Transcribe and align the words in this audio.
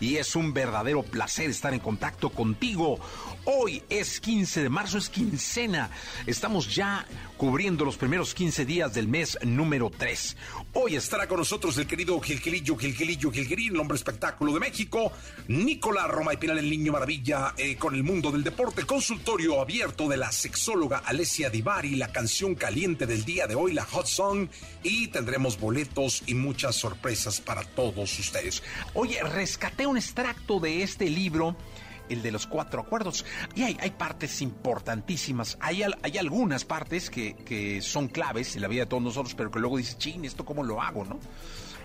y 0.00 0.16
es 0.16 0.36
un 0.36 0.52
verdadero 0.52 1.02
placer 1.02 1.50
estar 1.50 1.72
en 1.74 1.80
contacto 1.80 2.30
contigo. 2.30 2.98
Hoy 3.46 3.82
es 3.90 4.20
15 4.20 4.62
de 4.62 4.68
marzo, 4.70 4.96
es 4.96 5.10
quincena. 5.10 5.90
Estamos 6.26 6.74
ya 6.74 7.06
cubriendo 7.36 7.84
los 7.84 7.98
primeros 7.98 8.32
15 8.32 8.64
días 8.64 8.94
del 8.94 9.06
mes 9.06 9.38
número 9.42 9.90
3. 9.90 10.36
Hoy 10.72 10.96
estará 10.96 11.28
con 11.28 11.38
nosotros 11.38 11.76
el 11.76 11.86
querido 11.86 12.18
Gilquilillo, 12.20 12.74
Gilquilillo, 12.74 13.30
Gilquilín, 13.30 13.74
el 13.74 13.80
hombre 13.80 13.96
espectáculo 13.96 14.54
de 14.54 14.60
México, 14.60 15.12
Nicolás 15.48 16.08
Roma 16.08 16.32
y 16.32 16.38
Pinal, 16.38 16.56
el 16.56 16.70
niño 16.70 16.92
maravilla, 16.92 17.52
eh, 17.58 17.76
con 17.76 17.94
el 17.94 18.02
mundo 18.02 18.30
del 18.32 18.44
deporte, 18.44 18.84
consultorio 18.84 19.60
abierto 19.60 20.08
de 20.08 20.16
la 20.16 20.32
sexóloga 20.32 21.02
Alessia 21.04 21.50
Divari, 21.50 21.96
la 21.96 22.12
canción 22.12 22.54
caliente 22.54 23.06
del 23.06 23.26
día 23.26 23.46
de 23.46 23.56
hoy, 23.56 23.74
la 23.74 23.84
Hot 23.84 24.06
Song, 24.06 24.48
y 24.82 25.08
tendremos 25.08 25.60
boletos 25.60 26.22
y 26.26 26.32
muchas 26.32 26.76
sorpresas 26.76 27.42
para 27.42 27.62
todos 27.62 28.18
ustedes. 28.18 28.62
Oye, 28.94 29.22
rescaté 29.22 29.86
un 29.86 29.98
extracto 29.98 30.60
de 30.60 30.82
este 30.82 31.10
libro 31.10 31.58
el 32.08 32.22
de 32.22 32.32
los 32.32 32.46
cuatro 32.46 32.80
acuerdos. 32.80 33.24
Y 33.54 33.62
hay, 33.62 33.76
hay 33.80 33.90
partes 33.90 34.42
importantísimas. 34.42 35.56
Hay, 35.60 35.82
hay 35.82 36.18
algunas 36.18 36.64
partes 36.64 37.10
que, 37.10 37.34
que, 37.34 37.80
son 37.82 38.08
claves 38.08 38.56
en 38.56 38.62
la 38.62 38.68
vida 38.68 38.82
de 38.82 38.86
todos 38.86 39.02
nosotros, 39.02 39.34
pero 39.34 39.50
que 39.50 39.58
luego 39.58 39.76
dices, 39.76 39.98
ching, 39.98 40.24
¿esto 40.24 40.44
cómo 40.44 40.62
lo 40.62 40.80
hago? 40.80 41.04
¿no? 41.04 41.18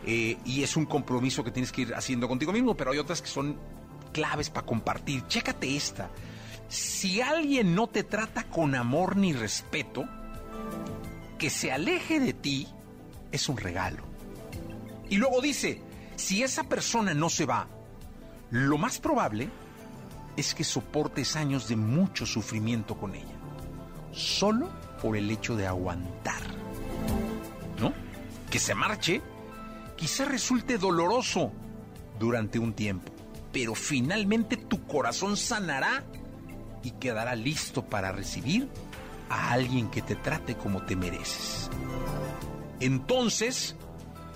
Eh, 0.06 0.38
y 0.46 0.64
es 0.64 0.78
un 0.78 0.86
compromiso 0.86 1.44
que 1.44 1.52
tienes 1.52 1.72
que 1.72 1.82
ir 1.82 1.94
haciendo 1.94 2.28
contigo 2.28 2.52
mismo, 2.52 2.76
pero 2.76 2.92
hay 2.92 2.98
otras 2.98 3.22
que 3.22 3.28
son 3.28 3.58
claves 4.12 4.50
para 4.50 4.66
compartir. 4.66 5.26
Chécate 5.28 5.76
esta. 5.76 6.10
Si 6.68 7.22
alguien 7.22 7.74
no 7.74 7.88
te 7.88 8.04
trata 8.04 8.44
con 8.44 8.76
amor 8.76 9.18
ni 9.18 9.34
respeto, 9.34 10.06
que 11.38 11.50
se 11.50 11.72
aleje 11.72 12.20
de 12.20 12.34
ti 12.34 12.68
es 13.32 13.50
un 13.50 13.58
regalo. 13.58 14.04
Y 15.10 15.18
luego 15.18 15.42
dice, 15.42 15.82
si 16.16 16.44
esa 16.44 16.66
persona 16.66 17.14
no 17.14 17.30
se 17.30 17.46
va, 17.46 17.68
lo 18.52 18.78
más 18.78 19.00
probable 19.00 19.50
es 20.40 20.56
que 20.56 20.64
soportes 20.64 21.36
años 21.36 21.68
de 21.68 21.76
mucho 21.76 22.26
sufrimiento 22.26 22.96
con 22.96 23.14
ella, 23.14 23.36
solo 24.14 24.70
por 25.02 25.18
el 25.18 25.30
hecho 25.30 25.56
de 25.58 25.68
aguantar. 25.68 26.42
¿No? 27.80 27.94
Que 28.50 28.60
se 28.60 28.74
marche 28.74 29.22
quizá 29.98 30.26
resulte 30.26 30.78
doloroso 30.78 31.52
durante 32.18 32.58
un 32.58 32.74
tiempo, 32.74 33.12
pero 33.52 33.76
finalmente 33.76 34.56
tu 34.56 34.86
corazón 34.88 35.36
sanará 35.36 36.04
y 36.84 36.92
quedará 36.92 37.36
listo 37.36 37.84
para 37.84 38.14
recibir 38.14 38.70
a 39.30 39.52
alguien 39.52 39.90
que 39.90 40.02
te 40.02 40.16
trate 40.16 40.56
como 40.56 40.84
te 40.84 40.96
mereces. 40.96 41.70
Entonces 42.80 43.76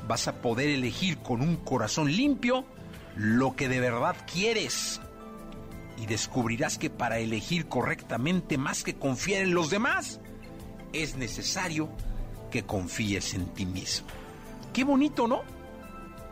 vas 0.06 0.28
a 0.28 0.42
poder 0.42 0.70
elegir 0.70 1.20
con 1.20 1.42
un 1.42 1.56
corazón 1.56 2.12
limpio 2.12 2.66
lo 3.16 3.56
que 3.56 3.70
de 3.70 3.80
verdad 3.80 4.18
quieres 4.32 5.00
y 5.98 6.06
descubrirás 6.06 6.78
que 6.78 6.90
para 6.90 7.20
elegir 7.20 7.68
correctamente 7.68 8.58
más 8.58 8.84
que 8.84 8.96
confiar 8.96 9.44
en 9.44 9.54
los 9.54 9.70
demás, 9.70 10.20
es 10.92 11.16
necesario 11.16 11.90
que 12.52 12.64
confíes 12.64 13.34
en 13.34 13.48
ti 13.48 13.66
mismo. 13.66 14.08
Qué 14.74 14.84
bonito, 14.84 15.28
¿no? 15.28 15.44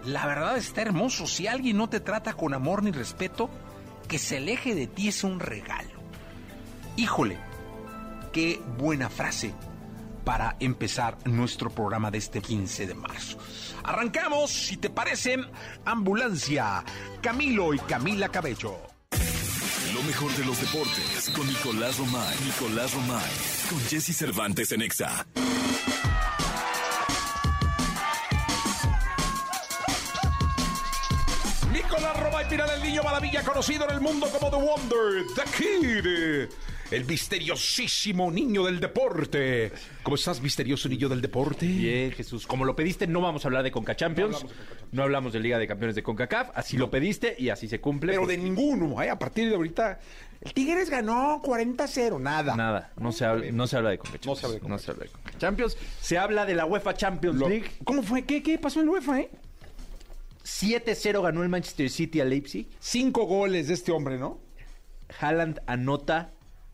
La 0.06 0.26
verdad 0.26 0.58
está 0.58 0.82
hermoso. 0.82 1.28
Si 1.28 1.48
alguien 1.48 1.78
no 1.78 1.90
te 1.90 2.00
trata 2.00 2.34
con 2.34 2.54
amor 2.54 2.84
ni 2.84 2.92
respeto, 2.92 3.50
que 4.08 4.18
se 4.18 4.38
aleje 4.38 4.76
de 4.76 4.88
ti 4.88 5.08
es 5.08 5.24
un 5.24 5.40
regalo. 5.40 6.02
Híjole, 6.98 7.38
qué 8.34 8.62
buena 8.78 9.10
frase 9.10 9.54
para 10.24 10.56
empezar 10.60 11.18
nuestro 11.26 11.70
programa 11.70 12.12
de 12.12 12.18
este 12.18 12.42
15 12.42 12.88
de 12.88 12.94
marzo. 12.94 13.38
Arrancamos, 13.84 14.52
si 14.52 14.78
te 14.78 14.90
parece, 14.90 15.38
Ambulancia, 15.86 16.84
Camilo 17.22 17.74
y 17.74 17.80
Camila 17.80 18.30
Cabello. 18.30 18.91
Lo 20.02 20.08
mejor 20.08 20.36
de 20.36 20.44
los 20.46 20.60
deportes 20.60 21.30
con 21.30 21.46
Nicolás 21.46 22.00
Romay. 22.00 22.36
Nicolás 22.44 22.92
Romay. 22.92 23.32
Con 23.70 23.80
Jesse 23.82 24.18
Cervantes 24.18 24.72
en 24.72 24.82
Exa. 24.82 25.28
Nicolás 31.72 32.20
Romay 32.20 32.50
Piral, 32.50 32.72
el 32.72 32.82
niño 32.82 33.04
maravilla 33.04 33.44
conocido 33.44 33.86
en 33.86 33.92
el 33.92 34.02
mundo 34.02 34.28
como 34.32 34.50
The 34.50 34.56
Wonder, 34.56 35.26
The 35.36 35.44
Kid. 35.56 36.50
El 36.92 37.06
misteriosísimo 37.06 38.30
niño 38.30 38.66
del 38.66 38.82
deporte. 38.82 39.72
¿Cómo 40.04 40.16
estás, 40.16 40.42
misterioso 40.42 40.90
niño 40.90 41.08
del 41.08 41.22
deporte? 41.22 41.66
Bien, 41.66 42.12
Jesús. 42.12 42.46
Como 42.46 42.66
lo 42.66 42.76
pediste, 42.76 43.08
no 43.08 43.22
vamos 43.22 43.46
a 43.46 43.48
hablar 43.48 43.64
de 43.64 43.72
Conca 43.72 43.96
Champions. 43.96 44.46
No 44.92 45.04
hablamos 45.04 45.32
de, 45.32 45.40
Liga 45.40 45.58
de 45.58 45.68
Campeones 45.68 45.96
de 45.96 46.04
CONCACAF. 46.04 46.50
Así 46.54 46.76
lo 46.76 46.92
pediste 46.92 47.34
y 47.40 47.48
así 47.48 47.70
se 47.70 47.80
cumple. 47.80 48.12
Pero 48.12 48.28
de 48.28 48.38
ninguno, 48.38 49.02
¿eh? 49.02 49.10
a 49.10 49.18
partir 49.18 49.48
de 49.48 49.56
ahorita. 49.56 50.00
El 50.42 50.54
Tigres 50.54 50.90
ganó 50.90 51.42
40-0, 51.42 52.20
nada. 52.20 52.56
Nada, 52.58 52.92
no 52.98 53.12
se 53.14 53.24
habla, 53.24 53.50
no 53.52 53.68
se 53.68 53.78
habla 53.78 53.92
de 53.92 53.98
Conca 53.98 54.20
Champions. 54.20 54.28
No 54.28 54.36
se 54.36 54.46
habla 54.46 54.54
de 54.56 54.60
Conca 54.60 54.74
No 54.74 54.80
se 54.80 54.92
habla 54.92 55.04
de 55.06 55.10
Conca 55.12 55.38
Champions. 55.38 55.78
Se 56.02 56.18
habla 56.18 56.46
de 56.46 56.56
la 56.56 56.66
UEFA 56.66 56.94
Champions 56.96 57.38
Lo- 57.38 57.48
League. 57.48 57.72
¿Cómo 57.86 58.04
fue? 58.04 58.26
¿Qué, 58.26 58.44
¿Qué 58.44 58.58
pasó 58.58 58.82
en 58.82 58.88
la 58.88 58.92
UEFA, 58.94 59.20
eh? 59.22 59.30
7-0 60.44 61.22
ganó 61.22 61.42
el 61.44 61.48
Manchester 61.50 61.90
City 61.90 62.20
a 62.20 62.26
Leipzig. 62.26 62.68
Cinco 62.80 63.26
goles 63.26 63.70
de 63.70 63.76
este 63.76 63.92
hombre, 63.94 64.18
¿no? 64.18 64.40
Haaland 65.20 65.62
anota 65.68 66.32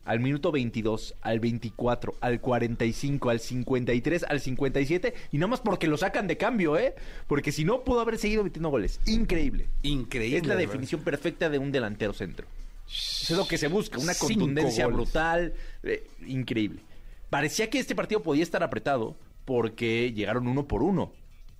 al 0.08 0.20
minuto 0.20 0.50
22, 0.50 1.16
al 1.20 1.38
24, 1.38 2.14
al 2.22 2.40
45, 2.40 3.28
al 3.28 3.40
53, 3.40 4.24
al 4.24 4.40
57 4.40 5.14
y 5.32 5.36
nada 5.36 5.48
más 5.48 5.60
porque 5.60 5.86
lo 5.86 5.98
sacan 5.98 6.26
de 6.26 6.38
cambio, 6.38 6.78
¿eh? 6.78 6.94
Porque 7.26 7.52
si 7.52 7.66
no 7.66 7.84
pudo 7.84 8.00
haber 8.00 8.16
seguido 8.16 8.42
metiendo 8.42 8.70
goles. 8.70 9.00
Increíble. 9.04 9.66
Increíble. 9.82 10.38
Es 10.38 10.46
la 10.46 10.56
de 10.56 10.66
definición 10.66 11.02
perfecta 11.02 11.50
de 11.50 11.58
un 11.58 11.70
delantero 11.70 12.14
centro. 12.14 12.46
Eso 12.86 13.34
es 13.34 13.38
lo 13.38 13.46
que 13.46 13.58
se 13.58 13.68
busca, 13.68 13.98
una 13.98 14.14
Cinco 14.14 14.28
contundencia 14.28 14.86
goles. 14.86 14.96
brutal, 14.96 15.52
eh, 15.82 16.06
increíble. 16.26 16.80
Parecía 17.28 17.68
que 17.68 17.78
este 17.78 17.94
partido 17.94 18.22
podía 18.22 18.42
estar 18.42 18.62
apretado 18.62 19.14
porque 19.44 20.14
llegaron 20.14 20.48
uno 20.48 20.66
por 20.66 20.82
uno. 20.82 21.12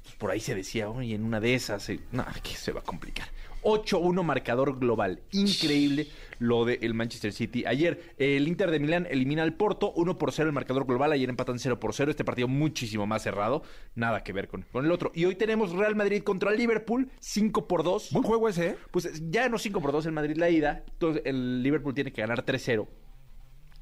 Pues 0.05 0.15
por 0.15 0.31
ahí 0.31 0.41
se 0.41 0.55
decía, 0.55 0.89
oye, 0.89 1.15
en 1.15 1.23
una 1.23 1.39
de 1.39 1.53
esas, 1.53 1.87
eh, 1.91 2.01
no, 2.13 2.25
que 2.43 2.55
se 2.55 2.73
va 2.73 2.81
a 2.81 2.85
complicar. 2.85 3.29
8-1 3.69 4.23
marcador 4.23 4.79
global. 4.79 5.21
Increíble 5.31 6.09
lo 6.39 6.65
del 6.65 6.95
Manchester 6.95 7.33
City. 7.33 7.65
Ayer 7.67 8.15
el 8.17 8.49
Inter 8.49 8.71
de 8.71 8.81
Milán 8.81 9.07
elimina 9.11 9.43
al 9.43 9.55
Porto, 9.55 9.93
1 9.93 10.17
por 10.17 10.33
0 10.33 10.49
el 10.49 10.55
marcador 10.55 10.87
global. 10.87 11.13
Ayer 11.13 11.29
empatan 11.29 11.59
0 11.59 11.79
por 11.79 11.93
0. 11.93 12.11
Este 12.11 12.25
partido 12.25 12.49
muchísimo 12.49 13.07
más 13.07 13.23
cerrado. 13.23 13.63
Nada 13.95 14.25
que 14.25 14.33
ver 14.33 14.49
con, 14.49 14.65
con 14.73 14.87
el 14.87 14.91
otro. 14.91 15.13
Y 15.15 15.27
hoy 15.27 15.35
tenemos 15.35 15.73
Real 15.73 15.95
Madrid 15.95 16.23
contra 16.23 16.51
Liverpool, 16.53 17.11
5 17.21 17.69
por 17.69 17.83
2. 17.83 18.13
Buen 18.13 18.25
juego 18.25 18.49
ese, 18.49 18.69
¿eh? 18.71 18.77
Pues 18.91 19.31
ya 19.31 19.49
no 19.51 19.59
5 19.59 19.81
por 19.83 19.93
2 19.93 20.07
el 20.07 20.13
Madrid 20.13 20.37
la 20.37 20.49
ida. 20.49 20.85
Entonces 20.93 21.23
el 21.27 21.63
Liverpool 21.63 21.93
tiene 21.93 22.11
que 22.11 22.23
ganar 22.23 22.47
3-0 22.47 22.87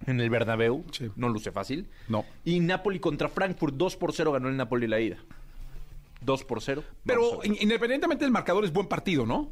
en 0.07 0.21
el 0.21 0.31
Bernabéu. 0.31 0.85
Sí. 0.91 1.11
No 1.15 1.29
luce 1.29 1.53
fácil. 1.53 1.89
No. 2.09 2.25
Y 2.45 2.59
Napoli 2.59 2.99
contra 2.99 3.29
Frankfurt 3.29 3.75
2 3.77 3.97
por 3.97 4.13
0 4.13 4.33
ganó 4.33 4.49
el 4.49 4.57
Napoli 4.57 4.89
la 4.89 4.99
ida. 4.99 5.19
2 6.23 6.45
por 6.45 6.61
0. 6.61 6.83
Pero 7.05 7.41
independientemente 7.45 8.25
del 8.25 8.33
marcador, 8.33 8.65
es 8.65 8.73
buen 8.73 8.89
partido, 8.89 9.27
¿no? 9.27 9.51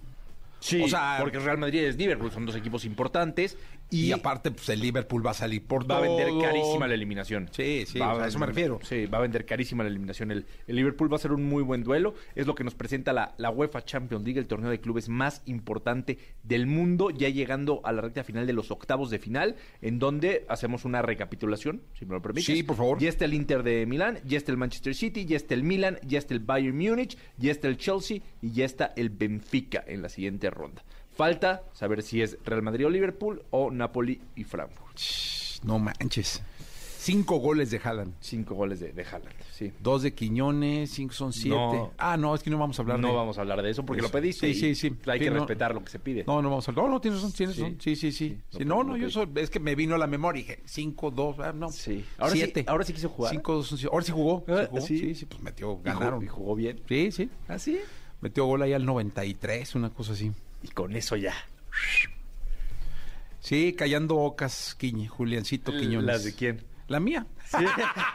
Sí, 0.64 0.80
o 0.80 0.88
sea, 0.88 1.18
porque 1.20 1.38
Real 1.38 1.58
Madrid 1.58 1.80
es 1.80 1.96
Liverpool, 1.98 2.30
son 2.30 2.46
dos 2.46 2.56
equipos 2.56 2.86
importantes. 2.86 3.58
Y, 3.90 4.06
y 4.06 4.12
aparte, 4.12 4.50
pues 4.50 4.66
el 4.70 4.80
Liverpool 4.80 5.24
va 5.24 5.32
a 5.32 5.34
salir 5.34 5.66
por 5.66 5.88
va 5.88 5.98
a 5.98 6.00
vender 6.00 6.28
carísima 6.40 6.88
la 6.88 6.94
eliminación. 6.94 7.50
Sí, 7.52 7.84
sí, 7.86 7.98
Va 7.98 8.12
o 8.12 8.16
sea, 8.16 8.24
a 8.24 8.28
eso 8.28 8.38
me 8.38 8.46
refiero. 8.46 8.80
Sí, 8.82 9.04
va 9.04 9.18
a 9.18 9.20
vender 9.20 9.44
carísima 9.44 9.84
la 9.84 9.90
eliminación. 9.90 10.30
El, 10.30 10.46
el 10.66 10.76
Liverpool 10.76 11.12
va 11.12 11.16
a 11.16 11.18
ser 11.18 11.32
un 11.32 11.44
muy 11.44 11.62
buen 11.62 11.84
duelo. 11.84 12.14
Es 12.34 12.46
lo 12.46 12.54
que 12.54 12.64
nos 12.64 12.74
presenta 12.74 13.12
la, 13.12 13.34
la 13.36 13.50
UEFA 13.50 13.84
Champions 13.84 14.24
League, 14.24 14.40
el 14.40 14.46
torneo 14.46 14.70
de 14.70 14.80
clubes 14.80 15.10
más 15.10 15.42
importante 15.44 16.16
del 16.42 16.66
mundo, 16.66 17.10
ya 17.10 17.28
llegando 17.28 17.82
a 17.84 17.92
la 17.92 18.00
recta 18.00 18.24
final 18.24 18.46
de 18.46 18.54
los 18.54 18.70
octavos 18.70 19.10
de 19.10 19.18
final, 19.18 19.56
en 19.82 19.98
donde 19.98 20.46
hacemos 20.48 20.86
una 20.86 21.02
recapitulación, 21.02 21.82
si 21.92 22.06
me 22.06 22.14
lo 22.14 22.22
permites. 22.22 22.46
Sí, 22.46 22.62
por 22.62 22.76
favor. 22.76 22.98
Ya 22.98 23.10
está 23.10 23.26
el 23.26 23.34
Inter 23.34 23.62
de 23.62 23.84
Milán, 23.84 24.18
ya 24.24 24.38
está 24.38 24.50
el 24.50 24.56
Manchester 24.56 24.94
City, 24.94 25.26
ya 25.26 25.36
está 25.36 25.52
el 25.52 25.62
Milan, 25.62 25.98
ya 26.06 26.18
está 26.18 26.32
el 26.32 26.40
Bayern 26.40 26.78
Múnich, 26.78 27.18
ya 27.36 27.50
está 27.50 27.68
el 27.68 27.76
Chelsea 27.76 28.22
y 28.40 28.52
ya 28.52 28.64
está 28.64 28.94
el 28.96 29.10
Benfica 29.10 29.84
en 29.86 30.00
la 30.00 30.08
siguiente 30.08 30.53
ronda. 30.54 30.82
Falta 31.16 31.62
saber 31.72 32.02
si 32.02 32.22
es 32.22 32.38
Real 32.44 32.62
Madrid 32.62 32.86
o 32.86 32.90
Liverpool 32.90 33.42
o 33.50 33.70
Napoli 33.70 34.20
y 34.36 34.44
Frankfurt. 34.44 34.98
No 35.64 35.78
manches. 35.78 36.42
Cinco 36.98 37.36
goles 37.36 37.70
de 37.70 37.78
Haaland. 37.84 38.14
Cinco 38.20 38.54
goles 38.54 38.80
de, 38.80 38.92
de 38.94 39.02
Haaland, 39.04 39.34
sí. 39.52 39.70
Dos 39.78 40.02
de 40.02 40.14
Quiñones, 40.14 40.90
cinco 40.90 41.12
son 41.12 41.34
siete. 41.34 41.54
No. 41.54 41.92
Ah, 41.98 42.16
no, 42.16 42.34
es 42.34 42.42
que 42.42 42.48
no 42.48 42.56
vamos 42.56 42.78
a 42.78 42.82
hablar 42.82 42.98
No 42.98 43.08
de... 43.08 43.14
vamos 43.14 43.36
a 43.36 43.42
hablar 43.42 43.60
de 43.62 43.68
eso 43.70 43.84
porque 43.84 44.00
Eso. 44.00 44.08
lo 44.08 44.12
pediste. 44.12 44.46
Sí, 44.54 44.70
y 44.70 44.74
sí, 44.74 44.88
sí. 44.90 44.96
Hay 45.06 45.18
Sí, 45.18 45.24
que 45.26 45.30
no. 45.30 45.36
respetar 45.40 45.74
lo 45.74 45.84
que 45.84 45.90
se 45.90 45.98
pide. 45.98 46.24
No, 46.26 46.40
no 46.40 46.48
vamos 46.48 46.66
a 46.66 46.70
hablar. 46.70 46.86
No, 46.86 46.92
no, 46.92 47.00
tienes 47.02 47.20
razón, 47.20 47.32
tienes 47.36 47.56
Sí. 47.56 47.62
razón. 47.62 47.76
Sí, 47.78 47.94
sí, 47.96 48.10
sí. 48.10 48.38
Sí, 48.50 48.58
Sí, 48.58 48.64
no, 48.64 48.82
no, 48.82 48.96
yo 48.96 49.10
soy- 49.10 49.28
es 49.36 49.50
que 49.50 49.60
me 49.60 49.74
vino 49.74 49.94
a 49.94 49.98
la 49.98 50.06
memoria 50.06 50.40
y 50.40 50.42
dije, 50.44 50.62
cinco, 50.64 51.10
dos, 51.10 51.38
ah, 51.40 51.52
no. 51.52 51.70
Sí. 51.70 52.02
Ahora 52.16 52.32
sí- 52.32 52.38
siete. 52.38 52.64
ahora 52.66 52.84
sí 52.84 52.94
quiso 52.94 53.10
jugar. 53.10 53.32
Cinco, 53.32 53.52
dos, 53.54 53.66
son 53.66 53.76
siete. 53.78 53.92
Ahora 53.92 54.04
sí 54.06 54.12
jugó. 54.12 54.44
Ah, 54.48 54.60
sí, 54.62 54.66
jugó. 54.70 54.80
sí. 54.86 54.98
sí, 54.98 55.14
sí, 55.14 55.26
pues 55.26 55.42
metió, 55.42 55.66
Y 55.66 55.70
jugó- 55.74 55.82
ganaron. 55.82 56.24
Y 56.24 56.26
jugó 56.28 56.54
bien. 56.54 56.80
Sí, 56.88 57.12
sí. 57.12 57.28
¿Ah, 57.48 57.58
sí? 57.58 57.80
Metió 58.24 58.46
gol 58.46 58.62
ahí 58.62 58.72
al 58.72 58.86
93, 58.86 59.74
una 59.74 59.90
cosa 59.90 60.14
así. 60.14 60.32
Y 60.62 60.68
con 60.68 60.96
eso 60.96 61.14
ya. 61.14 61.34
Sí, 63.40 63.74
callando 63.74 64.16
ocas, 64.16 64.74
Quiñe, 64.78 65.08
Juliancito 65.08 65.72
Quiñones. 65.72 66.06
¿Las 66.06 66.24
de 66.24 66.34
quién? 66.34 66.64
La 66.88 67.00
mía. 67.00 67.26
Sí. 67.46 67.58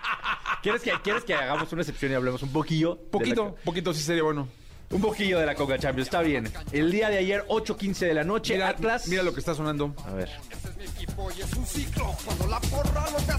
¿Quieres, 0.64 0.82
que, 0.82 0.92
¿Quieres 1.04 1.24
que 1.24 1.36
hagamos 1.36 1.72
una 1.74 1.84
excepción 1.84 2.12
y 2.12 2.16
hablemos 2.16 2.42
un 2.42 2.52
poquillo? 2.52 2.96
la 2.96 3.12
Poquito, 3.12 3.50
co- 3.52 3.58
poquito 3.64 3.94
sí 3.94 4.02
sería 4.02 4.24
bueno. 4.24 4.48
Un 4.92 5.02
poquillo 5.02 5.40
de 5.40 5.46
la 5.46 5.56
Coca 5.56 5.78
Champions, 5.78 6.08
está 6.08 6.22
bien. 6.22 6.52
El 6.72 6.92
día 6.92 7.10
de 7.10 7.18
ayer, 7.20 7.46
8.15 7.48 8.00
de 8.08 8.14
la 8.14 8.24
noche, 8.24 8.54
Mira, 8.56 8.70
Atlas. 8.70 9.08
mira 9.08 9.24
lo 9.24 9.34
que 9.34 9.40
está 9.40 9.54
sonando. 9.54 9.94
A 10.06 10.12
ver. 10.14 10.30
Este 10.52 10.70
es 10.70 10.78
mi 10.78 10.84
equipo 10.86 11.30
y 11.38 11.42
es 11.42 11.54
un 11.54 11.66
ciclo 11.66 12.16
cuando 12.26 12.48
la 12.48 12.60
porra 12.62 13.10
lo 13.12 13.18
te 13.18 13.34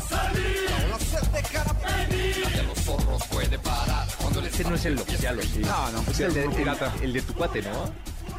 los 2.63 2.79
zorros 2.81 3.27
puede 3.29 3.59
parar 3.59 4.07
cuando 4.21 4.41
Ese 4.41 4.65
no 4.65 4.75
es 4.75 4.85
el 4.85 4.99
oficial, 4.99 5.39
¿o 5.39 5.43
sí? 5.43 5.61
No, 5.61 5.91
no, 5.93 6.03
es 6.11 6.21
el 6.21 6.35
de, 6.35 6.45
el- 6.45 7.03
el 7.03 7.13
de 7.13 7.23
tu 7.23 7.35
cuate, 7.35 7.63
¿no? 7.63 7.93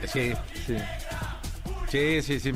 Sí, 0.08 0.34
Sí. 0.66 0.78
sí, 1.90 2.22
sí, 2.22 2.40
sí. 2.40 2.52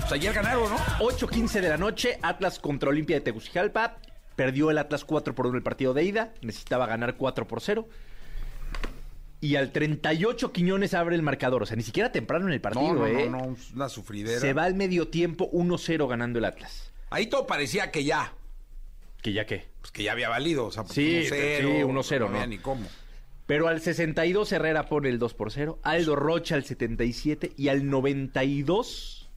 Pues 0.00 0.12
ayer 0.12 0.32
ganaron, 0.34 0.70
¿no? 0.70 0.76
8.15 1.00 1.60
de 1.60 1.68
la 1.70 1.76
noche, 1.78 2.18
Atlas 2.22 2.58
contra 2.58 2.90
Olimpia 2.90 3.16
de 3.16 3.20
Tegucigalpa. 3.22 3.96
Perdió 4.36 4.70
el 4.70 4.78
Atlas 4.78 5.04
4 5.04 5.34
por 5.34 5.46
1 5.46 5.56
el 5.56 5.62
partido 5.62 5.94
de 5.94 6.04
ida. 6.04 6.32
Necesitaba 6.42 6.86
ganar 6.86 7.14
4 7.16 7.46
por 7.46 7.60
0. 7.60 7.88
Y 9.44 9.56
al 9.56 9.72
38 9.72 10.52
Quiñones 10.52 10.94
abre 10.94 11.16
el 11.16 11.20
marcador. 11.20 11.62
O 11.62 11.66
sea, 11.66 11.76
ni 11.76 11.82
siquiera 11.82 12.10
temprano 12.10 12.46
en 12.46 12.54
el 12.54 12.62
partido, 12.62 12.94
no, 12.94 13.00
no, 13.00 13.06
¿eh? 13.06 13.28
no, 13.28 13.46
no, 13.46 13.56
una 13.74 13.90
sufridera. 13.90 14.40
Se 14.40 14.54
va 14.54 14.64
al 14.64 14.72
medio 14.72 15.08
tiempo 15.08 15.50
1-0 15.52 16.08
ganando 16.08 16.38
el 16.38 16.46
Atlas. 16.46 16.94
Ahí 17.10 17.26
todo 17.26 17.46
parecía 17.46 17.90
que 17.90 18.04
ya, 18.04 18.32
¿Que 19.20 19.34
ya 19.34 19.44
qué? 19.44 19.66
pues 19.82 19.92
que 19.92 20.02
ya 20.02 20.12
había 20.12 20.30
valido, 20.30 20.64
o 20.64 20.72
sea, 20.72 20.84
pues 20.84 20.94
Sí, 20.94 21.24
1-0, 21.28 21.58
sí, 21.58 21.82
1-0, 21.82 22.18
no 22.20 22.26
había 22.28 22.46
ni 22.46 22.56
cómo. 22.56 22.86
Pero 23.46 23.68
al 23.68 23.82
62 23.82 24.50
Herrera 24.50 24.86
pone 24.86 25.10
el 25.10 25.18
2 25.18 25.34
por 25.34 25.52
0. 25.52 25.78
Aldo 25.82 26.16
Rocha 26.16 26.54
al 26.54 26.64
77. 26.64 27.52
Y 27.58 27.68
al 27.68 27.90
92 27.90 29.28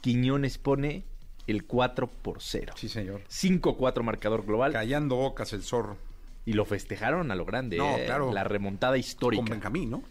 Quiñones 0.00 0.56
pone 0.56 1.04
el 1.46 1.66
4 1.66 2.06
por 2.06 2.40
0. 2.40 2.72
Sí, 2.78 2.88
señor. 2.88 3.20
5-4 3.28 4.02
marcador 4.02 4.46
global. 4.46 4.72
Callando 4.72 5.18
ocas 5.18 5.52
el 5.52 5.62
zorro. 5.62 5.98
Y 6.44 6.54
lo 6.54 6.64
festejaron 6.64 7.30
a 7.30 7.34
lo 7.34 7.44
grande. 7.44 7.76
No, 7.76 7.96
¿eh? 7.96 8.04
claro. 8.06 8.32
La 8.32 8.44
remontada 8.44 8.96
histórica. 8.98 9.42
Con 9.42 9.50
Benjamín, 9.50 9.90
¿no? 9.90 10.02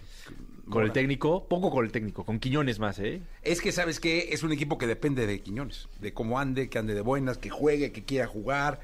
Con 0.69 0.85
el 0.85 0.93
técnico, 0.93 1.47
poco 1.49 1.69
con 1.69 1.83
el 1.83 1.91
técnico, 1.91 2.23
con 2.23 2.39
Quiñones 2.39 2.79
más, 2.79 2.97
¿eh? 2.99 3.21
Es 3.41 3.59
que, 3.59 3.73
¿sabes 3.73 3.99
qué? 3.99 4.29
Es 4.31 4.43
un 4.43 4.53
equipo 4.53 4.77
que 4.77 4.87
depende 4.87 5.27
de 5.27 5.41
Quiñones. 5.41 5.89
De 5.99 6.13
cómo 6.13 6.39
ande, 6.39 6.69
que 6.69 6.77
ande 6.79 6.93
de 6.93 7.01
buenas, 7.01 7.37
que 7.37 7.49
juegue, 7.49 7.91
que 7.91 8.05
quiera 8.05 8.27
jugar. 8.27 8.79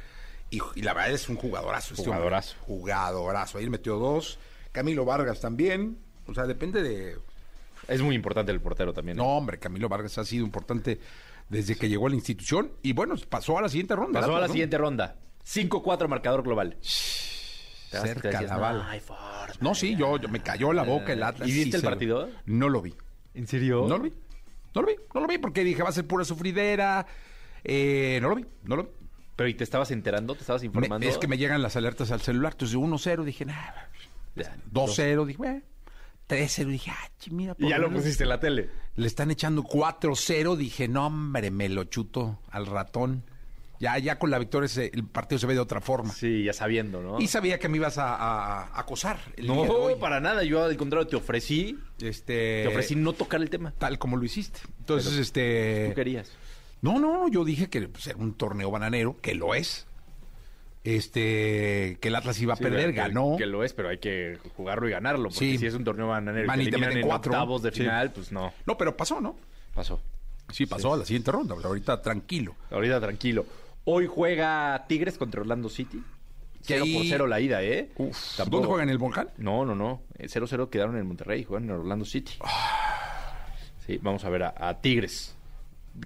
Y, 0.49 0.59
y 0.75 0.81
la 0.81 0.94
verdad 0.94 1.11
es 1.11 1.29
un 1.29 1.38
jugadorazo. 1.38 1.94
este. 1.94 2.05
Jugadorazo. 2.05 2.57
Jugadorazo. 2.61 3.57
Ahí 3.57 3.69
metió 3.69 3.95
dos. 3.97 4.38
Camilo 4.73 5.05
Vargas 5.05 5.39
también. 5.39 5.97
O 6.25 6.33
sea, 6.33 6.45
depende 6.45 6.83
de... 6.83 7.17
Es 7.88 8.01
muy 8.01 8.15
importante 8.15 8.51
el 8.51 8.59
portero 8.59 8.91
también. 8.94 9.17
¿eh? 9.17 9.21
No, 9.21 9.38
hombre, 9.38 9.57
Camilo 9.57 9.88
Vargas 9.88 10.17
ha 10.17 10.25
sido 10.25 10.44
importante 10.44 10.99
desde 11.47 11.75
que 11.75 11.88
llegó 11.88 12.07
a 12.07 12.09
la 12.09 12.15
institución. 12.15 12.71
Y 12.81 12.91
bueno, 12.94 13.15
pasó 13.29 13.57
a 13.57 13.61
la 13.61 13.69
siguiente 13.69 13.95
ronda. 13.95 14.19
Pasó 14.19 14.35
a 14.35 14.41
la 14.41 14.49
siguiente 14.49 14.77
ronda. 14.77 15.15
5-4 15.45 16.07
marcador 16.09 16.44
global. 16.44 16.77
Te 16.81 16.88
Cerca 17.89 18.30
decías, 18.30 18.50
la 18.50 18.57
bala. 18.57 19.00
No, 19.62 19.74
sí, 19.74 19.95
yo, 19.95 20.18
yo 20.18 20.28
me 20.30 20.42
cayó 20.42 20.74
la 20.74 20.84
boca 20.84 21.13
el 21.13 21.24
Atlas. 21.24 21.48
¿Y 21.48 21.54
viste 21.54 21.72
sí, 21.72 21.75
el 21.78 21.84
partido? 21.84 22.30
No 22.45 22.69
lo 22.69 22.81
vi. 22.81 22.94
¿En 23.34 23.48
serio? 23.48 23.86
No 23.88 23.98
lo 23.98 24.04
vi. 24.04 24.13
No 24.75 24.81
lo 24.81 24.88
vi. 24.88 24.95
No 25.13 25.22
lo 25.22 25.28
vi 25.28 25.38
porque 25.38 25.63
dije, 25.63 25.81
va 25.84 25.89
a 25.89 25.94
ser 25.94 26.06
pura 26.06 26.25
sufridera. 26.25 27.06
Eh, 27.63 28.19
no 28.22 28.30
lo 28.30 28.36
vi. 28.36 28.45
No 28.63 28.75
lo 28.75 28.84
vi. 28.84 28.89
Pero 29.36 29.50
¿y 29.50 29.54
te 29.54 29.63
estabas 29.63 29.92
enterando? 29.92 30.34
¿Te 30.36 30.42
estabas 30.42 30.62
Me- 30.63 30.68
informando? 30.68 31.07
es 31.07 31.18
que 31.18 31.28
me 31.28 31.38
llegan 31.38 31.62
las 31.62 31.75
alertas 31.75 32.12
al 32.12 32.22
celular. 32.22 32.54
Entonces, 32.54 32.75
1-0 32.78 33.24
dije, 33.24 33.45
nah. 33.45 33.56
Ya, 34.36 34.56
2-0 34.72 35.25
dije, 35.25 35.38
bueno. 35.38 35.62
3-0 36.28 36.68
dije, 36.68 36.92
ah, 36.92 37.10
mira. 37.31 37.54
por 37.54 37.66
Y 37.66 37.69
ya 37.69 37.78
lo 37.78 37.90
pusiste 37.92 38.24
en 38.24 38.30
la 38.30 38.40
tele. 38.40 38.69
Le 38.95 39.07
están 39.07 39.31
echando 39.31 39.63
4-0. 39.63 40.56
Dije, 40.57 40.88
no, 40.88 41.07
hombre, 41.07 41.51
me 41.51 41.69
lo 41.69 41.86
chuto 41.86 42.40
al 42.50 42.66
ratón. 42.66 43.24
Ya, 43.79 43.97
ya 44.00 44.18
con 44.18 44.31
la 44.31 44.39
victoria 44.39 44.65
ese- 44.65 44.89
el 44.94 45.03
partido 45.06 45.38
se 45.39 45.45
ve 45.47 45.53
de 45.53 45.59
otra 45.59 45.81
forma. 45.81 46.12
Sí, 46.12 46.44
ya 46.44 46.53
sabiendo, 46.53 47.01
¿no? 47.01 47.19
Y 47.21 47.27
sabía 47.27 47.59
que 47.59 47.69
me 47.69 47.77
ibas 47.77 47.97
a, 48.00 48.15
a- 48.15 48.63
a 48.63 48.79
acosar 48.79 49.19
el 49.38 49.45
día 49.45 49.53
de 49.56 49.68
No, 49.68 49.74
hoy. 49.74 49.95
para 50.00 50.19
nada. 50.19 50.44
Yo 50.44 50.63
al 50.63 50.75
contrario 50.77 51.06
te 51.07 51.15
ofrecí, 51.15 51.77
Este, 52.01 52.63
te 52.63 52.68
ofrecí 52.69 52.95
no 52.95 53.13
tocar 53.13 53.39
el 53.41 53.50
tema. 53.51 53.74
tal 53.77 54.00
como 54.00 54.18
lo 54.18 54.24
hiciste. 54.25 54.59
Entonces, 54.79 55.13
este... 55.18 55.88
Tú 55.89 55.95
querías. 55.95 56.31
No, 56.81 57.00
no, 57.00 57.27
yo 57.29 57.44
dije 57.45 57.69
que 57.69 57.88
pues, 57.88 58.07
era 58.07 58.18
un 58.18 58.33
torneo 58.33 58.71
bananero, 58.71 59.15
que 59.21 59.35
lo 59.35 59.53
es. 59.56 59.85
Este, 60.83 61.97
que 62.00 62.07
el 62.07 62.15
Atlas 62.15 62.39
iba 62.39 62.53
a 62.53 62.57
Sí, 62.57 62.63
perder, 62.63 62.91
que- 62.91 62.97
ganó. 62.97 63.35
Que 63.38 63.45
lo 63.45 63.63
es, 63.63 63.73
pero 63.73 63.89
hay 63.89 63.97
que 63.97 64.38
jugarlo 64.56 64.88
y 64.88 64.91
ganarlo. 64.91 65.23
Porque 65.30 65.39
Sí. 65.39 65.57
si 65.57 65.65
es 65.65 65.73
un 65.73 65.83
torneo 65.83 66.07
bananero 66.07 66.51
que 66.53 66.63
y 66.63 66.69
te 66.71 66.77
meten 66.77 67.00
en 67.00 67.07
cuatro. 67.07 67.31
octavos 67.33 67.62
de 67.62 67.71
Sí. 67.71 67.81
final, 67.81 68.12
pues 68.13 68.31
no. 68.31 68.53
No, 68.65 68.77
pero 68.77 68.95
pasó, 68.95 69.19
¿no? 69.19 69.35
Pasó. 69.73 70.00
Sí, 70.50 70.65
pasó 70.65 70.94
a 70.94 70.97
la 70.97 71.06
siguiente 71.06 71.30
ronda. 71.31 71.56
Ahorita 71.62 72.01
tranquilo. 72.01 72.56
Ahorita 72.71 73.01
tranquilo. 73.01 73.45
Hoy 73.89 74.06
juega 74.06 74.84
Tigres 74.89 75.18
contra 75.18 75.39
Orlando 75.39 75.69
City. 75.69 76.04
Que 76.66 76.74
0 76.74 76.86
por 76.94 77.01
ahí- 77.04 77.10
0 77.10 77.28
la 77.28 77.39
ida, 77.39 77.64
¿eh? 77.64 77.90
Uf, 77.95 78.35
Tampoco- 78.35 78.57
¿Dónde 78.57 78.68
juegan? 78.68 78.90
¿En 78.90 78.92
el 78.92 78.97
Volcán? 78.97 79.30
No, 79.38 79.64
no, 79.64 79.76
no. 79.76 80.02
Eh, 80.18 80.28
0-0 80.28 80.69
quedaron 80.69 80.97
en 80.97 81.07
Monterrey, 81.07 81.45
juegan 81.45 81.69
en 81.69 81.71
Orlando 81.78 82.04
City. 82.04 82.33
Sí, 83.85 83.97
vamos 84.02 84.26
a 84.26 84.30
ver 84.30 84.44
a, 84.44 84.54
a 84.57 84.81
Tigres. 84.81 85.36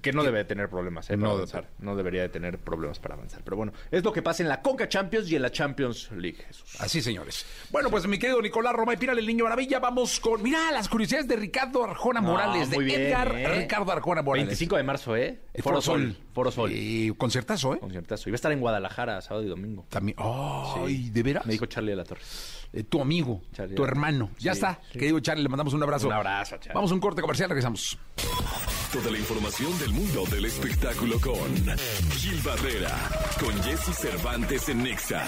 Que 0.01 0.13
no 0.13 0.23
debe 0.23 0.39
de 0.39 0.45
tener 0.45 0.69
problemas, 0.69 1.09
¿eh? 1.09 1.17
Para 1.17 1.27
No, 1.27 1.33
avanzar. 1.35 1.69
No 1.79 1.95
debería 1.95 2.21
de 2.21 2.29
tener 2.29 2.57
problemas 2.59 2.99
para 2.99 3.15
avanzar. 3.15 3.41
Pero 3.43 3.57
bueno, 3.57 3.73
es 3.91 4.03
lo 4.03 4.13
que 4.13 4.21
pasa 4.21 4.41
en 4.43 4.49
la 4.49 4.61
Conca 4.61 4.87
Champions 4.87 5.29
y 5.29 5.35
en 5.35 5.41
la 5.41 5.51
Champions 5.51 6.09
League, 6.11 6.37
Jesús. 6.47 6.79
Así, 6.79 7.01
señores. 7.01 7.45
Bueno, 7.71 7.89
pues 7.89 8.07
mi 8.07 8.17
querido 8.17 8.41
Nicolás 8.41 8.73
Roma 8.73 8.93
y 8.93 8.97
Pírale 8.97 9.19
el 9.19 9.27
Niño 9.27 9.43
Maravilla, 9.43 9.79
vamos 9.79 10.19
con, 10.19 10.41
mira, 10.41 10.71
las 10.71 10.87
curiosidades 10.87 11.27
de 11.27 11.35
Ricardo 11.35 11.83
Arjona 11.83 12.21
Morales, 12.21 12.69
muy 12.69 12.85
de 12.85 12.85
bien, 12.85 13.01
Edgar 13.01 13.35
¿eh? 13.35 13.61
Ricardo 13.61 13.91
Arjona 13.91 14.21
Morales. 14.21 14.47
25 14.47 14.77
de 14.77 14.83
marzo, 14.83 15.15
¿eh? 15.15 15.39
Eh, 15.53 15.61
Foro 15.61 15.81
Sol. 15.81 16.15
Foro 16.33 16.51
Sol. 16.51 16.71
Y 16.73 17.11
conciertazo, 17.15 17.73
¿eh? 17.75 17.79
Conciertazo. 17.79 18.29
Iba 18.29 18.35
a 18.35 18.37
estar 18.37 18.51
en 18.51 18.59
Guadalajara 18.61 19.21
sábado 19.21 19.45
y 19.45 19.49
domingo. 19.49 19.85
También. 19.89 20.15
¡Ay, 20.19 21.09
de 21.09 21.23
veras! 21.23 21.45
Me 21.45 21.51
dijo 21.53 21.65
Charlie 21.65 21.91
de 21.91 21.97
la 21.97 22.05
Torre. 22.05 22.21
Eh, 22.73 22.83
tu 22.83 23.01
amigo, 23.01 23.41
Charlie. 23.53 23.75
tu 23.75 23.83
hermano. 23.83 24.29
Ya 24.39 24.53
Sí, 24.53 24.59
está. 24.59 24.79
sí. 24.91 24.99
Querido 24.99 25.19
Charlie, 25.19 25.43
le 25.43 25.49
mandamos 25.49 25.73
un 25.73 25.83
abrazo. 25.83 26.07
Un 26.07 26.13
abrazo, 26.13 26.55
Charlie. 26.57 26.73
Vamos 26.73 26.91
a 26.91 26.93
un 26.93 26.99
corte 27.01 27.21
comercial, 27.21 27.49
regresamos. 27.49 27.97
Toda 28.93 29.09
la 29.11 29.17
información 29.17 29.77
del 29.79 29.91
mundo 29.91 30.23
del 30.29 30.45
espectáculo 30.45 31.19
con 31.21 31.35
Gil 32.17 32.41
Barrera, 32.43 32.91
con 33.39 33.53
Jesse 33.63 33.93
Cervantes 33.95 34.67
en 34.69 34.83
Nexa. 34.83 35.23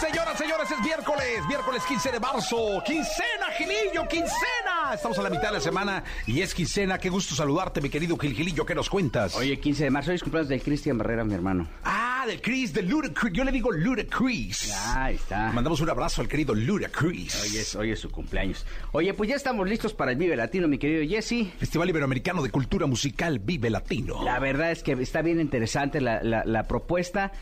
Señoras, 0.00 0.36
señores, 0.38 0.70
es 0.70 0.80
miércoles, 0.80 1.40
miércoles 1.48 1.82
15 1.88 2.12
de 2.12 2.20
marzo. 2.20 2.82
Quincena, 2.84 3.46
Gilillo, 3.56 4.06
quincena. 4.08 4.92
Estamos 4.94 5.18
a 5.18 5.22
la 5.22 5.30
mitad 5.30 5.48
de 5.48 5.52
la 5.52 5.60
semana 5.60 6.04
y 6.26 6.42
es 6.42 6.54
quincena. 6.54 6.98
Qué 6.98 7.08
gusto 7.08 7.34
saludarte, 7.34 7.80
mi 7.80 7.88
querido 7.88 8.16
Gil 8.18 8.34
Gilillo. 8.34 8.66
¿Qué 8.66 8.74
nos 8.74 8.90
cuentas? 8.90 9.34
Oye, 9.36 9.58
15 9.58 9.84
de 9.84 9.90
marzo, 9.90 10.10
hoy 10.10 10.16
es 10.16 10.22
cumpleaños 10.22 10.48
de 10.50 10.60
Cristian 10.60 10.98
Barrera, 10.98 11.24
mi 11.24 11.32
hermano. 11.34 11.66
Ah, 11.82 12.24
del 12.26 12.42
Chris, 12.42 12.74
del 12.74 12.88
Ludacris. 12.88 13.32
Yo 13.32 13.42
le 13.44 13.52
digo 13.52 13.72
Ludacris. 13.72 14.70
Ahí 14.94 15.14
está. 15.14 15.50
Mandamos 15.52 15.80
un 15.80 15.88
abrazo 15.88 16.20
al 16.20 16.28
querido 16.28 16.45
Ludacris. 16.54 17.42
Hoy 17.42 17.56
es, 17.58 17.74
hoy 17.74 17.90
es 17.90 18.00
su 18.00 18.10
cumpleaños. 18.10 18.64
Oye, 18.92 19.12
pues 19.14 19.30
ya 19.30 19.36
estamos 19.36 19.68
listos 19.68 19.94
para 19.94 20.12
el 20.12 20.16
Vive 20.18 20.36
Latino, 20.36 20.68
mi 20.68 20.78
querido 20.78 21.02
Jesse. 21.08 21.46
Festival 21.58 21.88
Iberoamericano 21.88 22.42
de 22.42 22.50
Cultura 22.50 22.86
Musical 22.86 23.38
Vive 23.38 23.70
Latino. 23.70 24.22
La 24.24 24.38
verdad 24.38 24.70
es 24.70 24.82
que 24.82 24.92
está 24.92 25.22
bien 25.22 25.40
interesante 25.40 26.00
la, 26.00 26.22
la- 26.22 26.44
la 26.44 26.62
propuesta. 26.68 27.32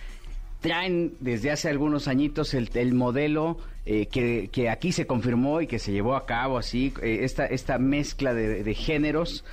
traen 0.61 1.15
desde 1.21 1.51
hace 1.51 1.69
algunos 1.69 2.09
añitos 2.09 2.55
el, 2.55 2.71
el 2.75 2.95
modelo 2.95 3.59
eh, 3.85 4.07
que, 4.07 4.49
que 4.51 4.71
aquí 4.71 4.93
se 4.93 5.07
confirmó 5.07 5.61
y 5.61 5.67
que 5.67 5.79
se 5.79 5.93
llevó 5.93 6.17
a 6.17 6.25
cabo 6.25 6.57
así, 6.57 6.95
eh, 7.03 7.19
esta, 7.23 7.45
esta 7.45 7.79
mezcla 7.79 8.33
de, 8.33 8.63
de 8.65 8.75
géneros. 8.75 9.45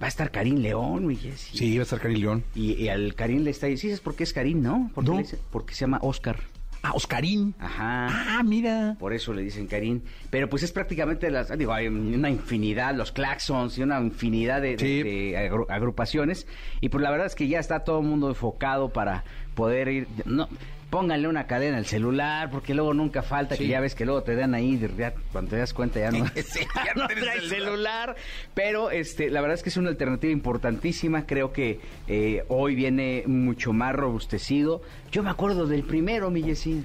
Va 0.00 0.06
a 0.06 0.08
estar 0.08 0.30
Karim 0.30 0.58
León, 0.58 1.06
mi 1.06 1.16
Jessy. 1.16 1.58
Sí, 1.58 1.76
va 1.76 1.82
a 1.82 1.84
estar 1.84 2.00
Karim 2.00 2.18
León. 2.20 2.44
Y, 2.54 2.72
y 2.74 2.88
al 2.88 3.14
Karim 3.16 3.42
le 3.42 3.50
está 3.50 3.66
diciendo, 3.66 3.80
¿sí 3.80 3.88
sabes 3.88 4.00
por 4.00 4.14
qué 4.14 4.22
es 4.24 4.32
Karim, 4.32 4.62
no? 4.62 4.90
Porque, 4.94 5.10
No. 5.10 5.18
le 5.18 5.26
porque 5.50 5.74
se 5.74 5.80
llama 5.80 5.98
Oscar. 6.02 6.38
Ah, 6.82 6.92
Oscarín. 6.94 7.54
Ajá. 7.58 8.06
Ah, 8.38 8.42
mira. 8.42 8.96
Por 8.98 9.12
eso 9.12 9.34
le 9.34 9.42
dicen 9.42 9.66
Karim. 9.66 10.00
Pero 10.30 10.48
pues 10.48 10.62
es 10.62 10.72
prácticamente 10.72 11.30
las, 11.30 11.56
digo, 11.58 11.72
hay 11.74 11.88
una 11.88 12.30
infinidad, 12.30 12.94
los 12.94 13.12
Claxons 13.12 13.76
y 13.76 13.82
una 13.82 14.00
infinidad 14.00 14.62
de, 14.62 14.76
de- 14.76 14.78
Sí. 14.78 15.02
de 15.02 15.50
agru- 15.50 15.66
agrupaciones. 15.68 16.46
Y 16.80 16.88
pues 16.88 17.02
la 17.02 17.10
verdad 17.10 17.26
es 17.26 17.34
que 17.34 17.48
ya 17.48 17.58
está 17.58 17.80
todo 17.84 18.00
el 18.00 18.06
mundo 18.06 18.28
enfocado 18.28 18.88
para 18.88 19.24
poder 19.54 19.88
ir. 19.88 20.08
No, 20.24 20.48
pónganle 20.88 21.28
una 21.28 21.46
cadena 21.46 21.76
al 21.76 21.86
celular, 21.86 22.50
porque 22.50 22.74
luego 22.74 22.94
nunca 22.94 23.22
falta, 23.22 23.56
que 23.56 23.66
ya 23.68 23.78
ves 23.78 23.94
que 23.94 24.04
luego 24.04 24.22
te 24.24 24.34
dan 24.34 24.54
ahí, 24.54 24.80
ya, 24.98 25.12
cuando 25.30 25.50
te 25.50 25.56
das 25.58 25.72
cuenta 25.74 26.00
ya 26.00 26.10
no, 26.10 26.26
Sí, 26.34 26.60
ya 26.84 26.94
no 26.96 27.06
celular. 27.08 27.40
celular. 27.48 28.16
Pero 28.54 28.90
este, 28.90 29.28
la 29.30 29.40
verdad 29.42 29.56
es 29.56 29.62
que 29.62 29.68
es 29.68 29.76
una 29.76 29.90
alternativa 29.90 30.32
importantísima. 30.32 31.26
Creo 31.26 31.52
que 31.52 31.78
eh, 32.08 32.42
hoy 32.48 32.74
viene 32.74 33.22
mucho 33.26 33.72
más 33.72 33.94
robustecido. 33.94 34.80
Yo 35.12 35.22
me 35.24 35.30
acuerdo 35.30 35.66
del 35.66 35.82
primero, 35.82 36.30
mi 36.30 36.40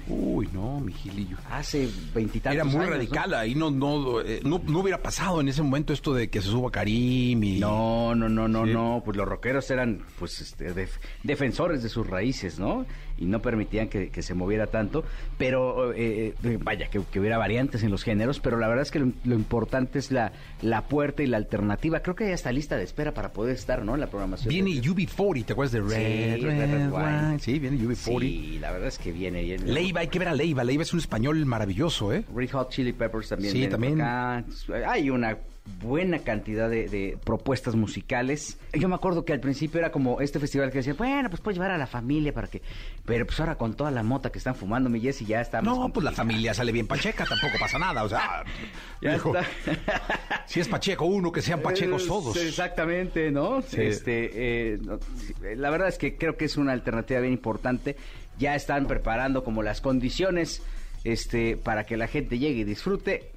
Uy, 0.08 0.48
no, 0.52 0.80
mi 0.80 0.92
Gilillo. 0.92 1.36
hace 1.48 1.88
veintitantos 2.12 2.54
Era 2.56 2.64
muy 2.64 2.74
años, 2.76 2.86
¿no? 2.88 2.94
radical, 2.96 3.34
ahí 3.34 3.54
no, 3.54 3.70
no, 3.70 4.20
eh, 4.20 4.40
no, 4.44 4.60
no 4.66 4.80
hubiera 4.80 5.00
pasado 5.00 5.40
en 5.40 5.48
ese 5.48 5.62
momento 5.62 5.92
esto 5.92 6.12
de 6.12 6.28
que 6.28 6.42
se 6.42 6.48
suba 6.48 6.70
Karim 6.72 7.42
y... 7.44 7.60
No, 7.60 8.14
no, 8.16 8.28
no, 8.28 8.48
no, 8.48 8.64
Sí. 8.66 8.72
no. 8.72 9.02
Pues 9.04 9.16
los 9.16 9.28
rockeros 9.28 9.70
eran, 9.70 10.02
pues, 10.18 10.40
este, 10.40 10.72
def- 10.74 10.98
defensores 11.22 11.82
de 11.84 11.88
sus 11.88 12.06
raíces, 12.06 12.58
¿no? 12.58 12.84
Y 13.18 13.24
no 13.26 13.40
permitían 13.40 13.88
que, 13.88 14.10
que 14.10 14.22
se 14.22 14.34
moviera 14.34 14.66
tanto. 14.66 15.04
Pero, 15.38 15.92
eh, 15.94 16.34
eh, 16.42 16.58
vaya, 16.60 16.88
que, 16.90 17.00
que 17.10 17.20
hubiera 17.20 17.38
variantes 17.38 17.82
en 17.82 17.90
los 17.90 18.02
géneros. 18.02 18.40
Pero 18.40 18.58
la 18.58 18.66
verdad 18.68 18.82
es 18.82 18.90
que 18.90 18.98
lo, 18.98 19.12
lo 19.24 19.34
importante 19.36 19.98
es 19.98 20.10
la, 20.10 20.32
la 20.60 20.82
puerta 20.88 21.22
y 21.22 21.26
la 21.26 21.36
alternativa. 21.38 22.00
Creo 22.00 22.14
que 22.16 22.24
hay 22.24 22.32
hasta 22.32 22.52
lista 22.52 22.76
de 22.76 22.84
espera 22.84 23.14
para 23.14 23.32
poder 23.32 23.54
estar, 23.54 23.84
¿no? 23.84 23.94
En 23.94 24.00
la 24.00 24.08
programación. 24.08 24.48
Viene 24.50 24.74
de- 24.74 24.82
UB40, 24.82 25.44
¿te 25.46 25.52
acuerdas 25.52 25.72
de 25.72 25.80
Red, 25.80 26.36
Sí, 26.36 26.42
Red, 26.44 26.58
Red, 26.58 26.70
Red 26.72 26.90
Wine. 26.92 27.26
Wine? 27.28 27.38
Sí, 27.38 27.58
viene 27.58 27.78
UB40. 27.78 27.94
Sí, 27.94 28.15
la 28.20 28.72
verdad 28.72 28.88
es 28.88 28.98
que 28.98 29.12
viene. 29.12 29.42
viene. 29.42 29.64
Leiva, 29.64 30.00
hay 30.00 30.08
que 30.08 30.18
ver 30.18 30.28
a 30.28 30.34
Leiva. 30.34 30.64
Leiva 30.64 30.82
es 30.82 30.92
un 30.92 31.00
español 31.00 31.44
maravilloso, 31.46 32.12
¿eh? 32.12 32.24
Red 32.34 32.50
Hot 32.50 32.70
Chili 32.70 32.92
Peppers 32.92 33.28
también. 33.28 33.52
Sí, 33.52 33.68
también. 33.68 34.00
acá. 34.00 34.44
Hay 34.88 35.10
una 35.10 35.36
buena 35.80 36.20
cantidad 36.20 36.70
de, 36.70 36.88
de 36.88 37.18
propuestas 37.22 37.74
musicales. 37.74 38.58
Yo 38.72 38.88
me 38.88 38.94
acuerdo 38.94 39.24
que 39.24 39.32
al 39.32 39.40
principio 39.40 39.78
era 39.80 39.90
como 39.90 40.20
este 40.20 40.38
festival 40.38 40.70
que 40.70 40.78
decía, 40.78 40.94
bueno, 40.94 41.28
pues 41.28 41.40
puedes 41.40 41.56
llevar 41.58 41.72
a 41.72 41.78
la 41.78 41.86
familia 41.86 42.32
para 42.32 42.46
que... 42.48 42.62
Pero 43.04 43.26
pues 43.26 43.38
ahora 43.40 43.56
con 43.56 43.74
toda 43.74 43.90
la 43.90 44.02
mota 44.02 44.30
que 44.30 44.38
están 44.38 44.54
fumando, 44.54 44.88
mi 44.88 45.00
Jessy, 45.00 45.24
ya 45.26 45.40
está 45.40 45.60
No, 45.62 45.92
pues 45.92 46.04
la 46.04 46.12
familia 46.12 46.54
sale 46.54 46.72
bien 46.72 46.86
pacheca, 46.86 47.24
tampoco 47.24 47.58
pasa 47.58 47.78
nada, 47.78 48.04
o 48.04 48.08
sea... 48.08 48.44
Ya 49.02 49.12
dijo. 49.14 49.32
Si 50.46 50.60
es 50.60 50.68
pacheco 50.68 51.04
uno, 51.04 51.32
que 51.32 51.42
sean 51.42 51.60
pachecos 51.60 52.04
Eh, 52.04 52.08
todos. 52.08 52.36
Exactamente, 52.36 53.30
¿no? 53.32 53.62
Sí. 53.62 53.80
Este, 53.82 54.30
eh, 54.74 54.78
no, 54.80 54.98
sí, 55.18 55.34
la 55.56 55.70
verdad 55.70 55.88
es 55.88 55.98
que 55.98 56.16
creo 56.16 56.36
que 56.36 56.44
es 56.44 56.56
una 56.56 56.72
alternativa 56.72 57.20
bien 57.20 57.32
importante. 57.32 57.96
Ya 58.38 58.54
están 58.54 58.86
preparando 58.86 59.42
como 59.42 59.62
las 59.62 59.80
condiciones 59.80 60.62
este, 61.04 61.56
para 61.56 61.84
que 61.84 61.96
la 61.96 62.06
gente 62.06 62.38
llegue 62.38 62.60
y 62.60 62.64
disfrute. 62.64 63.32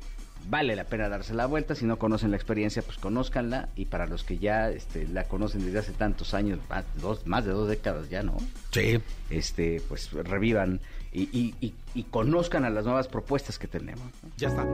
Vale 0.48 0.76
la 0.76 0.84
pena 0.86 1.10
darse 1.10 1.34
la 1.34 1.46
vuelta. 1.46 1.76
Si 1.76 1.86
no 1.86 1.98
conocen 2.00 2.32
la 2.32 2.38
experiencia, 2.38 2.82
pues 2.82 2.98
conózcanla. 2.98 3.70
Y 3.76 3.86
para 3.86 4.08
los 4.08 4.24
que 4.24 4.38
ya 4.40 4.70
este, 4.70 5.08
la 5.08 5.26
conocen 5.26 5.64
desde 5.66 5.80
hace 5.80 5.92
tantos 5.92 6.34
años, 6.34 6.60
más, 6.70 6.86
dos, 7.02 7.26
más 7.28 7.46
de 7.46 7.52
dos 7.52 7.68
décadas 7.70 8.10
ya, 8.10 8.24
¿no? 8.24 8.38
Sí. 8.72 9.00
Este, 9.30 9.82
pues 9.88 10.12
revivan 10.12 10.80
y, 11.12 11.24
y- 11.38 11.56
y- 11.62 11.74
y 11.96 12.04
conozcan 12.04 12.66
a 12.66 12.70
las 12.70 12.86
nuevas 12.86 13.08
propuestas 13.08 13.58
que 13.60 13.68
tenemos. 13.68 14.06
¿no? 14.24 14.30
Ya 14.38 14.48
está. 14.50 14.66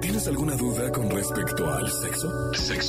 ¿Tienes 0.00 0.26
alguna 0.28 0.56
duda 0.56 0.90
con 0.90 1.10
respecto 1.10 1.70
al 1.72 1.90
sexo? 1.90 2.28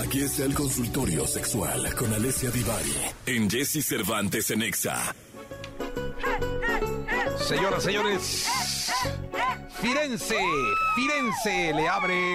Aquí 0.03 0.21
está 0.21 0.45
el 0.45 0.53
consultorio 0.53 1.27
sexual 1.27 1.93
con 1.95 2.13
Alessia 2.13 2.49
Divari 2.51 2.93
en 3.25 3.49
Jesse 3.49 3.83
Cervantes 3.85 4.49
en 4.51 4.61
Exa. 4.63 5.15
Señoras, 7.39 7.83
señores, 7.83 8.47
Firenze, 9.81 10.37
Firenze 10.95 11.73
le 11.73 11.89
abre 11.89 12.33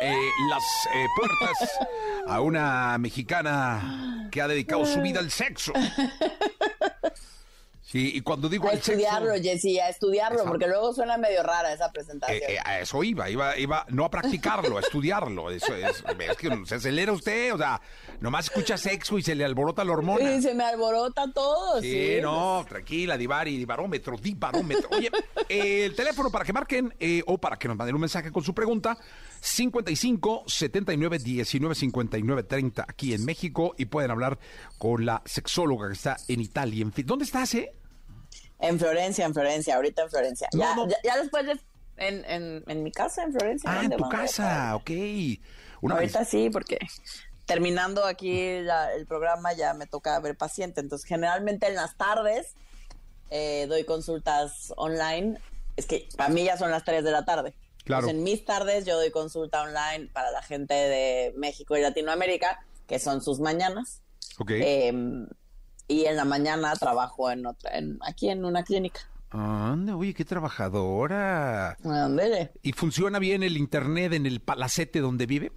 eh, 0.00 0.30
las 0.50 0.64
eh, 0.92 1.06
puertas 1.16 1.78
a 2.26 2.40
una 2.40 2.98
mexicana 2.98 4.28
que 4.32 4.42
ha 4.42 4.48
dedicado 4.48 4.84
su 4.84 5.00
vida 5.00 5.20
al 5.20 5.30
sexo. 5.30 5.72
Sí, 7.90 8.12
y 8.14 8.20
cuando 8.20 8.50
digo 8.50 8.68
A 8.68 8.72
al 8.72 8.76
estudiarlo, 8.76 9.32
sexo... 9.32 9.42
Jessy, 9.44 9.78
a 9.78 9.88
estudiarlo, 9.88 10.40
Exacto. 10.40 10.50
porque 10.50 10.66
luego 10.66 10.92
suena 10.92 11.16
medio 11.16 11.42
rara 11.42 11.72
esa 11.72 11.90
presentación. 11.90 12.36
eh, 12.36 12.56
eh, 12.56 12.58
a 12.62 12.80
eso 12.80 13.02
iba, 13.02 13.30
iba, 13.30 13.56
iba, 13.56 13.86
no 13.88 14.04
a 14.04 14.10
practicarlo, 14.10 14.76
a 14.76 14.80
estudiarlo. 14.80 15.50
Eso 15.50 15.74
es, 15.74 16.04
es 16.06 16.36
que 16.36 16.66
se 16.66 16.74
acelera 16.74 17.12
usted, 17.12 17.54
o 17.54 17.56
sea, 17.56 17.80
nomás 18.20 18.44
escucha 18.44 18.76
sexo 18.76 19.16
y 19.16 19.22
se 19.22 19.34
le 19.34 19.42
alborota 19.42 19.84
la 19.84 19.92
hormona. 19.92 20.30
Y 20.34 20.42
se 20.42 20.52
me 20.52 20.64
alborota 20.64 21.32
todo, 21.32 21.80
sí. 21.80 21.90
Sí, 21.90 22.18
no, 22.20 22.62
tranquila, 22.68 23.16
Divari, 23.16 23.56
Divarómetro, 23.56 24.18
Divarómetro. 24.18 24.90
Oye, 24.90 25.10
eh, 25.48 25.86
el 25.86 25.96
teléfono 25.96 26.30
para 26.30 26.44
que 26.44 26.52
marquen 26.52 26.94
eh, 27.00 27.22
o 27.26 27.38
para 27.38 27.58
que 27.58 27.68
nos 27.68 27.76
manden 27.78 27.94
un 27.94 28.02
mensaje 28.02 28.30
con 28.30 28.44
su 28.44 28.52
pregunta, 28.54 28.98
55 29.40 30.44
79 30.46 31.18
19 31.20 31.74
59 31.74 32.42
30 32.42 32.84
aquí 32.86 33.14
en 33.14 33.24
México 33.24 33.74
y 33.78 33.86
pueden 33.86 34.10
hablar 34.10 34.38
con 34.76 35.06
la 35.06 35.22
sexóloga 35.24 35.86
que 35.88 35.94
está 35.94 36.16
en 36.28 36.40
Italia. 36.42 36.82
En 36.82 36.92
fin, 36.92 37.06
¿Dónde 37.06 37.24
estás, 37.24 37.54
eh? 37.54 37.72
En 38.60 38.78
Florencia, 38.78 39.24
en 39.24 39.34
Florencia, 39.34 39.76
ahorita 39.76 40.02
en 40.02 40.10
Florencia. 40.10 40.48
No, 40.52 40.60
ya, 40.60 40.74
no. 40.76 40.88
Ya, 40.88 40.96
ya 41.04 41.16
después 41.18 41.46
de- 41.46 41.60
en, 41.96 42.24
en, 42.26 42.64
en 42.66 42.82
mi 42.82 42.92
casa, 42.92 43.22
en 43.24 43.32
Florencia. 43.32 43.70
Ah, 43.70 43.76
en 43.84 43.90
¿dónde 43.90 43.96
tu 43.96 44.08
casa, 44.08 44.74
ok. 44.76 44.90
Una 45.80 45.94
Ahorita 45.94 46.20
vez. 46.20 46.28
sí, 46.28 46.50
porque 46.50 46.78
terminando 47.46 48.04
aquí 48.04 48.60
la- 48.62 48.92
el 48.94 49.06
programa 49.06 49.52
ya 49.52 49.74
me 49.74 49.86
toca 49.86 50.18
ver 50.20 50.36
paciente. 50.36 50.80
Entonces, 50.80 51.06
generalmente 51.08 51.66
en 51.66 51.74
las 51.76 51.96
tardes 51.96 52.54
eh, 53.30 53.66
doy 53.68 53.84
consultas 53.84 54.72
online. 54.76 55.38
Es 55.76 55.86
que 55.86 56.08
para 56.16 56.30
mí 56.30 56.44
ya 56.44 56.56
son 56.56 56.70
las 56.70 56.84
3 56.84 57.04
de 57.04 57.10
la 57.12 57.24
tarde. 57.24 57.54
Claro. 57.84 58.02
Entonces, 58.08 58.18
en 58.18 58.22
mis 58.24 58.44
tardes 58.44 58.84
yo 58.86 58.96
doy 58.96 59.10
consulta 59.10 59.62
online 59.62 60.08
para 60.12 60.30
la 60.30 60.42
gente 60.42 60.74
de 60.74 61.32
México 61.36 61.76
y 61.76 61.80
Latinoamérica, 61.80 62.58
que 62.86 62.98
son 62.98 63.22
sus 63.22 63.38
mañanas. 63.40 64.02
Ok. 64.38 64.50
Eh, 64.54 64.92
y 65.88 66.04
en 66.04 66.16
la 66.16 66.24
mañana 66.24 66.74
trabajo 66.76 67.30
en 67.30 67.46
otra, 67.46 67.76
en, 67.76 67.98
aquí 68.06 68.28
en 68.30 68.44
una 68.44 68.62
clínica. 68.62 69.00
Anda, 69.30 69.96
oye, 69.96 70.14
qué 70.14 70.24
trabajadora. 70.24 71.76
Ándele. 71.84 72.52
¿Y 72.62 72.72
funciona 72.72 73.18
bien 73.18 73.42
el 73.42 73.56
internet 73.56 74.12
en 74.12 74.24
el 74.26 74.40
palacete 74.40 75.00
donde 75.00 75.26
vive? 75.26 75.52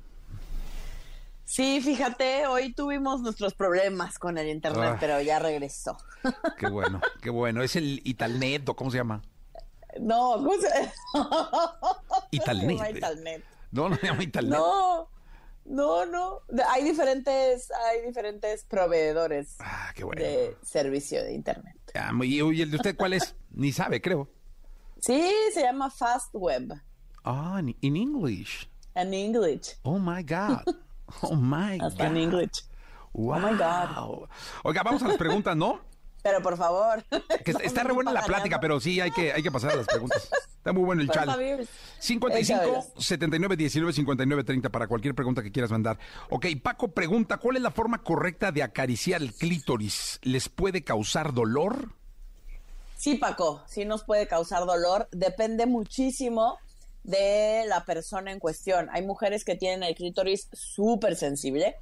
Sí, 1.45 1.81
fíjate, 1.81 2.47
hoy 2.47 2.73
tuvimos 2.73 3.21
nuestros 3.21 3.53
problemas 3.53 4.17
con 4.19 4.37
el 4.37 4.47
internet, 4.49 4.91
Ah. 4.93 4.97
pero 4.99 5.21
ya 5.21 5.37
regresó. 5.39 5.97
Qué 6.57 6.67
bueno, 6.69 7.01
qué 7.21 7.29
bueno. 7.29 7.61
¿Es 7.63 7.75
el 7.75 7.99
Italnet 8.05 8.69
o 8.69 8.75
cómo 8.75 8.91
se 8.91 8.97
llama? 8.97 9.21
No, 9.99 10.33
¿cómo. 10.35 10.51
Se 10.53 10.69
llama 12.53 12.89
Italnet. 12.89 13.43
No, 13.71 13.89
no 13.89 13.95
se 13.95 14.07
llama 14.07 14.23
Italnet. 14.23 14.53
No, 14.59 15.09
no, 15.71 16.05
no. 16.05 16.41
Hay 16.69 16.83
diferentes, 16.83 17.69
hay 17.71 18.05
diferentes 18.05 18.63
proveedores 18.65 19.55
Ah, 19.59 19.91
qué 19.95 20.03
bueno. 20.03 20.21
de 20.21 20.55
servicio 20.61 21.23
de 21.23 21.33
internet. 21.33 21.75
Ah, 21.95 22.11
y 22.23 22.39
el 22.61 22.69
de 22.71 22.77
usted 22.77 22.95
cuál 22.95 23.13
es? 23.13 23.35
Ni 23.51 23.71
sabe, 23.71 24.01
creo. 24.01 24.29
Sí, 24.99 25.31
se 25.53 25.61
llama 25.61 25.89
Fast 25.89 26.29
Web 26.33 26.73
Ah, 27.23 27.57
en 27.59 27.75
in 27.81 27.97
English. 27.97 28.69
en 28.95 29.13
English. 29.13 29.77
Oh 29.83 29.97
my 29.99 30.23
God. 30.23 30.63
Oh 31.23 31.35
my 31.35 31.77
Hasta 31.81 32.07
en. 32.07 32.15
English. 32.17 32.63
Wow. 33.11 33.39
my 33.39 33.57
God. 33.57 34.29
Oiga, 34.63 34.81
vamos 34.83 35.03
a 35.03 35.09
las 35.09 35.17
preguntas, 35.17 35.57
¿no? 35.57 35.81
Pero 36.23 36.41
por 36.41 36.57
favor. 36.57 37.03
Que 37.43 37.51
está, 37.51 37.63
está 37.63 37.83
re 37.83 37.93
buena 37.93 38.11
la 38.11 38.21
plática, 38.23 38.59
pero 38.59 38.79
sí 38.79 38.99
hay 38.99 39.09
que, 39.09 39.33
hay 39.33 39.41
que 39.41 39.51
pasar 39.51 39.71
a 39.71 39.75
las 39.77 39.87
preguntas. 39.87 40.29
Está 40.57 40.73
muy 40.73 40.83
bueno 40.83 41.01
el 41.01 41.07
favor. 41.07 41.65
55 41.99 42.61
Échamelas. 42.61 42.91
79 42.99 43.57
19 43.57 43.93
59 43.93 44.43
30 44.43 44.69
para 44.69 44.87
cualquier 44.87 45.15
pregunta 45.15 45.41
que 45.41 45.51
quieras 45.51 45.71
mandar. 45.71 45.97
Ok, 46.29 46.45
Paco 46.61 46.89
pregunta, 46.89 47.37
¿cuál 47.37 47.55
es 47.55 47.63
la 47.63 47.71
forma 47.71 48.03
correcta 48.03 48.51
de 48.51 48.61
acariciar 48.61 49.23
el 49.23 49.33
clítoris? 49.33 50.19
¿Les 50.21 50.49
puede 50.49 50.83
causar 50.83 51.33
dolor? 51.33 51.95
Sí, 52.95 53.15
Paco, 53.15 53.63
sí 53.67 53.85
nos 53.85 54.03
puede 54.03 54.27
causar 54.27 54.67
dolor. 54.67 55.07
Depende 55.11 55.65
muchísimo 55.65 56.59
de 57.03 57.63
la 57.67 57.83
persona 57.85 58.31
en 58.31 58.39
cuestión. 58.39 58.87
Hay 58.91 59.01
mujeres 59.01 59.43
que 59.43 59.55
tienen 59.55 59.81
el 59.81 59.95
clítoris 59.95 60.47
súper 60.53 61.15
sensible 61.15 61.75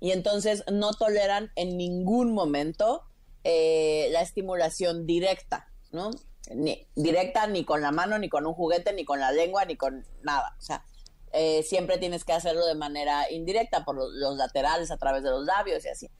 y 0.00 0.10
entonces 0.10 0.64
no 0.70 0.92
toleran 0.92 1.50
en 1.56 1.78
ningún 1.78 2.34
momento 2.34 3.07
eh, 3.50 4.08
la 4.10 4.20
estimulación 4.20 5.06
directa, 5.06 5.68
¿no? 5.90 6.10
Ni 6.54 6.86
directa 6.94 7.46
ni 7.46 7.64
con 7.64 7.80
la 7.80 7.92
mano, 7.92 8.18
ni 8.18 8.28
con 8.28 8.46
un 8.46 8.52
juguete, 8.52 8.92
ni 8.92 9.06
con 9.06 9.20
la 9.20 9.32
lengua, 9.32 9.64
ni 9.64 9.76
con 9.76 10.04
nada. 10.22 10.54
O 10.58 10.60
sea, 10.60 10.84
eh, 11.32 11.62
siempre 11.62 11.96
tienes 11.96 12.24
que 12.24 12.34
hacerlo 12.34 12.66
de 12.66 12.74
manera 12.74 13.30
indirecta 13.30 13.86
por 13.86 13.96
lo- 13.96 14.10
los 14.10 14.36
laterales, 14.36 14.90
a 14.90 14.98
través 14.98 15.22
de 15.22 15.30
los 15.30 15.44
labios 15.46 15.82
y 15.86 15.88
así. 15.88 16.10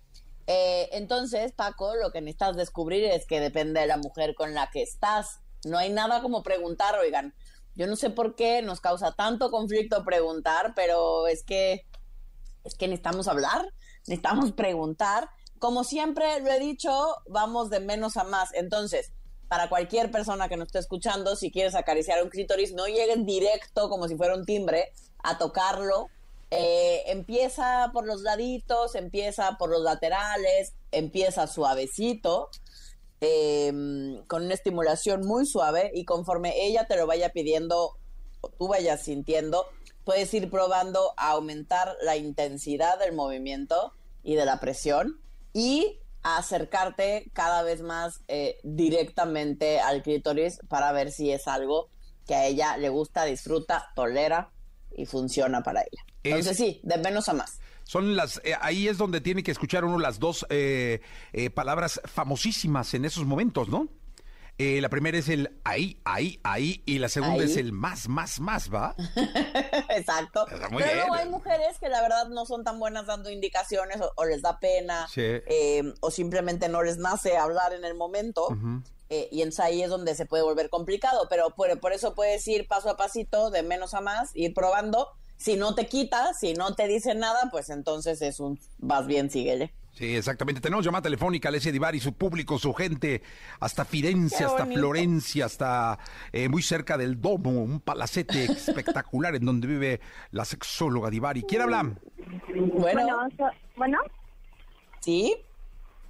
Eh, 0.47 0.89
entonces, 0.93 1.53
Paco, 1.53 1.95
lo 1.97 2.11
que 2.13 2.23
necesitas 2.23 2.57
descubrir 2.57 3.05
es 3.05 3.27
que 3.27 3.41
depende 3.41 3.81
de 3.81 3.87
la 3.87 3.99
mujer 3.99 4.35
con 4.35 4.55
la 4.55 4.71
que 4.71 4.81
estás. 4.83 5.41
No 5.67 5.77
hay 5.77 5.91
nada 5.91 6.23
como 6.23 6.43
preguntar, 6.43 6.99
oigan. 6.99 7.35
Yo 7.75 7.87
no 7.87 7.97
sé 7.97 8.09
por 8.09 8.37
qué 8.37 8.63
nos 8.63 8.81
causa 8.81 9.13
tanto 9.13 9.51
conflicto 9.51 10.03
preguntar, 10.05 10.73
pero 10.75 11.27
es 11.27 11.43
que 11.45 11.85
es 12.65 12.75
que 12.75 12.89
necesitamos 12.89 13.29
hablar, 13.29 13.73
necesitamos 14.07 14.53
preguntar. 14.53 15.29
Como 15.59 15.85
siempre 15.85 16.41
lo 16.41 16.51
he 16.51 16.59
dicho, 16.59 17.17
vamos 17.27 17.71
de 17.71 17.81
menos 17.81 18.17
a 18.17 18.25
más. 18.25 18.51
Entonces, 18.55 19.13
para 19.49 19.69
cualquier 19.69 20.11
persona 20.11 20.49
que 20.49 20.57
nos 20.57 20.67
esté 20.67 20.79
escuchando, 20.79 21.35
si 21.35 21.51
quieres 21.51 21.75
acariciar 21.75 22.23
un 22.23 22.29
clítoris, 22.29 22.75
no 22.75 22.87
llegues 22.87 23.25
directo 23.25 23.89
como 23.89 24.07
si 24.07 24.17
fuera 24.17 24.35
un 24.35 24.45
timbre 24.45 24.93
a 25.23 25.39
tocarlo. 25.39 26.09
Eh, 26.51 27.03
empieza 27.07 27.91
por 27.93 28.07
los 28.07 28.23
laditos, 28.23 28.95
empieza 28.95 29.57
por 29.59 29.71
los 29.71 29.83
laterales, 29.83 30.75
empieza 30.93 31.47
suavecito, 31.47 32.51
eh, 33.21 33.73
con 34.29 34.45
una 34.45 34.55
estimulación 34.55 35.27
muy 35.27 35.45
suave 35.45 35.91
y 35.93 36.05
conforme 36.05 36.65
ella 36.65 36.87
te 36.87 36.97
lo 36.97 37.07
vaya 37.07 37.31
pidiendo 37.31 37.97
o 38.41 38.49
tú 38.51 38.69
vayas 38.69 39.03
sintiendo, 39.03 39.67
puedes 40.05 40.33
ir 40.33 40.51
probando 40.51 41.13
a 41.17 41.33
aumentar 41.33 41.97
la 42.03 42.17
intensidad 42.17 42.99
del 42.99 43.15
movimiento 43.15 43.93
y 44.23 44.37
de 44.37 44.45
la 44.45 44.61
presión 44.61 45.21
y 45.53 46.01
a 46.23 46.39
acercarte 46.39 47.31
cada 47.33 47.63
vez 47.63 47.83
más 47.83 48.21
eh, 48.29 48.59
directamente 48.63 49.81
al 49.81 50.03
clítoris 50.03 50.61
para 50.69 50.93
ver 50.93 51.13
si 51.13 51.31
es 51.31 51.47
algo 51.49 51.91
que 52.27 52.35
a 52.35 52.47
ella 52.47 52.77
le 52.77 52.89
gusta, 52.91 53.25
disfruta, 53.25 53.91
tolera 53.95 54.51
y 54.95 55.07
funciona 55.07 55.63
para 55.63 55.81
ella. 55.81 56.05
Entonces 56.23 56.57
sí, 56.57 56.81
de 56.83 56.99
menos 56.99 57.29
a 57.29 57.35
más. 57.35 57.59
Son 57.85 58.17
las, 58.17 58.41
eh, 58.45 58.55
ahí 58.61 58.87
es 58.87 58.99
donde 58.99 59.23
tiene 59.23 59.43
que 59.43 59.51
escuchar 59.51 59.83
uno 59.85 59.99
las 59.99 60.19
dos 60.19 60.47
eh, 60.51 61.01
eh, 61.33 61.49
palabras 61.49 62.03
famosísimas 62.05 62.93
en 62.93 63.07
esos 63.07 63.25
momentos, 63.25 63.71
¿no? 63.71 63.89
Eh, 64.59 64.81
la 64.81 64.89
primera 64.89 65.17
es 65.17 65.29
el 65.29 65.57
ahí, 65.65 66.01
ahí, 66.05 66.41
ahí, 66.43 66.83
y 66.85 66.99
la 66.99 67.09
segunda 67.09 67.43
Ahí. 67.45 67.51
es 67.51 67.57
el 67.57 67.73
más, 67.73 68.09
más, 68.09 68.41
más, 68.41 68.73
¿va? 68.75 68.95
Exacto. 69.91 70.47
Muy 70.71 70.83
Pero 70.83 70.95
luego 70.97 71.15
hay 71.15 71.29
mujeres 71.29 71.79
que 71.79 71.89
la 71.89 72.01
verdad 72.03 72.29
no 72.29 72.45
son 72.47 72.65
tan 72.65 72.79
buenas 72.79 73.07
dando 73.07 73.31
indicaciones 73.31 74.01
o, 74.01 74.11
o 74.17 74.25
les 74.25 74.43
da 74.43 74.59
pena 74.59 75.07
Sí. 75.09 75.23
eh, 75.25 75.83
o 76.01 76.11
simplemente 76.11 76.69
no 76.69 76.83
les 76.83 76.99
nace 76.99 77.37
hablar 77.37 77.73
en 77.73 77.85
el 77.85 77.95
momento. 77.95 78.49
eh, 79.11 79.29
y 79.33 79.43
entonces 79.43 79.65
ahí 79.65 79.83
es 79.83 79.91
donde 79.91 80.15
se 80.15 80.27
puede 80.27 80.43
volver 80.43 80.69
complicado, 80.71 81.29
pero 81.31 81.51
por, 81.51 81.79
por 81.81 81.93
eso 81.93 82.15
puedes 82.15 82.47
ir 82.49 82.67
paso 82.67 82.91
a 82.91 82.97
pasito, 82.97 83.51
de 83.51 83.63
menos 83.63 83.95
a 83.95 84.01
más, 84.01 84.31
ir 84.35 84.53
probando. 84.55 85.09
Si 85.37 85.57
no 85.57 85.75
te 85.77 85.87
quita, 85.87 86.33
si 86.35 86.55
no 86.55 86.75
te 86.75 86.89
dice 86.89 87.15
nada, 87.15 87.49
pues 87.53 87.71
entonces 87.71 88.21
es 88.23 88.41
un 88.41 88.59
vas 88.79 89.07
bien, 89.07 89.31
síguele. 89.31 89.73
Sí, 89.99 90.15
exactamente. 90.15 90.61
Tenemos 90.61 90.85
llamada 90.85 91.03
telefónica, 91.03 91.49
Alessia 91.49 91.73
Divari, 91.73 91.99
su 91.99 92.13
público, 92.13 92.57
su 92.57 92.73
gente, 92.73 93.21
hasta 93.59 93.85
Firenze, 93.85 94.45
hasta. 94.45 94.65
Florencia, 94.65 95.47
hasta 95.47 95.99
eh, 96.33 96.49
muy 96.49 96.63
cerca 96.63 96.97
del 96.97 97.21
Domo, 97.21 97.51
un 97.51 97.81
palacete 97.81 98.45
espectacular 98.45 99.35
en 99.35 99.45
donde 99.45 99.67
vive 99.67 100.01
la 100.31 100.45
sexóloga 100.45 101.11
Divari. 101.11 101.43
¿Quién 101.43 101.63
habla? 101.63 101.83
Bueno, 101.83 102.73
Bueno, 102.77 103.29
so- 103.37 103.51
bueno, 103.75 103.99
sí, 105.01 105.35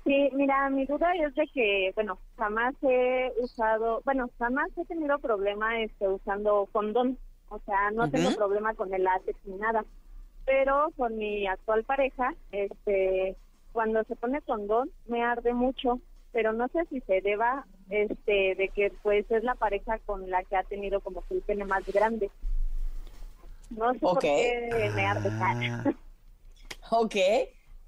sí, 0.05 0.29
mira, 0.35 0.69
mi 0.69 0.85
duda 0.85 1.11
es 1.15 1.35
de 1.35 1.47
que, 1.55 1.93
bueno, 1.95 2.19
jamás 2.37 2.75
he 2.83 3.33
usado, 3.41 4.03
bueno, 4.05 4.29
jamás 4.39 4.69
he 4.77 4.85
tenido 4.85 5.19
problema 5.19 5.81
este, 5.81 6.07
usando 6.09 6.69
condón, 6.73 7.17
o 7.49 7.59
sea, 7.65 7.91
no 7.93 8.11
tengo 8.11 8.29
Ujú. 8.29 8.37
problema 8.37 8.75
con 8.75 8.93
el 8.93 9.05
látex 9.05 9.39
ni 9.47 9.57
nada, 9.57 9.83
pero 10.45 10.91
con 10.99 11.17
mi 11.17 11.47
actual 11.47 11.85
pareja, 11.85 12.35
este, 12.53 13.35
cuando 13.73 14.03
se 14.05 14.17
pone 14.17 14.41
condón 14.43 14.91
me 15.07 15.23
arde 15.23 15.53
mucho, 15.53 16.01
pero 16.33 16.53
no 16.53 16.69
sé 16.69 16.85
si 16.91 17.01
se 17.03 17.21
deba, 17.21 17.67
este, 17.91 18.55
de 18.55 18.71
que 18.75 18.93
pues 19.03 19.31
es 19.31 19.43
la 19.45 19.55
pareja 19.55 19.99
con 20.01 20.29
la 20.31 20.43
que 20.45 20.57
ha 20.57 20.63
tenido 20.65 21.01
como 21.01 21.23
que 21.27 21.35
el 21.35 21.43
pene 21.43 21.65
más 21.65 21.85
grande. 21.87 22.31
No 23.71 23.93
sé 23.93 23.99
por 24.01 24.19
qué 24.19 24.91
me 24.95 25.07
arde 25.07 25.31
Ah. 25.41 25.85
ok. 26.91 27.17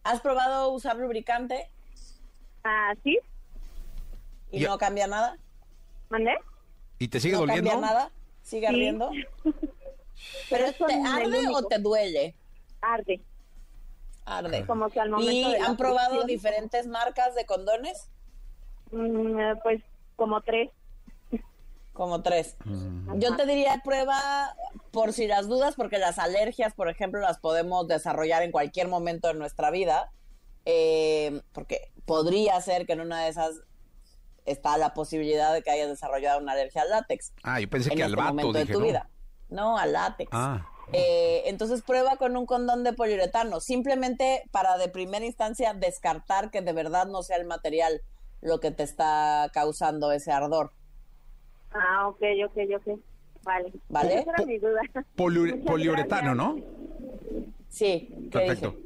¿Has 0.05 0.21
probado 0.21 0.71
usar 0.71 0.97
lubricante 0.97 1.69
Ah, 2.65 2.95
¿sí? 3.03 3.19
y 4.51 4.61
no 4.61 4.77
cambia 4.79 5.07
nada? 5.07 5.37
¿Mandé? 6.11 6.33
¿Y 6.99 7.09
te 7.09 7.21
sigue 7.21 7.35
¿No 7.35 7.41
doliendo? 7.41 7.71
cambia 7.71 7.87
nada? 7.89 8.11
¿Sigue 8.43 8.67
Sí. 8.69 8.75
ardiendo? 8.75 9.11
¿Pero 10.51 10.67
eso 10.67 10.87
te 10.87 10.95
arde 10.95 11.39
o 11.55 11.63
te 11.63 11.79
duele? 11.79 12.35
Arde. 12.83 13.21
Arde. 14.31 14.67
Como 14.67 14.89
que 14.89 15.01
al 15.01 15.11
momento 15.11 15.33
¿Y 15.33 15.55
han 15.55 15.77
probado 15.77 16.23
fricción, 16.23 16.27
diferentes 16.27 16.87
marcas 16.87 17.35
de 17.35 17.47
condones? 17.47 18.09
mm, 18.93 19.41
eh, 19.41 19.57
pues 19.63 19.83
como 20.17 20.41
tres. 20.43 20.71
Como 21.93 22.23
tres. 22.23 22.57
Yo 23.17 23.37
te 23.37 23.45
diría 23.47 23.83
prueba 23.85 24.55
por 24.91 25.13
si 25.13 25.27
las 25.27 25.49
dudas, 25.49 25.75
porque 25.75 25.99
las 25.99 26.19
alergias, 26.19 26.73
por 26.73 26.89
ejemplo, 26.89 27.21
las 27.21 27.39
podemos 27.39 27.89
desarrollar 27.89 28.43
en 28.43 28.53
cualquier 28.53 28.89
momento 28.89 29.29
de 29.29 29.35
nuestra 29.35 29.71
vida, 29.71 30.11
eh, 30.65 31.43
porque 31.53 31.91
podría 32.07 32.59
ser 32.61 32.87
que 32.87 32.93
en 32.95 33.01
una 33.01 33.25
de 33.25 33.29
esas 33.29 33.63
está 34.47 34.79
la 34.79 34.95
posibilidad 34.95 35.53
de 35.53 35.63
que 35.63 35.71
hayas 35.71 35.89
desarrollado 35.89 36.41
una 36.41 36.53
alergia 36.53 36.83
al 36.83 36.91
látex. 36.91 37.33
Ah, 37.43 37.61
yo 37.61 37.69
pensé 37.69 37.91
en 37.91 37.97
que 37.97 38.03
este 38.03 38.13
al 38.13 38.17
vato, 38.17 38.29
momento 38.31 38.53
dije, 38.59 38.67
de 38.67 38.73
tu 38.73 38.81
¿no? 38.81 38.87
vida. 38.87 39.11
No, 39.49 39.77
al 39.77 39.93
látex. 39.93 40.31
Ah. 40.33 40.67
Eh, 40.93 41.43
entonces 41.47 41.83
prueba 41.83 42.17
con 42.17 42.37
un 42.37 42.47
condón 42.47 42.83
de 42.85 42.93
poliuretano, 42.93 43.61
simplemente 43.61 44.43
para 44.51 44.77
de 44.79 44.89
primera 44.89 45.25
instancia 45.25 45.73
descartar 45.75 46.51
que 46.51 46.63
de 46.63 46.73
verdad 46.73 47.07
no 47.07 47.23
sea 47.23 47.37
el 47.37 47.47
material 47.47 48.03
lo 48.41 48.59
que 48.61 48.71
te 48.71 48.83
está 48.83 49.51
causando 49.53 50.11
ese 50.13 50.33
ardor. 50.33 50.73
Ah, 51.73 52.09
ok, 52.09 52.23
ok, 52.47 52.59
ok. 52.77 52.99
Vale. 53.43 53.73
¿Vale? 53.89 54.19
Esa 54.21 54.31
era 54.33 54.45
mi 54.47 54.59
duda. 54.59 54.81
Poliure- 55.17 55.65
poliuretano, 55.65 56.35
¿no? 56.35 56.57
Sí, 57.69 58.09
¿qué 58.31 58.39
Perfecto. 58.41 58.71
dije? 58.73 58.83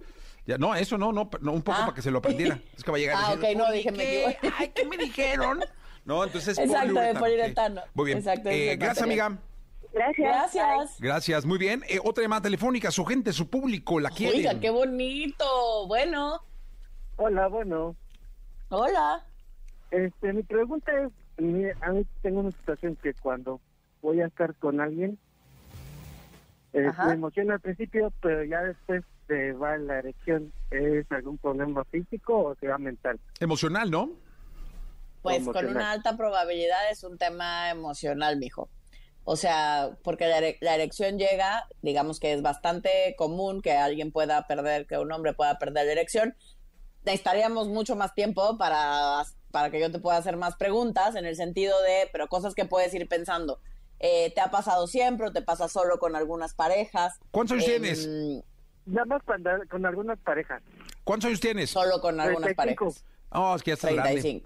Ya, 0.47 0.59
no, 0.59 0.75
eso 0.75 0.99
no, 0.99 1.11
no, 1.11 1.31
no, 1.41 1.53
un 1.53 1.63
poco 1.63 1.79
Ah. 1.81 1.85
para 1.87 1.95
que 1.95 2.03
se 2.03 2.11
lo 2.11 2.19
aprendiera. 2.19 2.61
Es 2.77 2.85
que 2.85 2.91
va 2.91 2.99
a 2.99 3.01
llegar 3.01 3.17
a 3.17 3.27
Ah, 3.31 3.37
decir, 3.37 3.57
ok, 3.57 3.65
no, 3.67 3.73
dije, 3.73 3.91
me 3.93 3.99
"¿Qué? 3.99 4.25
equivoqué. 4.29 4.53
Ay, 4.59 4.69
¿qué 4.75 4.85
me 4.85 4.97
dijeron? 4.99 5.65
No, 6.05 6.23
entonces 6.23 6.59
Exacto, 6.59 6.89
de 6.89 7.15
poliuretano. 7.15 7.21
poliuretano. 7.21 7.81
ok. 7.81 7.89
Muy 7.95 8.05
bien. 8.07 8.19
Exacto, 8.19 8.51
Eh, 8.51 8.77
gracias, 8.77 9.07
material. 9.07 9.27
amiga. 9.29 9.43
Gracias. 9.95 10.55
Gracias. 10.55 11.01
Gracias, 11.01 11.47
muy 11.47 11.59
bien. 11.59 11.83
Eh, 11.89 12.01
otra 12.03 12.23
llamada 12.23 12.43
telefónica, 12.43 12.91
su 12.91 13.05
gente, 13.05 13.33
su 13.33 13.49
público, 13.49 14.01
la 14.01 14.11
quiere. 14.11 14.39
Oiga, 14.39 14.59
qué 14.61 14.71
bonito. 14.71 15.87
Bueno, 15.87 16.41
Hola, 17.17 17.47
bueno, 17.47 17.95
hola. 18.71 19.25
este, 19.93 20.33
mi 20.33 20.43
pregunta 20.43 20.91
es, 21.01 21.13
mi- 21.39 21.71
a 21.81 21.91
mí 21.93 22.05
tengo 22.23 22.41
una 22.41 22.51
situación 22.51 22.97
que 23.03 23.15
cuando 23.15 23.61
voy 24.03 24.21
a 24.21 24.27
estar 24.27 24.55
con 24.57 24.81
alguien, 24.81 25.17
eh, 26.73 26.91
me 27.07 27.13
emociona 27.13 27.55
al 27.55 27.61
principio, 27.61 28.13
pero 28.21 28.43
ya 28.45 28.63
después 28.63 29.05
se 29.29 29.53
va 29.53 29.77
la 29.79 30.01
erección. 30.01 30.53
¿Es 30.73 31.11
algún 31.13 31.39
problema 31.39 31.85
físico 31.85 32.37
o 32.37 32.55
será 32.57 32.79
mental? 32.79 33.21
Emocional, 33.39 33.91
¿no? 33.91 34.11
Pues 35.23 35.37
Emocional. 35.39 35.67
con 35.73 35.77
una 35.77 35.93
alta 35.93 36.17
probabilidad 36.17 36.91
es 36.91 37.05
un 37.05 37.17
tema 37.17 37.71
emocional, 37.71 38.37
mijo. 38.39 38.69
O 39.25 39.37
sea, 39.37 39.91
porque 40.03 40.27
la, 40.27 40.39
ere- 40.39 40.59
la 40.61 40.75
erección 40.75 41.19
llega, 41.19 41.67
digamos 41.83 42.21
que 42.21 42.33
es 42.35 42.43
bastante 42.43 43.15
común 43.17 43.63
que 43.63 43.73
alguien 43.73 44.13
pueda 44.13 44.47
perder, 44.47 44.87
que 44.87 44.99
un 44.99 45.11
hombre 45.13 45.33
pueda 45.33 45.59
perder 45.59 45.87
la 45.87 45.93
erección. 45.93 46.37
Necesitaríamos 47.05 47.69
mucho 47.69 47.97
más 47.97 48.15
tiempo 48.15 48.57
para, 48.59 49.23
para 49.51 49.71
que 49.71 49.81
yo 49.81 49.91
te 49.91 49.99
pueda 49.99 50.19
hacer 50.19 50.37
más 50.37 50.57
preguntas 50.57 51.17
en 51.17 51.25
el 51.27 51.37
sentido 51.37 51.81
de, 51.83 52.09
pero 52.13 52.29
cosas 52.29 52.55
que 52.55 52.65
puedes 52.65 52.93
ir 52.95 53.09
pensando. 53.09 53.61
Eh, 54.01 54.33
¿Te 54.35 54.41
ha 54.41 54.51
pasado 54.51 54.87
siempre 54.87 55.29
o 55.29 55.33
te 55.33 55.41
pasa 55.43 55.69
solo 55.69 55.99
con 55.99 56.17
algunas 56.17 56.53
parejas? 56.55 57.19
¿Cuántos 57.31 57.57
años 57.59 57.69
Em, 57.69 57.81
tienes? 57.83 58.09
Nada 58.87 59.07
más 59.07 59.23
cuando, 59.25 59.51
con 59.71 59.87
algunas 59.87 60.19
parejas. 60.19 60.63
¿Cuántos 61.05 61.29
años 61.29 61.41
tienes? 61.41 61.71
Solo 61.71 62.01
con 62.01 62.21
algunas 62.21 62.55
35. 62.55 62.85
parejas. 62.85 63.05
Oh, 63.31 63.55
es 63.57 63.63
que 63.63 63.71
ya 63.71 63.75
estás 63.75 63.93
grande. 63.95 64.43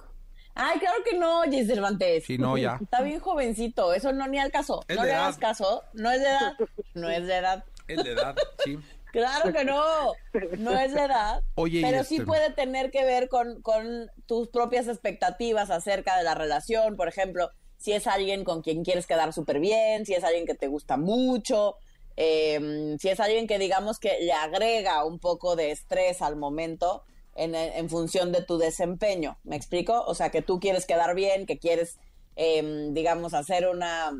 35. 0.58 0.62
Ay, 0.72 0.78
claro 0.80 0.96
que 1.04 1.16
no, 1.16 1.42
Jay 1.42 1.64
Cervantes. 1.66 2.24
Sí, 2.24 2.38
no, 2.38 2.56
ya. 2.58 2.78
Está 2.80 3.02
bien 3.02 3.20
jovencito, 3.20 3.92
eso 3.94 4.12
no 4.12 4.26
ni 4.28 4.38
al 4.38 4.50
caso. 4.50 4.84
Es 4.88 4.96
no 4.96 5.04
le 5.04 5.10
edad. 5.10 5.22
hagas 5.24 5.38
caso, 5.38 5.82
no 5.94 6.10
es 6.10 6.20
de 6.20 6.26
edad. 6.28 6.54
No 6.94 7.08
es 7.10 7.26
de 7.26 7.36
edad. 7.36 7.64
Es 7.86 8.02
de 8.04 8.12
edad, 8.12 8.34
sí. 8.64 8.78
Claro 9.10 9.54
que 9.54 9.64
no, 9.64 10.12
no 10.58 10.78
es 10.78 10.92
de 10.92 11.00
edad. 11.00 11.42
Oye, 11.54 11.80
pero 11.80 12.02
este- 12.02 12.16
sí 12.16 12.20
puede 12.20 12.52
tener 12.52 12.90
que 12.90 13.04
ver 13.06 13.30
con, 13.30 13.62
con 13.62 14.10
tus 14.26 14.48
propias 14.48 14.86
expectativas 14.86 15.70
acerca 15.70 16.18
de 16.18 16.24
la 16.24 16.34
relación. 16.34 16.94
Por 16.94 17.08
ejemplo, 17.08 17.50
si 17.78 17.92
es 17.92 18.06
alguien 18.06 18.44
con 18.44 18.60
quien 18.60 18.84
quieres 18.84 19.06
quedar 19.06 19.32
súper 19.32 19.60
bien, 19.60 20.04
si 20.04 20.12
es 20.12 20.22
alguien 20.24 20.44
que 20.44 20.54
te 20.54 20.66
gusta 20.68 20.98
mucho, 20.98 21.76
eh, 22.16 22.96
si 23.00 23.08
es 23.08 23.18
alguien 23.18 23.46
que 23.46 23.58
digamos 23.58 23.98
que 23.98 24.18
le 24.20 24.32
agrega 24.34 25.02
un 25.06 25.18
poco 25.18 25.56
de 25.56 25.70
estrés 25.70 26.20
al 26.20 26.36
momento 26.36 27.02
en, 27.38 27.54
en 27.54 27.88
función 27.88 28.32
de 28.32 28.42
tu 28.42 28.58
desempeño. 28.58 29.38
¿Me 29.44 29.56
explico? 29.56 30.04
O 30.06 30.14
sea, 30.14 30.30
que 30.30 30.42
tú 30.42 30.60
quieres 30.60 30.86
quedar 30.86 31.14
bien, 31.14 31.46
que 31.46 31.58
quieres, 31.58 31.98
eh, 32.36 32.90
digamos, 32.92 33.32
hacer 33.32 33.68
una, 33.68 34.12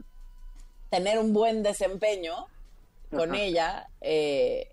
tener 0.91 1.19
un 1.19 1.33
buen 1.33 1.63
desempeño 1.63 2.47
con 3.11 3.31
Ajá. 3.31 3.43
ella 3.43 3.89
eh, 4.01 4.71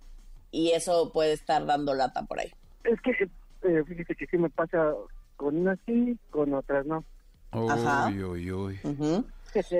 y 0.51 0.71
eso 0.71 1.11
puede 1.11 1.33
estar 1.33 1.65
dando 1.65 1.93
lata 1.93 2.23
por 2.23 2.39
ahí. 2.39 2.51
Es 2.83 2.99
que 3.01 3.11
eh, 3.11 3.83
fíjese 3.87 4.15
que 4.15 4.27
sí 4.27 4.37
me 4.37 4.49
pasa 4.49 4.93
con 5.35 5.57
unas 5.57 5.79
sí, 5.85 6.17
con 6.29 6.53
otras 6.53 6.85
no. 6.85 7.03
Ajá. 7.51 8.07
Uy, 8.07 8.23
uy, 8.23 8.51
uy. 8.51 8.79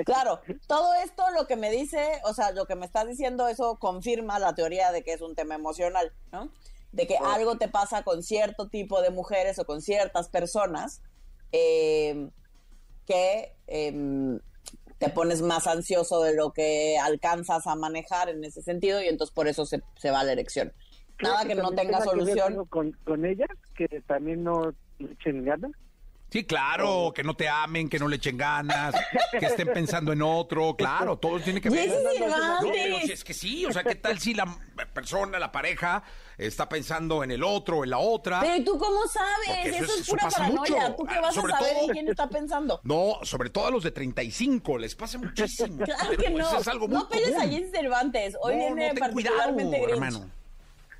Claro, 0.06 0.40
todo 0.66 0.94
esto 1.04 1.22
lo 1.36 1.46
que 1.46 1.56
me 1.56 1.70
dice, 1.70 2.20
o 2.24 2.32
sea, 2.32 2.50
lo 2.52 2.64
que 2.64 2.76
me 2.76 2.86
estás 2.86 3.06
diciendo, 3.06 3.46
eso 3.46 3.76
confirma 3.78 4.38
la 4.38 4.54
teoría 4.54 4.90
de 4.90 5.02
que 5.02 5.12
es 5.12 5.20
un 5.20 5.34
tema 5.34 5.54
emocional, 5.54 6.12
¿no? 6.32 6.50
De 6.96 7.06
que 7.06 7.16
algo 7.18 7.58
te 7.58 7.68
pasa 7.68 8.02
con 8.02 8.22
cierto 8.22 8.68
tipo 8.68 9.02
de 9.02 9.10
mujeres 9.10 9.58
o 9.58 9.66
con 9.66 9.82
ciertas 9.82 10.30
personas 10.30 11.02
eh, 11.52 12.30
que 13.06 13.52
em, 13.66 14.40
te 14.98 15.10
pones 15.10 15.42
más 15.42 15.66
ansioso 15.66 16.22
de 16.22 16.34
lo 16.34 16.52
que 16.52 16.96
alcanzas 16.98 17.66
a 17.66 17.76
manejar 17.76 18.30
en 18.30 18.42
ese 18.44 18.62
sentido 18.62 19.02
y 19.02 19.08
entonces 19.08 19.34
por 19.34 19.46
eso 19.46 19.66
se, 19.66 19.82
se 19.98 20.10
va 20.10 20.20
a 20.20 20.24
la 20.24 20.32
erección. 20.32 20.72
Nada 21.22 21.44
que 21.44 21.54
no 21.54 21.70
tenga 21.72 22.02
solución. 22.02 22.64
Con, 22.66 22.92
con 23.04 23.24
ellas, 23.24 23.48
que 23.74 23.88
también 24.06 24.42
no 24.42 24.74
echen 24.98 25.44
ganas. 25.44 25.72
Sí, 26.36 26.44
claro, 26.44 27.12
que 27.14 27.22
no 27.24 27.34
te 27.34 27.48
amen, 27.48 27.88
que 27.88 27.98
no 27.98 28.08
le 28.08 28.16
echen 28.16 28.36
ganas, 28.36 28.94
que 29.38 29.46
estén 29.46 29.68
pensando 29.72 30.12
en 30.12 30.20
otro, 30.20 30.76
claro, 30.78 31.16
todo 31.18 31.40
tiene 31.40 31.60
que 31.62 31.70
ver. 31.70 31.88
No, 31.88 31.94
pero 32.10 32.34
Cervantes. 32.34 33.06
si 33.06 33.12
es 33.12 33.24
que 33.24 33.32
sí, 33.34 33.64
o 33.64 33.72
sea, 33.72 33.82
¿qué 33.84 33.94
tal 33.94 34.18
si 34.18 34.34
la 34.34 34.46
persona, 34.92 35.38
la 35.38 35.50
pareja, 35.50 36.02
está 36.36 36.68
pensando 36.68 37.24
en 37.24 37.30
el 37.30 37.42
otro, 37.42 37.84
en 37.84 37.90
la 37.90 37.98
otra? 37.98 38.40
Pero 38.40 38.56
¿y 38.56 38.64
tú 38.64 38.78
cómo 38.78 39.06
sabes? 39.06 39.66
Eso 39.74 39.84
Eso, 39.84 39.94
es- 39.94 40.00
eso 40.00 40.10
pura 40.12 40.28
paranoia. 40.28 40.58
mucho. 40.80 40.94
¿Tú 40.96 41.04
qué 41.06 41.18
vas 41.20 41.38
a 41.38 41.40
saber 41.40 41.56
todo- 41.58 41.80
en 41.86 41.90
quién 41.92 42.08
está 42.08 42.28
pensando? 42.28 42.80
No, 42.84 43.18
sobre 43.22 43.48
todo 43.48 43.66
a 43.68 43.70
los 43.70 43.82
de 43.82 43.90
35, 43.92 44.76
les 44.76 44.94
pasa 44.94 45.16
muchísimo. 45.16 45.84
Claro 45.84 46.04
Pero 46.10 46.22
que 46.22 46.30
no. 46.30 46.46
eso 46.48 46.58
es 46.58 46.68
algo 46.68 46.86
muy 46.88 46.98
no 46.98 47.08
peles 47.08 47.34
a. 47.34 47.48
Jessy 47.48 47.70
Cervantes. 47.70 48.36
Hoy 48.42 48.56
No, 48.56 48.58
viene 48.74 48.92
no, 48.92 49.10
cuidado, 49.10 49.36
particularmente 49.38 49.76
grinch. 49.78 49.90
hermano. 49.92 50.30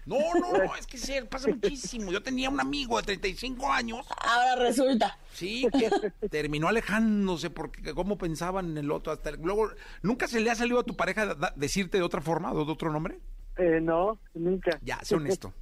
No, 0.06 0.16
no, 0.40 0.52
no, 0.52 0.74
es 0.76 0.86
que 0.86 0.98
sí, 0.98 1.14
pasa 1.28 1.48
muchísimo. 1.48 2.12
Yo 2.12 2.22
tenía 2.22 2.48
un 2.48 2.60
amigo 2.60 2.96
de 2.96 3.02
35 3.02 3.72
años, 3.72 4.06
Ahora 4.24 4.54
resulta. 4.62 5.18
sí, 5.32 5.66
que 5.76 6.28
terminó 6.28 6.68
alejándose 6.68 7.50
porque 7.50 7.92
cómo 7.92 8.16
pensaban 8.16 8.70
en 8.70 8.78
el 8.78 8.90
otro. 8.92 9.12
Hasta 9.12 9.32
luego, 9.32 9.70
¿nunca 10.02 10.28
se 10.28 10.38
le 10.40 10.50
ha 10.50 10.54
salido 10.54 10.78
a 10.78 10.84
tu 10.84 10.94
pareja 10.96 11.34
da- 11.34 11.52
decirte 11.56 11.98
de 11.98 12.04
otra 12.04 12.20
forma 12.20 12.52
o 12.52 12.64
de 12.64 12.70
otro 12.72 12.92
nombre? 12.92 13.18
Eh, 13.56 13.80
no, 13.82 14.18
nunca. 14.34 14.78
Ya, 14.82 15.00
sé 15.02 15.16
honesto. 15.16 15.52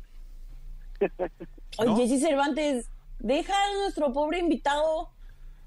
Oye. 1.79 1.97
Jessy 1.97 2.21
Cervantes, 2.21 2.89
deja 3.19 3.53
a 3.55 3.73
nuestro 3.83 4.13
pobre 4.13 4.39
invitado. 4.41 5.11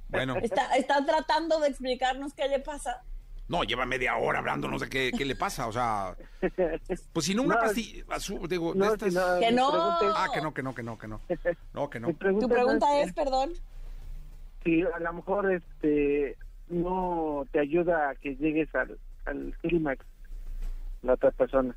Bueno, 0.09 0.37
Está, 0.37 0.75
está 0.77 1.03
tratando 1.05 1.59
de 1.59 1.67
explicarnos 1.69 2.33
qué 2.33 2.47
le 2.47 2.59
pasa. 2.59 3.01
No, 3.49 3.63
lleva 3.63 3.85
media 3.85 4.17
hora 4.17 4.39
hablándonos 4.39 4.81
de 4.81 4.89
qué, 4.89 5.11
qué 5.17 5.23
le 5.25 5.35
pasa, 5.35 5.67
o 5.67 5.71
sea, 5.71 6.15
pues 7.13 7.25
si 7.25 7.33
no 7.33 7.43
una 7.43 7.55
No, 7.55 7.61
pastilla, 7.61 8.03
azu- 8.07 8.47
digo, 8.47 8.73
de 8.73 8.79
No, 8.79 8.93
estas... 8.93 9.09
si 9.13 9.15
no, 9.15 9.39
Que 9.39 9.51
no. 9.51 9.69
Ah, 9.73 10.27
que 10.33 10.41
no, 10.41 10.53
que 10.53 10.63
no, 10.63 10.75
que 10.75 10.83
no, 10.83 10.97
que 10.97 11.07
no. 11.07 11.21
No, 11.73 11.89
que 11.89 11.99
no. 11.99 12.13
pregunta 12.13 12.47
Tu 12.47 12.53
pregunta 12.53 12.99
es 13.01 13.07
es, 13.07 13.13
perdón. 13.13 13.53
si 14.63 14.81
a 14.83 14.99
lo 14.99 15.13
mejor 15.13 15.51
este 15.53 16.37
no 16.69 17.45
te 17.51 17.59
ayuda 17.59 18.09
a 18.09 18.15
que 18.15 18.35
llegues 18.35 18.73
al, 18.75 18.99
al 19.25 19.55
clímax 19.61 20.05
la 21.03 21.13
otra 21.13 21.31
persona 21.31 21.73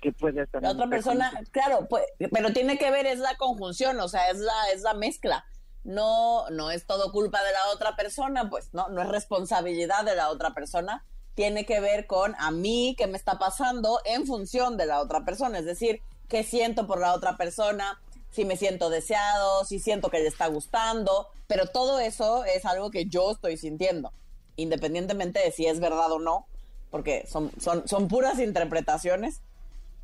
que 0.00 0.10
puede 0.12 0.42
estar 0.42 0.62
La 0.62 0.70
otra 0.70 0.88
persona, 0.88 1.30
claro, 1.52 1.86
pues, 1.88 2.02
pero 2.32 2.52
tiene 2.52 2.78
que 2.78 2.90
ver, 2.90 3.04
es 3.06 3.18
la 3.18 3.36
conjunción, 3.36 4.00
o 4.00 4.08
sea, 4.08 4.30
es 4.30 4.38
la, 4.38 4.52
es 4.74 4.80
la 4.82 4.94
mezcla. 4.94 5.44
No, 5.84 6.48
no 6.50 6.70
es 6.70 6.86
todo 6.86 7.10
culpa 7.12 7.42
de 7.42 7.52
la 7.52 7.70
otra 7.72 7.96
persona, 7.96 8.50
pues, 8.50 8.68
no, 8.72 8.88
no 8.88 9.02
es 9.02 9.08
responsabilidad 9.08 10.04
de 10.04 10.14
la 10.14 10.30
otra 10.30 10.54
persona. 10.54 11.04
Tiene 11.34 11.64
que 11.64 11.80
ver 11.80 12.06
con 12.06 12.34
a 12.38 12.50
mí 12.50 12.94
qué 12.98 13.06
me 13.06 13.16
está 13.16 13.38
pasando 13.38 14.00
en 14.04 14.26
función 14.26 14.76
de 14.76 14.86
la 14.86 15.00
otra 15.00 15.24
persona, 15.24 15.58
es 15.58 15.64
decir, 15.64 16.02
qué 16.28 16.44
siento 16.44 16.86
por 16.86 17.00
la 17.00 17.14
otra 17.14 17.36
persona, 17.36 18.00
si 18.30 18.44
me 18.44 18.56
siento 18.56 18.90
deseado, 18.90 19.64
si 19.64 19.78
siento 19.78 20.10
que 20.10 20.20
le 20.20 20.28
está 20.28 20.46
gustando, 20.46 21.28
pero 21.46 21.66
todo 21.66 21.98
eso 21.98 22.44
es 22.44 22.64
algo 22.64 22.90
que 22.90 23.06
yo 23.06 23.32
estoy 23.32 23.56
sintiendo, 23.56 24.12
independientemente 24.56 25.40
de 25.40 25.50
si 25.50 25.66
es 25.66 25.80
verdad 25.80 26.12
o 26.12 26.18
no, 26.18 26.46
porque 26.90 27.26
son, 27.26 27.50
son, 27.60 27.86
son 27.88 28.08
puras 28.08 28.38
interpretaciones 28.38 29.40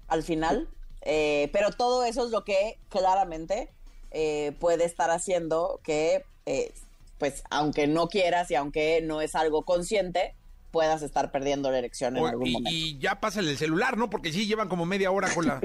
al 0.08 0.22
final, 0.22 0.68
eh, 1.02 1.50
pero 1.52 1.70
todo 1.70 2.04
eso 2.04 2.24
es 2.24 2.30
lo 2.30 2.44
que 2.44 2.78
claramente 2.88 3.72
eh, 4.18 4.52
puede 4.58 4.84
estar 4.86 5.10
haciendo 5.10 5.78
que, 5.84 6.24
eh, 6.46 6.72
pues, 7.18 7.42
aunque 7.50 7.86
no 7.86 8.08
quieras 8.08 8.50
y 8.50 8.54
aunque 8.54 9.00
no 9.02 9.20
es 9.20 9.34
algo 9.34 9.62
consciente, 9.62 10.34
puedas 10.70 11.02
estar 11.02 11.30
perdiendo 11.30 11.70
la 11.70 11.78
erección 11.78 12.16
en 12.16 12.22
O- 12.22 12.26
algún 12.26 12.46
y, 12.46 12.52
momento. 12.52 12.70
y 12.72 12.98
ya 12.98 13.20
pásale 13.20 13.50
el 13.50 13.58
celular, 13.58 13.98
¿no? 13.98 14.08
Porque 14.08 14.32
sí 14.32 14.46
llevan 14.46 14.68
como 14.70 14.86
media 14.86 15.10
hora 15.10 15.28
con 15.34 15.46
la... 15.46 15.60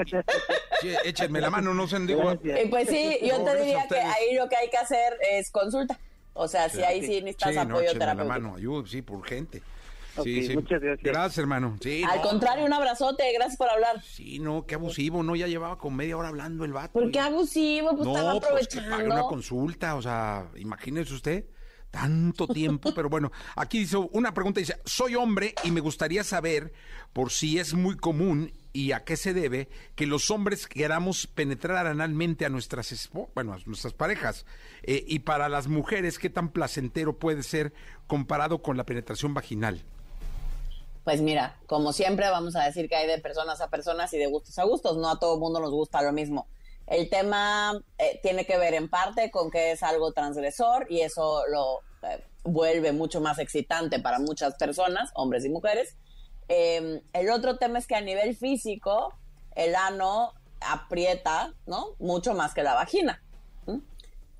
Sí, 0.81 0.89
échenme 1.05 1.39
la 1.39 1.49
mano, 1.49 1.73
no 1.73 1.87
sé, 1.87 1.97
digo... 1.99 2.29
Eh, 2.43 2.67
pues 2.69 2.89
sí, 2.89 3.19
yo 3.23 3.37
No, 3.39 3.45
te 3.45 3.57
diría 3.59 3.87
que 3.87 3.99
ahí 3.99 4.35
lo 4.35 4.49
que 4.49 4.57
hay 4.57 4.69
que 4.69 4.77
hacer 4.77 5.13
es 5.31 5.49
consulta. 5.49 5.97
O 6.33 6.47
sea, 6.49 6.67
si 6.69 6.83
ahí 6.83 7.01
sí 7.05 7.21
necesitas 7.21 7.49
Sí, 7.49 7.55
no, 7.55 7.61
apoyo 7.61 7.79
échenme 7.89 7.99
la 8.05 8.11
terapéutico. 8.15 8.41
mano, 8.41 8.55
ayuda, 8.57 8.87
sí, 8.89 9.01
por 9.01 9.17
urgente. 9.17 9.61
Sí, 10.23 10.47
sí. 10.47 10.55
muchas 10.55 10.81
gracias. 10.81 11.03
Gracias, 11.03 11.37
hermano. 11.37 11.77
Sí, 11.81 12.03
Al 12.09 12.17
no, 12.17 12.21
contrario, 12.29 12.65
un 12.65 12.73
abrazote, 12.73 13.23
gracias 13.33 13.57
por 13.57 13.69
hablar. 13.69 14.01
Sí, 14.03 14.39
no, 14.39 14.65
qué 14.65 14.75
abusivo, 14.75 15.23
¿no? 15.23 15.35
Ya 15.35 15.47
llevaba 15.47 15.77
como 15.77 15.97
media 15.97 16.17
hora 16.17 16.29
hablando 16.29 16.65
el 16.65 16.73
vato. 16.73 16.93
¿Por 16.93 17.11
qué 17.11 17.19
y- 17.19 17.21
abusivo? 17.21 17.95
Pues 17.95 18.07
estaba 18.07 18.33
No, 18.33 18.39
pues 18.39 18.67
que 18.67 18.79
aprovechando. 18.79 18.89
pague 18.97 19.05
una 19.09 19.21
consulta, 19.23 19.95
o 19.95 20.01
sea, 20.01 20.49
imagínese 20.55 21.13
usted 21.13 21.45
tanto 21.89 22.47
tiempo, 22.47 22.93
pero 22.95 23.09
bueno, 23.09 23.33
aquí 23.57 23.79
dice 23.79 23.97
una 23.97 24.33
pregunta, 24.33 24.61
dice, 24.61 24.77
soy 24.85 25.15
hombre 25.15 25.53
y 25.65 25.71
me 25.71 25.81
gustaría 25.81 26.23
saber 26.23 26.71
por 27.11 27.31
si 27.31 27.59
es 27.59 27.73
muy 27.73 27.97
común 27.97 28.53
y 28.71 28.93
a 28.93 29.03
qué 29.03 29.17
se 29.17 29.33
debe 29.33 29.67
que 29.95 30.05
los 30.07 30.31
hombres 30.31 30.67
queramos 30.67 31.27
penetrar 31.27 31.87
analmente 31.87 32.45
a 32.45 32.49
nuestras, 32.49 32.93
espo- 32.93 33.27
bueno, 33.35 33.51
a 33.53 33.57
nuestras 33.65 33.93
parejas, 33.93 34.45
Eh, 34.83 35.03
y 35.05 35.19
para 35.19 35.47
las 35.49 35.67
mujeres, 35.67 36.17
qué 36.17 36.29
tan 36.29 36.49
placentero 36.49 37.19
puede 37.19 37.43
ser 37.43 37.71
comparado 38.07 38.61
con 38.63 38.77
la 38.77 38.85
penetración 38.85 39.33
vaginal. 39.33 39.83
Pues 41.03 41.21
mira, 41.21 41.59
como 41.67 41.93
siempre 41.93 42.29
vamos 42.29 42.55
a 42.55 42.63
decir 42.63 42.87
que 42.87 42.95
hay 42.95 43.07
de 43.07 43.19
personas 43.19 43.59
a 43.61 43.69
personas 43.69 44.13
y 44.13 44.17
de 44.17 44.27
gustos 44.27 44.57
a 44.59 44.63
gustos, 44.63 44.97
no 44.97 45.09
a 45.09 45.19
todo 45.19 45.39
mundo 45.39 45.59
nos 45.59 45.71
gusta 45.71 46.01
lo 46.01 46.11
mismo. 46.11 46.47
El 46.87 47.09
tema 47.09 47.73
eh, 47.97 48.19
tiene 48.21 48.45
que 48.45 48.57
ver 48.57 48.73
en 48.73 48.89
parte 48.89 49.31
con 49.31 49.49
que 49.49 49.71
es 49.71 49.83
algo 49.83 50.11
transgresor 50.11 50.87
y 50.89 51.01
eso 51.01 51.43
lo 51.47 51.79
eh, 52.07 52.23
vuelve 52.43 52.91
mucho 52.91 53.21
más 53.21 53.39
excitante 53.39 53.99
para 53.99 54.19
muchas 54.19 54.55
personas, 54.55 55.11
hombres 55.15 55.45
y 55.45 55.49
mujeres. 55.49 55.95
Eh, 56.49 57.01
el 57.13 57.29
otro 57.29 57.57
tema 57.57 57.79
es 57.79 57.87
que 57.87 57.95
a 57.95 58.01
nivel 58.01 58.35
físico 58.35 59.13
el 59.55 59.75
ano 59.75 60.33
aprieta, 60.59 61.53
¿no? 61.65 61.95
Mucho 61.99 62.33
más 62.33 62.53
que 62.53 62.63
la 62.63 62.73
vagina. 62.73 63.23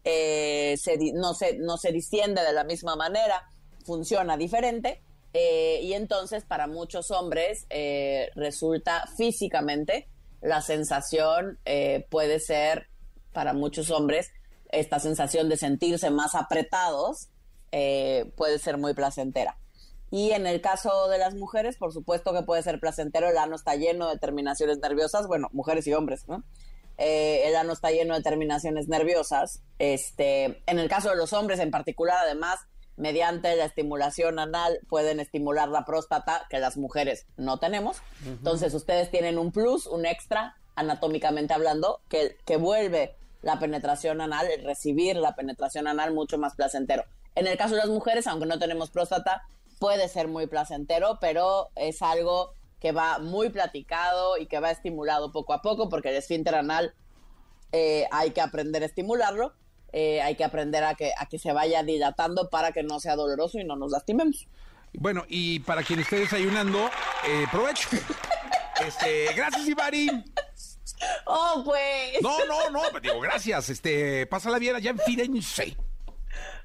Eh, 0.04 0.78
se 0.82 0.98
no, 1.14 1.36
se, 1.36 1.58
no 1.58 1.78
se 1.78 1.92
distiende 1.92 2.42
de 2.42 2.54
la 2.54 2.64
misma 2.64 2.96
manera, 2.96 3.48
funciona 3.86 4.36
diferente. 4.36 5.02
Eh, 5.34 5.80
y 5.82 5.94
entonces 5.94 6.44
para 6.44 6.68
muchos 6.68 7.10
hombres 7.10 7.66
eh, 7.70 8.30
resulta 8.36 9.06
físicamente 9.16 10.10
la 10.42 10.62
sensación 10.62 11.60
eh, 11.64 12.06
puede 12.10 12.40
ser 12.40 12.90
para 13.32 13.54
muchos 13.54 13.92
hombres 13.92 14.32
esta 14.72 15.00
sensación 15.00 15.48
de 15.48 15.56
sentirse 15.58 16.10
más 16.10 16.36
apretados 16.36 17.30
puede 18.36 18.60
ser 18.60 18.78
muy 18.78 18.94
placentera. 18.94 19.58
Y 20.10 20.32
en 20.32 20.46
el 20.46 20.60
caso 20.60 21.08
de 21.08 21.18
las 21.18 21.36
mujeres, 21.36 21.78
por 21.78 21.94
supuesto 21.94 22.34
que 22.34 22.44
puede 22.44 22.62
ser 22.64 22.82
placentero, 22.82 23.30
el 23.30 23.38
ano 23.38 23.56
está 23.56 23.76
lleno 23.76 24.10
de 24.10 24.18
terminaciones 24.18 24.80
nerviosas, 24.80 25.26
bueno, 25.26 25.48
mujeres 25.54 25.88
y 25.88 25.94
hombres, 25.94 26.28
¿no? 26.28 26.44
El 26.98 27.56
ano 27.56 27.72
está 27.72 27.92
lleno 27.92 28.14
de 28.14 28.22
terminaciones 28.22 28.90
nerviosas. 28.90 29.62
Este, 29.80 30.62
en 30.66 30.80
el 30.80 30.90
caso 30.90 31.12
de 31.12 31.16
los 31.16 31.32
hombres 31.32 31.62
en 31.62 31.72
particular, 31.72 32.18
además, 32.22 32.60
mediante 33.02 33.56
la 33.56 33.66
estimulación 33.66 34.38
anal 34.38 34.80
pueden 34.88 35.20
estimular 35.20 35.68
la 35.70 35.86
próstata 35.86 36.46
que 36.52 36.60
las 36.60 36.78
mujeres 36.78 37.26
no 37.36 37.58
tenemos. 37.58 37.98
Entonces 38.24 38.76
ustedes 38.76 39.10
tienen 39.10 39.40
un 39.40 39.52
plus, 39.52 39.88
un 39.88 40.06
extra, 40.06 40.56
anatómicamente 40.76 41.56
hablando, 41.56 42.02
que, 42.10 42.38
que 42.46 42.58
vuelve 42.58 43.16
la 43.42 43.58
penetración 43.58 44.22
anal, 44.22 44.46
el 44.52 44.64
recibir 44.64 45.16
la 45.16 45.36
penetración 45.36 45.88
anal 45.88 46.14
mucho 46.14 46.38
más 46.38 46.54
placentero. 46.54 47.04
En 47.34 47.48
el 47.48 47.58
caso 47.58 47.74
de 47.74 47.82
las 47.82 47.90
mujeres, 47.90 48.28
aunque 48.28 48.46
no 48.46 48.60
tenemos 48.60 48.92
próstata, 48.92 49.48
puede 49.80 50.08
ser 50.08 50.28
muy 50.28 50.46
placentero, 50.46 51.18
pero 51.20 51.70
es 51.76 52.04
algo 52.04 52.54
que 52.80 52.92
va 52.92 53.18
muy 53.18 53.50
platicado 53.50 54.38
y 54.38 54.46
que 54.46 54.60
va 54.60 54.70
estimulado 54.70 55.32
poco 55.32 55.54
a 55.54 55.64
poco, 55.64 55.90
porque 55.90 56.10
el 56.10 56.18
esfínter 56.18 56.54
anal 56.54 56.94
eh, 57.72 58.06
hay 58.12 58.30
que 58.30 58.42
aprender 58.42 58.84
a 58.84 58.86
estimularlo, 58.86 59.54
eh, 59.94 60.22
hay 60.22 60.36
que 60.36 60.44
aprender 60.44 60.84
a 60.84 60.96
que, 60.96 61.12
a 61.18 61.26
que 61.26 61.40
se 61.40 61.52
vaya 61.54 61.84
dilatando 61.84 62.50
para 62.50 62.72
que 62.72 62.84
no 62.84 63.00
sea 63.00 63.16
doloroso 63.16 63.60
y 63.60 63.64
no 63.64 63.76
nos 63.76 63.92
lastimemos. 63.92 64.48
Bueno, 64.94 65.26
y 65.28 65.60
para 65.62 65.84
quien 65.84 66.00
esté 66.00 66.20
desayunando, 66.20 66.90
eh, 67.28 67.46
provecho. 67.52 67.90
Este, 68.84 69.32
gracias, 69.36 69.68
Ivari. 69.68 70.10
Oh, 71.26 71.62
pues. 71.64 72.20
No, 72.24 72.46
no, 72.48 72.72
no, 72.72 72.82
pues 72.90 73.04
digo, 73.04 73.20
gracias. 73.20 73.70
Este, 73.70 74.26
pásala 74.26 74.58
bien 74.58 74.76
allá 74.76 74.90
en 74.90 74.98
Firenze. 74.98 75.78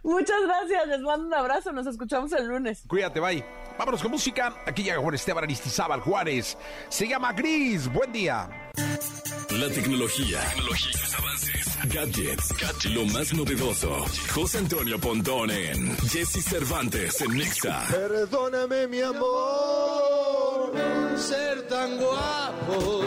Muchas 0.02 0.40
gracias, 0.46 0.86
les 0.86 1.00
mando 1.00 1.26
un 1.26 1.34
abrazo, 1.34 1.72
nos 1.72 1.86
escuchamos 1.86 2.32
el 2.32 2.46
lunes. 2.46 2.84
Cuídate, 2.86 3.20
bye. 3.20 3.44
Vámonos 3.78 4.00
con 4.00 4.12
música. 4.12 4.62
Aquí 4.64 4.82
llega 4.82 4.98
Juan 4.98 5.14
Esteban 5.14 5.44
Aristizábal 5.44 6.00
Juárez. 6.00 6.56
Se 6.88 7.06
llama 7.06 7.32
Gris. 7.32 7.92
Buen 7.92 8.12
día. 8.12 8.65
La 8.76 9.68
tecnología, 9.70 10.40
tecnologías, 10.50 11.14
avances, 11.14 11.78
gadgets, 11.88 12.54
lo 12.92 13.04
más 13.06 13.32
novedoso. 13.32 14.04
José 14.34 14.58
Antonio 14.58 14.98
Pontón 14.98 15.50
en 15.50 15.96
Jesse 16.08 16.44
Cervantes 16.44 17.20
en 17.22 17.38
Nexa. 17.38 17.86
Perdóname, 17.90 18.86
mi 18.88 19.00
amor, 19.00 20.72
ser 21.16 21.66
tan 21.68 21.96
guapo. 21.96 23.04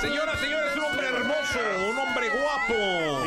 Señoras, 0.00 0.40
señores, 0.40 0.76
un 0.76 0.84
hombre 0.84 1.06
hermoso, 1.06 1.58
un 1.90 1.98
hombre 1.98 2.28
guapo. 2.28 3.26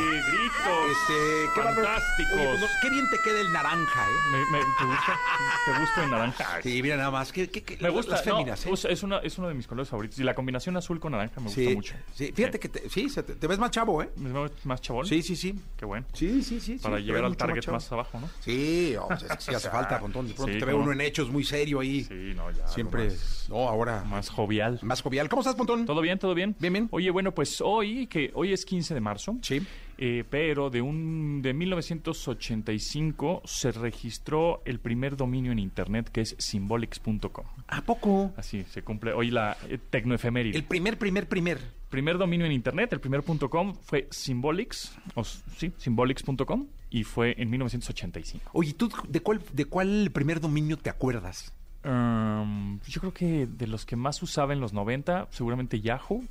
Este, 0.59 1.49
qué 1.55 1.61
fantásticos. 1.61 2.33
Oye, 2.33 2.57
pues, 2.59 2.71
qué 2.81 2.89
bien 2.89 3.05
te 3.09 3.17
queda 3.23 3.39
el 3.41 3.51
naranja, 3.53 4.01
¿eh? 4.09 4.13
Me- 4.31 4.57
me- 4.57 4.65
¿Te 4.77 4.85
gusta? 4.85 5.19
¿Te 5.65 5.79
gusta 5.79 6.03
el 6.03 6.11
naranja? 6.11 6.45
Sí, 6.63 6.81
mira 6.81 6.97
nada 6.97 7.11
más. 7.11 7.31
¿Qué, 7.31 7.49
qué, 7.49 7.63
qué- 7.63 7.77
Me 7.81 7.89
gusta. 7.89 8.13
Las 8.15 8.25
no, 8.25 8.35
féminas, 8.37 8.65
¿eh? 8.65 8.69
es, 8.89 9.03
una, 9.03 9.17
es 9.19 9.37
uno 9.37 9.47
de 9.47 9.53
mis 9.53 9.67
colores 9.67 9.89
favoritos. 9.89 10.19
Y 10.19 10.23
la 10.23 10.33
combinación 10.35 10.75
azul 10.77 10.99
con 10.99 11.11
naranja 11.13 11.39
me 11.39 11.45
gusta 11.47 11.61
Sí, 11.61 11.75
mucho. 11.75 11.95
sí, 12.13 12.31
fíjate 12.33 12.59
que 12.59 12.69
te, 12.69 12.89
sí, 12.89 13.07
te, 13.13 13.23
te 13.23 13.47
ves 13.47 13.59
más 13.59 13.71
chavo, 13.71 14.01
¿eh? 14.03 14.09
¿Me 14.17 14.31
veo 14.31 14.49
más 14.63 14.81
chabón? 14.81 15.05
Sí, 15.05 15.21
sí, 15.21 15.35
sí. 15.35 15.55
Qué 15.77 15.85
bueno. 15.85 16.05
Sí, 16.13 16.43
sí, 16.43 16.59
sí. 16.59 16.75
Para 16.77 16.97
sí, 16.97 17.03
llegar 17.03 17.21
ves 17.23 17.31
al 17.31 17.37
target 17.37 17.67
más 17.67 17.91
abajo, 17.91 18.19
¿no? 18.19 18.29
Sí, 18.41 18.95
oh, 18.99 19.07
es 19.13 19.23
que 19.23 19.35
sí 19.41 19.53
hace 19.55 19.69
falta, 19.69 19.99
Pontón. 19.99 20.27
De 20.27 20.33
pronto 20.33 20.53
Sí, 20.53 20.59
te 20.59 20.65
ve 20.65 20.71
cómo 20.73 20.83
uno 20.83 20.93
no. 20.95 21.01
en 21.01 21.07
hechos 21.07 21.29
muy 21.29 21.43
serio 21.43 21.79
ahí. 21.79 22.03
Sí, 22.03 22.33
no, 22.35 22.51
ya. 22.51 22.67
Siempre. 22.67 23.05
Más, 23.05 23.45
No, 23.49 23.67
ahora. 23.69 24.03
más 24.03 24.29
jovial. 24.29 24.79
Más 24.81 25.01
jovial. 25.01 25.29
¿Cómo 25.29 25.41
estás, 25.41 25.55
Pontón? 25.55 25.85
¿Todo 25.85 26.01
bien? 26.01 26.19
¿Todo 26.19 26.33
bien? 26.33 26.55
Bien, 26.59 26.73
bien. 26.73 26.87
Oye, 26.91 27.09
bueno, 27.11 27.33
pues 27.33 27.61
hoy, 27.61 28.07
que 28.07 28.31
hoy 28.33 28.53
es 28.53 28.65
15 28.65 28.93
de 28.93 29.01
marzo. 29.01 29.37
Sí. 29.41 29.65
Eh, 30.01 30.23
pero 30.29 30.69
de 30.69 30.81
un 30.81 31.41
de 31.41 31.53
1985 31.53 33.41
se 33.43 33.73
registró 33.73 34.62
el 34.63 34.79
primer 34.79 35.17
dominio 35.17 35.51
en 35.51 35.59
internet 35.59 36.07
que 36.09 36.21
es 36.21 36.38
symbolics.com. 36.39 37.45
¿A 37.67 37.81
poco? 37.81 38.31
Así 38.38 38.63
se 38.63 38.81
cumple 38.81 39.12
hoy 39.12 39.29
la 39.29 39.57
eh, 39.67 39.77
tecnoefeméride. 39.77 40.57
El 40.57 40.63
primer, 40.63 40.97
primer, 40.97 41.27
primer. 41.27 41.59
primer 41.89 42.17
dominio 42.17 42.45
en 42.45 42.53
internet, 42.53 42.93
el 42.93 43.01
primer 43.01 43.23
punto 43.23 43.49
.com 43.49 43.75
fue 43.75 44.07
Symbolics, 44.09 44.97
o 45.15 45.25
sí, 45.25 45.73
symbolics.com 45.75 46.67
y 46.89 47.03
fue 47.03 47.35
en 47.38 47.49
1985. 47.49 48.51
Oye, 48.53 48.71
¿tú 48.75 48.89
de 49.05 49.19
cuál, 49.19 49.41
de 49.51 49.65
cuál 49.65 50.12
primer 50.13 50.39
dominio 50.39 50.77
te 50.77 50.89
acuerdas? 50.89 51.53
Um, 51.83 52.79
yo 52.88 53.01
creo 53.01 53.13
que 53.13 53.47
de 53.47 53.67
los 53.67 53.85
que 53.85 53.97
más 53.97 54.23
usaba 54.23 54.53
en 54.53 54.62
los 54.62 54.71
90, 54.71 55.27
seguramente 55.31 55.81
Yahoo, 55.81 56.23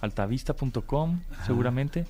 altavista.com, 0.00 1.20
seguramente. 1.46 2.06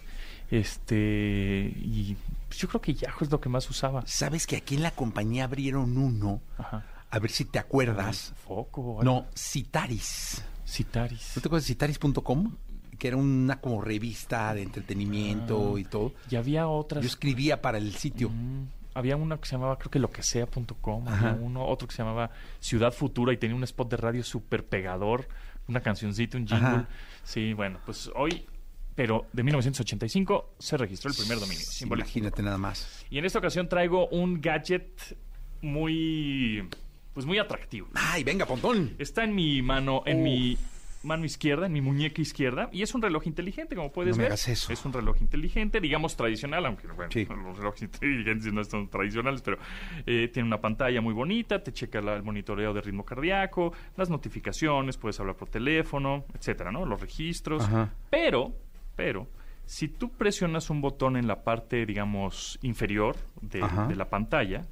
Este, 0.53 1.73
y 1.77 2.15
pues 2.47 2.61
yo 2.61 2.69
creo 2.69 2.83
que 2.83 2.93
Yahoo 2.93 3.23
es 3.23 3.31
lo 3.31 3.41
que 3.41 3.49
más 3.49 3.71
usaba. 3.71 4.03
¿Sabes 4.07 4.47
que 4.47 4.57
aquí 4.57 4.75
en 4.75 4.83
la 4.83 4.91
compañía 4.91 5.45
abrieron 5.45 5.97
uno? 5.97 6.43
Ajá. 6.59 6.85
A 7.09 7.19
ver 7.19 7.31
si 7.31 7.47
te 7.47 7.59
acuerdas. 7.59 8.35
Foco. 8.45 9.01
No, 9.03 9.25
Citaris. 9.35 10.45
Citaris. 10.67 11.33
¿No 11.37 11.41
te 11.41 11.49
acuerdas 11.49 11.65
de 11.65 11.69
Citaris.com? 11.69 12.57
Que 12.99 13.09
era 13.09 13.17
una 13.17 13.63
como 13.63 13.81
revista 13.81 14.53
de 14.53 14.61
entretenimiento 14.61 15.79
y 15.79 15.85
todo. 15.85 16.13
Y 16.31 16.37
había 16.37 16.69
otras. 16.69 17.03
Yo 17.03 17.09
escribía 17.09 17.63
para 17.63 17.79
el 17.79 17.95
sitio. 17.95 18.29
Mm, 18.29 18.67
había 18.93 19.17
una 19.17 19.39
que 19.39 19.47
se 19.47 19.53
llamaba, 19.53 19.79
creo 19.79 19.91
que 19.91 19.99
lo 19.99 20.11
que 20.11 20.23
sea.com, 20.23 21.07
uno, 21.41 21.67
otro 21.67 21.89
que 21.89 21.95
se 21.95 22.03
llamaba 22.03 22.31
Ciudad 22.61 22.93
Futura 22.93 23.33
y 23.33 23.39
tenía 23.39 23.57
un 23.57 23.65
spot 23.65 23.91
de 23.91 23.97
radio 23.97 24.23
súper 24.23 24.67
pegador, 24.67 25.29
una 25.67 25.81
cancioncita, 25.81 26.37
un 26.37 26.47
jingle. 26.47 26.67
Ajá. 26.67 26.89
Sí, 27.25 27.55
bueno, 27.55 27.79
pues 27.87 28.11
hoy, 28.15 28.45
pero 28.95 29.27
de 29.33 29.43
1985 29.43 30.55
se 30.59 30.77
registró 30.77 31.11
el 31.11 31.17
primer 31.17 31.39
dominio. 31.41 31.65
Imagínate 31.83 32.43
nada 32.43 32.59
más. 32.59 33.05
Y 33.11 33.19
en 33.19 33.25
esta 33.25 33.39
ocasión 33.39 33.69
traigo 33.69 34.09
un 34.09 34.41
gadget 34.41 35.17
muy, 35.63 36.69
pues 37.15 37.27
muy 37.27 37.39
atractivo. 37.39 37.89
Ay, 37.95 38.25
venga, 38.25 38.47
Pontón. 38.47 38.95
Está 38.99 39.25
en 39.25 39.35
mi 39.35 39.63
mano, 39.63 40.03
en 40.07 40.23
mi 40.23 40.59
mano 41.05 41.25
izquierda, 41.25 41.67
en 41.67 41.73
mi 41.73 41.81
muñeca 41.81 42.23
izquierda, 42.23 42.69
y 42.73 42.83
es 42.83 42.95
un 42.95 43.03
reloj 43.03 43.27
inteligente, 43.27 43.75
como 43.75 43.91
puedes 43.91 44.13
No 44.13 44.19
me 44.19 44.23
ver. 44.25 44.33
hagas 44.33 44.47
eso. 44.47 44.73
Es 44.73 44.85
un 44.85 44.93
reloj 44.93 45.17
inteligente, 45.21 45.81
digamos 45.81 46.15
tradicional, 46.17 46.65
aunque 46.65 46.87
bueno, 46.89 47.11
Sí. 47.11 47.25
los 47.27 47.57
relojes 47.57 47.83
inteligentes 47.83 48.53
no 48.53 48.63
son 48.63 48.89
tradicionales, 48.89 49.43
pero 49.43 49.59
eh, 50.07 50.31
tiene 50.33 50.47
una 50.47 50.61
pantalla 50.61 51.01
muy 51.01 51.13
bonita, 51.13 51.63
te 51.63 51.73
checa 51.73 52.01
la- 52.01 52.15
el 52.15 52.23
monitoreo 52.23 52.73
de 52.73 52.81
ritmo 52.83 53.05
cardíaco, 53.05 53.73
las 53.97 54.11
notificaciones, 54.11 54.97
puedes 54.97 55.19
hablar 55.19 55.35
por 55.37 55.49
teléfono, 55.49 56.25
etcétera, 56.35 56.71
¿no? 56.71 56.87
Los 56.87 57.01
registros. 57.01 57.65
Ajá. 57.65 57.93
Pero, 58.09 58.53
pero, 58.97 59.29
si 59.65 59.89
tú 59.89 60.11
presionas 60.11 60.71
un 60.71 60.81
botón 60.81 61.17
en 61.17 61.27
la 61.27 61.45
parte, 61.45 61.87
digamos, 61.87 62.59
inferior 62.63 63.17
de, 63.41 63.65
de 63.89 63.97
la 63.97 64.11
pantalla, 64.11 64.67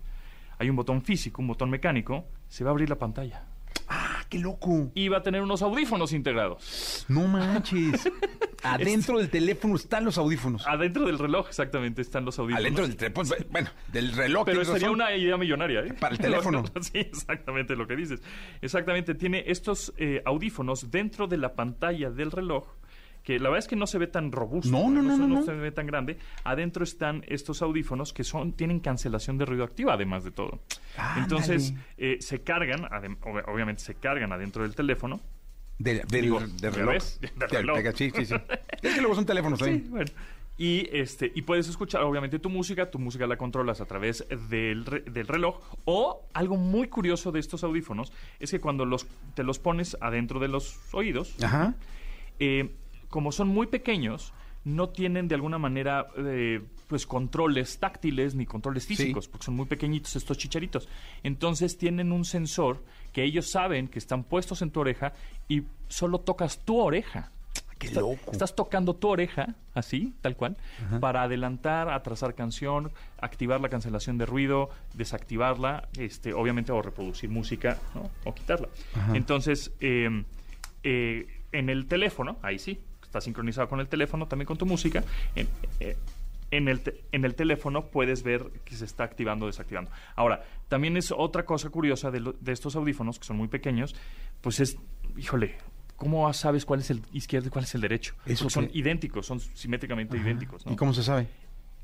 hay 0.59 0.69
un 0.69 0.77
botón 0.77 1.03
físico, 1.03 1.41
un 1.41 1.49
botón 1.49 1.71
mecánico, 1.71 2.27
se 2.49 2.65
va 2.65 2.71
a 2.71 2.73
abrir 2.73 2.89
la 2.91 2.99
pantalla 2.99 3.47
Ah, 3.89 4.23
qué 4.29 4.39
loco. 4.39 4.93
y 4.95 5.09
va 5.09 5.19
a 5.19 5.23
tener 5.23 5.43
unos 5.43 5.63
audífonos 5.63 6.13
integrados. 6.13 7.05
No 7.09 7.27
manches. 7.27 8.09
Adentro 8.63 9.19
del 9.19 9.31
teléfono 9.31 9.75
están 9.75 10.05
los 10.05 10.17
audífonos. 10.17 10.65
Adentro 10.67 11.07
del 11.07 11.19
reloj, 11.19 11.49
exactamente, 11.49 12.03
están 12.03 12.25
los 12.25 12.39
audífonos. 12.39 12.61
Adentro 12.63 12.87
del 12.87 12.97
teléfono. 12.97 13.31
Bueno, 13.51 13.71
del 13.91 14.13
reloj. 14.13 14.45
Pero 14.45 14.65
sería 14.65 14.89
razón. 14.89 14.95
una 14.95 15.17
idea 15.17 15.37
millonaria, 15.37 15.81
¿eh? 15.81 15.95
Para 15.95 16.15
el 16.15 16.21
teléfono. 16.21 16.63
sí, 16.81 16.99
exactamente 16.99 17.75
lo 17.75 17.87
que 17.89 17.97
dices. 17.97 18.23
Exactamente, 18.61 19.15
tiene 19.15 19.43
estos 19.47 19.93
eh, 19.97 20.23
audífonos 20.25 20.91
dentro 20.91 21.27
de 21.27 21.39
la 21.39 21.55
pantalla 21.55 22.11
del 22.11 22.31
reloj, 22.31 22.69
que 23.23 23.39
la 23.39 23.51
verdad 23.51 23.59
es 23.59 23.69
que 23.69 23.77
no 23.77 23.87
se 23.87 23.99
ve 23.99 24.07
tan 24.07 24.33
robusto. 24.33 24.71
No, 24.71 24.91
no, 24.91 25.03
no, 25.03 25.17
no, 25.17 25.27
no. 25.29 25.43
se 25.43 25.53
ve 25.53 25.71
tan 25.73 25.87
grande. 25.87 26.19
Adentro 26.45 26.85
están 26.85 27.25
estos 27.29 27.63
audífonos 27.63 28.13
que 28.13 28.25
son 28.25 28.53
tienen 28.53 28.81
cancelación 28.81 29.39
de 29.39 29.45
ruido 29.45 29.65
activa, 29.65 29.95
además 29.95 30.25
de 30.25 30.31
todo. 30.31 30.61
Entonces, 31.17 31.75
eh, 31.99 32.17
se 32.21 32.43
cargan, 32.43 32.87
obviamente 33.47 33.83
se 33.83 33.95
cargan 33.95 34.33
adentro 34.33 34.63
del 34.63 34.75
teléfono, 34.75 35.21
Del, 35.79 36.03
del, 36.09 36.23
Digo, 36.23 36.41
del 36.41 36.57
¿ya 36.59 36.71
reloj. 36.71 36.93
ves? 36.95 37.21
Del 37.37 37.51
reloj. 37.51 37.79
Sí, 37.95 38.11
sí, 38.15 38.25
sí. 38.27 38.35
Es 38.83 38.95
que 38.95 39.01
luego 39.01 39.15
son 39.15 39.27
teléfonos, 39.27 39.61
¿eh? 39.63 39.81
Sí, 39.83 39.89
bueno. 39.89 40.11
Y, 40.59 40.89
este, 40.93 41.33
y 41.35 41.41
puedes 41.41 41.69
escuchar, 41.69 42.03
obviamente, 42.03 42.39
tu 42.39 42.51
música. 42.51 42.91
Tu 42.91 42.99
música 42.99 43.27
la 43.27 43.39
controlas 43.39 43.81
a 43.81 43.87
través 43.87 44.27
del, 44.51 44.85
re- 44.85 45.01
del 45.01 45.27
reloj. 45.27 45.59
O 45.87 46.27
algo 46.35 46.57
muy 46.59 46.89
curioso 46.89 47.33
de 47.33 47.41
estos 47.41 47.65
audífonos 47.65 48.13
es 48.41 48.51
que 48.51 48.61
cuando 48.61 48.85
los, 48.85 49.07
te 49.35 49.43
los 49.43 49.59
pones 49.59 49.97
adentro 50.03 50.39
de 50.39 50.49
los 50.49 50.79
oídos, 50.93 51.35
Ajá. 51.43 51.75
eh, 52.41 52.75
como 53.11 53.33
son 53.33 53.49
muy 53.49 53.67
pequeños, 53.67 54.33
no 54.65 54.89
tienen 54.91 55.27
de 55.29 55.35
alguna 55.35 55.59
manera 55.59 56.07
eh, 56.17 56.61
pues 56.87 57.07
controles 57.07 57.79
táctiles 57.79 58.35
ni 58.35 58.47
controles 58.47 58.87
físicos, 58.87 59.27
porque 59.29 59.45
son 59.47 59.55
muy 59.55 59.67
pequeñitos 59.67 60.17
estos 60.17 60.37
chicharitos. 60.39 60.89
Entonces 61.23 61.77
tienen 61.79 62.13
un 62.13 62.25
sensor 62.25 62.83
que 63.13 63.23
ellos 63.25 63.51
saben 63.51 63.89
que 63.89 63.99
están 63.99 64.23
puestos 64.25 64.63
en 64.63 64.71
tu 64.71 64.81
oreja 64.81 65.13
y 65.49 65.63
solo 65.89 66.19
tocas 66.21 66.59
tu 66.65 66.79
oreja. 66.79 67.31
Qué 67.79 67.87
Está- 67.87 68.01
loco. 68.01 68.31
Estás 68.31 68.55
tocando 68.55 68.95
tu 68.95 69.09
oreja, 69.09 69.55
así, 69.73 70.13
tal 70.21 70.37
cual, 70.37 70.59
para 71.01 71.23
adelantar, 71.23 71.89
atrasar 71.89 72.35
canción, 72.35 72.93
activar 73.19 73.63
la 73.63 73.71
cancelación 73.71 74.19
de 74.19 74.27
ruido, 74.27 74.69
desactivarla, 74.93 75.89
este, 75.97 76.35
obviamente, 76.35 76.73
o 76.73 76.83
reproducir 76.83 77.31
música, 77.31 77.79
¿no? 77.95 78.11
O 78.27 78.35
quitarla. 78.35 78.69
Entonces, 79.15 79.73
eh, 79.81 80.25
eh, 80.83 81.27
en 81.53 81.71
el 81.71 81.87
teléfono, 81.87 82.37
ahí 82.43 82.59
sí, 82.59 82.79
está 83.11 83.21
sincronizado 83.21 83.69
con 83.69 83.81
el 83.81 83.89
teléfono, 83.89 84.29
también 84.29 84.47
con 84.47 84.57
tu 84.57 84.67
música. 84.67 85.03
En, 85.35 85.49
eh, 85.81 85.97
en 86.53 86.69
el, 86.69 86.81
te- 86.81 87.01
en 87.11 87.25
el 87.25 87.35
teléfono 87.35 87.87
puedes 87.87 88.23
ver 88.23 88.45
que 88.65 88.77
se 88.77 88.85
está 88.85 89.03
activando 89.05 89.47
o 89.47 89.49
desactivando. 89.49 89.91
Ahora, 90.15 90.45
también 90.69 90.97
es 90.97 91.11
otra 91.13 91.45
cosa 91.45 91.71
curiosa 91.71 92.13
de, 92.13 92.21
lo- 92.21 92.33
de 92.35 92.53
estos 92.53 92.77
audífonos, 92.77 93.19
que 93.19 93.25
son 93.25 93.37
muy 93.37 93.49
pequeños, 93.49 93.97
pues 94.41 94.61
es, 94.61 94.77
híjole, 95.17 95.57
¿cómo 95.97 96.33
sabes 96.33 96.65
cuál 96.65 96.81
es 96.81 96.91
el 96.91 97.03
izquierdo 97.13 97.49
y 97.49 97.51
cuál 97.51 97.65
es 97.65 97.75
el 97.75 97.81
derecho? 97.81 98.15
Eso 98.27 98.49
son 98.49 98.71
idénticos, 98.73 99.27
son 99.27 99.41
simétricamente 99.41 100.17
idénticos. 100.17 100.65
¿no? 100.67 100.73
¿Y 100.73 100.77
cómo 100.77 100.95
se 100.95 101.03
sabe? 101.03 101.27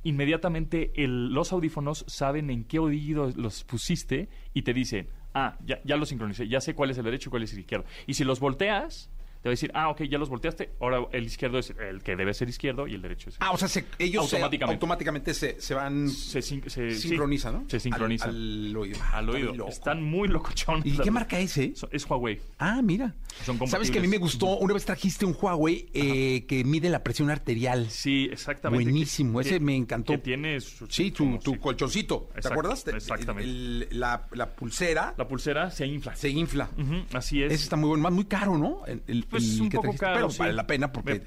Inmediatamente 0.04 0.92
el- 0.94 1.32
los 1.34 1.52
audífonos 1.52 2.04
saben 2.06 2.50
en 2.50 2.62
qué 2.64 2.78
oído 2.78 3.32
los 3.34 3.64
pusiste 3.64 4.28
y 4.54 4.62
te 4.62 4.72
dicen, 4.72 5.08
ah, 5.34 5.56
ya, 5.66 5.80
ya 5.84 5.96
los 5.96 6.08
sincronicé, 6.10 6.46
ya 6.46 6.60
sé 6.60 6.74
cuál 6.74 6.90
es 6.90 6.98
el 6.98 7.04
derecho 7.04 7.28
y 7.28 7.30
cuál 7.30 7.42
es 7.42 7.52
el 7.52 7.58
izquierdo. 7.60 7.84
Y 8.06 8.14
si 8.14 8.22
los 8.22 8.38
volteas, 8.38 9.10
te 9.46 9.50
va 9.50 9.52
a 9.52 9.58
decir, 9.58 9.70
ah, 9.74 9.90
ok, 9.90 10.02
ya 10.10 10.18
los 10.18 10.28
volteaste, 10.28 10.70
ahora 10.80 11.06
el 11.12 11.24
izquierdo 11.24 11.60
es 11.60 11.70
el 11.78 12.02
que 12.02 12.16
debe 12.16 12.34
ser 12.34 12.48
izquierdo 12.48 12.88
y 12.88 12.94
el 12.94 13.02
derecho 13.02 13.28
es 13.30 13.36
Ah, 13.38 13.52
o 13.52 13.56
sea, 13.56 13.68
se- 13.68 13.84
ellos 14.00 14.28
se- 14.28 14.42
Automáticamente. 14.42 15.34
se, 15.34 15.60
se 15.60 15.72
van... 15.72 16.08
se, 16.10 16.42
sin- 16.42 16.68
se- 16.68 16.90
sí, 16.96 17.08
sincronizan, 17.10 17.54
¿no? 17.54 17.64
Se 17.70 17.78
sincronizan 17.78 18.30
Al, 18.30 18.34
al, 18.36 18.66
al 19.12 19.28
oído. 19.28 19.50
oído. 19.50 19.54
Loco. 19.54 19.70
Están 19.70 20.02
muy 20.02 20.26
locochones. 20.26 20.84
¿Y 20.84 20.90
qué 20.90 20.96
verdad. 20.98 21.12
marca 21.12 21.38
es, 21.38 21.56
eh? 21.58 21.72
Es 21.92 22.04
Huawei. 22.10 22.40
Ah, 22.58 22.80
mira. 22.82 23.14
Son 23.44 23.56
¿Sabes 23.68 23.88
que 23.92 23.98
a 24.00 24.02
mí 24.02 24.08
me 24.08 24.18
gustó? 24.18 24.56
Una 24.58 24.74
vez 24.74 24.84
trajiste 24.84 25.24
un 25.24 25.36
Huawei 25.40 25.88
eh, 25.94 26.44
que 26.46 26.64
mide 26.64 26.88
la 26.90 27.04
presión 27.04 27.30
arterial. 27.30 27.88
Sí, 27.88 28.28
exactamente. 28.32 28.84
Buenísimo, 28.84 29.38
Que- 29.38 29.46
ese 29.46 29.54
que- 29.58 29.64
me 29.64 29.76
encantó. 29.76 30.12
Que 30.14 30.18
tiene 30.18 30.60
su- 30.60 30.88
Sí, 30.88 31.12
tu, 31.12 31.38
colchoncito. 31.60 32.28
¿Te 32.32 32.38
Exacto, 32.40 32.48
acuerdas? 32.48 32.86
Exactamente. 32.88 33.48
el- 33.48 33.88
la, 33.92 34.26
la 34.32 34.56
pulsera 34.56 35.14
La 35.16 35.28
pulsera 35.28 35.70
se 35.70 35.86
infla. 35.86 36.16
se 36.16 36.30
infla. 36.30 36.68
Así 37.12 37.42
es. 37.42 37.52
Ese 37.52 37.62
está 37.64 37.76
muy 37.76 37.88
bueno, 37.90 38.02
más 38.02 38.12
muy 38.12 38.24
caro, 38.24 38.58
¿no? 38.58 38.84
El, 38.86 39.02
Pues 39.38 39.60
un 39.60 39.68
poco 39.70 39.94
caro, 39.96 40.14
pero 40.14 40.30
sí. 40.30 40.38
vale 40.38 40.52
la 40.52 40.66
pena 40.66 40.92
porque... 40.92 41.22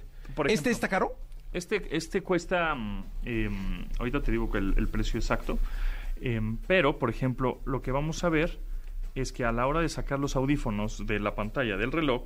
¿Este 0.48 0.70
está 0.72 0.88
caro? 0.88 1.16
Este, 1.54 1.96
este 1.96 2.22
cuesta, 2.22 2.76
em, 3.26 3.86
ahorita 3.98 4.22
te 4.22 4.32
digo 4.32 4.52
que 4.52 4.60
el, 4.60 4.76
el 4.78 4.88
precio 4.88 5.20
exacto, 5.20 5.58
em, 6.22 6.58
pero, 6.68 7.00
por 7.00 7.10
ejemplo, 7.10 7.60
lo 7.66 7.82
que 7.82 7.92
vamos 7.92 8.24
a 8.24 8.30
ver 8.30 8.60
es 9.16 9.32
que 9.32 9.44
a 9.46 9.52
la 9.52 9.66
hora 9.66 9.82
de 9.82 9.90
sacar 9.90 10.20
los 10.20 10.36
audífonos 10.36 11.06
de 11.08 11.20
la 11.20 11.34
pantalla 11.36 11.76
del 11.78 11.92
reloj... 11.92 12.24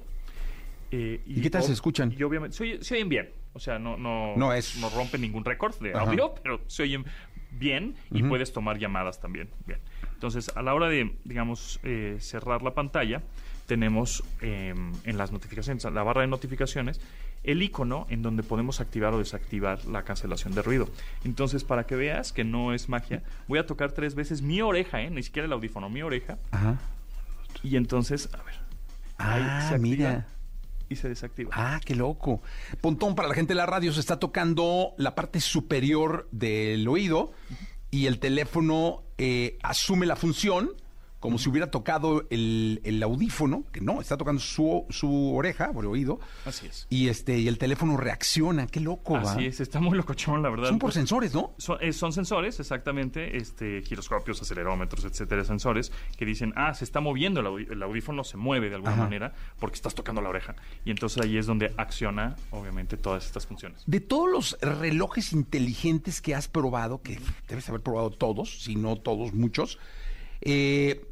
eh, 0.92 1.22
¿Y 1.26 1.42
qué 1.42 1.50
tal 1.50 1.64
se 1.64 1.72
escuchan? 1.74 2.14
Y 2.18 2.22
obviamente 2.24 2.56
se, 2.58 2.64
oye- 2.64 2.84
se 2.84 2.96
oyen 2.96 3.10
bien. 3.10 3.30
O 3.54 3.60
sea, 3.60 3.80
no, 3.80 3.98
no, 3.98 4.36
No 4.36 4.52
es- 4.54 4.78
no 4.80 4.90
rompen 4.90 5.22
ningún 5.22 5.46
récord 5.46 5.76
de 5.80 5.94
Ajá. 5.94 6.02
audio, 6.04 6.34
pero 6.44 6.60
se 6.68 6.84
oyen 6.84 7.06
bien 7.52 7.96
y 8.12 8.24
puedes 8.24 8.52
tomar 8.52 8.78
llamadas 8.80 9.22
también. 9.22 9.50
Bien. 9.66 9.80
Entonces, 10.14 10.52
a 10.56 10.62
la 10.62 10.74
hora 10.74 10.90
de, 10.90 11.16
digamos, 11.24 11.80
eh, 11.84 12.18
cerrar 12.20 12.62
la 12.64 12.74
pantalla, 12.74 13.22
tenemos 13.66 14.24
eh, 14.42 14.74
en 15.04 15.18
las 15.18 15.32
notificaciones, 15.32 15.84
la 15.86 16.04
barra 16.04 16.22
de 16.22 16.28
notificaciones, 16.28 17.00
el 17.44 17.62
icono 17.62 18.08
en 18.10 18.22
donde 18.22 18.42
podemos 18.44 18.80
activar 18.80 19.14
o 19.14 19.20
desactivar 19.20 19.84
la 19.86 20.04
cancelación 20.04 20.54
de 20.56 20.62
ruido. 20.62 20.88
Entonces, 21.26 21.64
para 21.64 21.86
que 21.86 21.96
veas 21.96 22.32
que 22.32 22.44
no 22.44 22.74
es 22.74 22.88
magia, 22.90 23.22
voy 23.48 23.60
a 23.60 23.66
tocar 23.66 23.92
tres 23.92 24.16
veces 24.16 24.42
mi 24.42 24.62
oreja, 24.62 25.02
¿eh? 25.02 25.10
ni 25.10 25.24
siquiera 25.24 25.46
el 25.46 25.54
audífono, 25.54 25.90
mi 25.90 26.02
oreja, 26.02 26.38
Ajá. 26.52 26.78
y 27.62 27.76
entonces, 27.76 28.30
a 28.34 28.44
ver, 28.44 28.56
ahí 29.18 29.44
Ah, 29.46 29.68
se 29.70 29.78
mira. 29.80 30.28
y 30.90 30.96
se 30.96 31.10
desactiva. 31.10 31.50
Ah, 31.54 31.82
qué 31.84 31.96
loco. 31.96 32.42
Pontón, 32.80 33.16
para 33.16 33.28
la 33.28 33.34
gente 33.36 33.52
de 33.54 33.56
la 33.58 33.66
radio 33.66 33.92
se 33.92 34.00
está 34.00 34.20
tocando 34.20 34.94
la 34.98 35.16
parte 35.16 35.42
superior 35.42 36.28
del 36.32 36.88
oído 36.88 37.32
y 37.92 38.06
el 38.06 38.20
teléfono 38.20 39.04
eh, 39.18 39.58
asume 39.64 40.06
la 40.06 40.16
función 40.16 40.72
como 41.24 41.38
si 41.38 41.48
hubiera 41.48 41.72
tocado 41.72 42.26
el, 42.32 42.82
el 42.84 43.02
audífono, 43.02 43.64
que 43.72 43.80
no, 43.80 44.02
está 44.02 44.18
tocando 44.18 44.42
su, 44.42 44.86
su 44.90 45.34
oreja 45.34 45.72
el 45.74 45.86
oído. 45.86 46.20
Así 46.44 46.68
es. 46.68 46.86
Y 46.90 47.08
este 47.08 47.40
y 47.40 47.48
el 47.48 47.58
teléfono 47.58 47.96
reacciona. 47.96 48.68
Qué 48.68 48.82
loco, 48.82 49.14
va. 49.14 49.22
Así 49.22 49.46
es, 49.46 49.62
está 49.62 49.80
muy 49.80 49.96
locochón, 49.98 50.44
la 50.44 50.50
verdad. 50.50 50.68
Son 50.68 50.80
por 50.80 50.92
sensores, 50.92 51.34
¿no? 51.34 51.54
Son, 51.58 51.78
eh, 51.80 51.94
son 51.94 52.12
sensores, 52.12 52.60
exactamente, 52.60 53.38
este, 53.38 53.82
giroscopios, 53.84 54.42
acelerómetros, 54.42 55.06
etcétera, 55.06 55.46
sensores 55.46 55.94
que 56.18 56.26
dicen, 56.26 56.52
ah, 56.58 56.74
se 56.74 56.84
está 56.84 57.00
moviendo 57.00 57.40
el, 57.40 57.46
audi- 57.48 57.72
el 57.72 57.82
audífono, 57.82 58.26
se 58.26 58.36
mueve 58.36 58.68
de 58.68 58.76
alguna 58.76 58.92
Ajá. 58.96 59.04
manera 59.04 59.34
porque 59.60 59.76
estás 59.76 59.96
tocando 59.96 60.22
la 60.22 60.28
oreja. 60.28 60.58
Y 60.84 60.92
entonces 60.92 61.24
ahí 61.24 61.38
es 61.38 61.46
donde 61.46 61.74
acciona, 61.78 62.36
obviamente, 62.52 62.98
todas 62.98 63.26
estas 63.26 63.48
funciones. 63.48 63.82
De 63.86 64.02
todos 64.02 64.30
los 64.30 64.58
relojes 64.60 65.32
inteligentes 65.32 66.22
que 66.22 66.36
has 66.36 66.50
probado, 66.50 67.02
que 67.02 67.18
debes 67.48 67.70
haber 67.70 67.80
probado 67.80 68.10
todos, 68.10 68.62
si 68.62 68.76
no 68.76 68.98
todos, 68.98 69.34
muchos, 69.34 69.80
eh, 70.42 71.06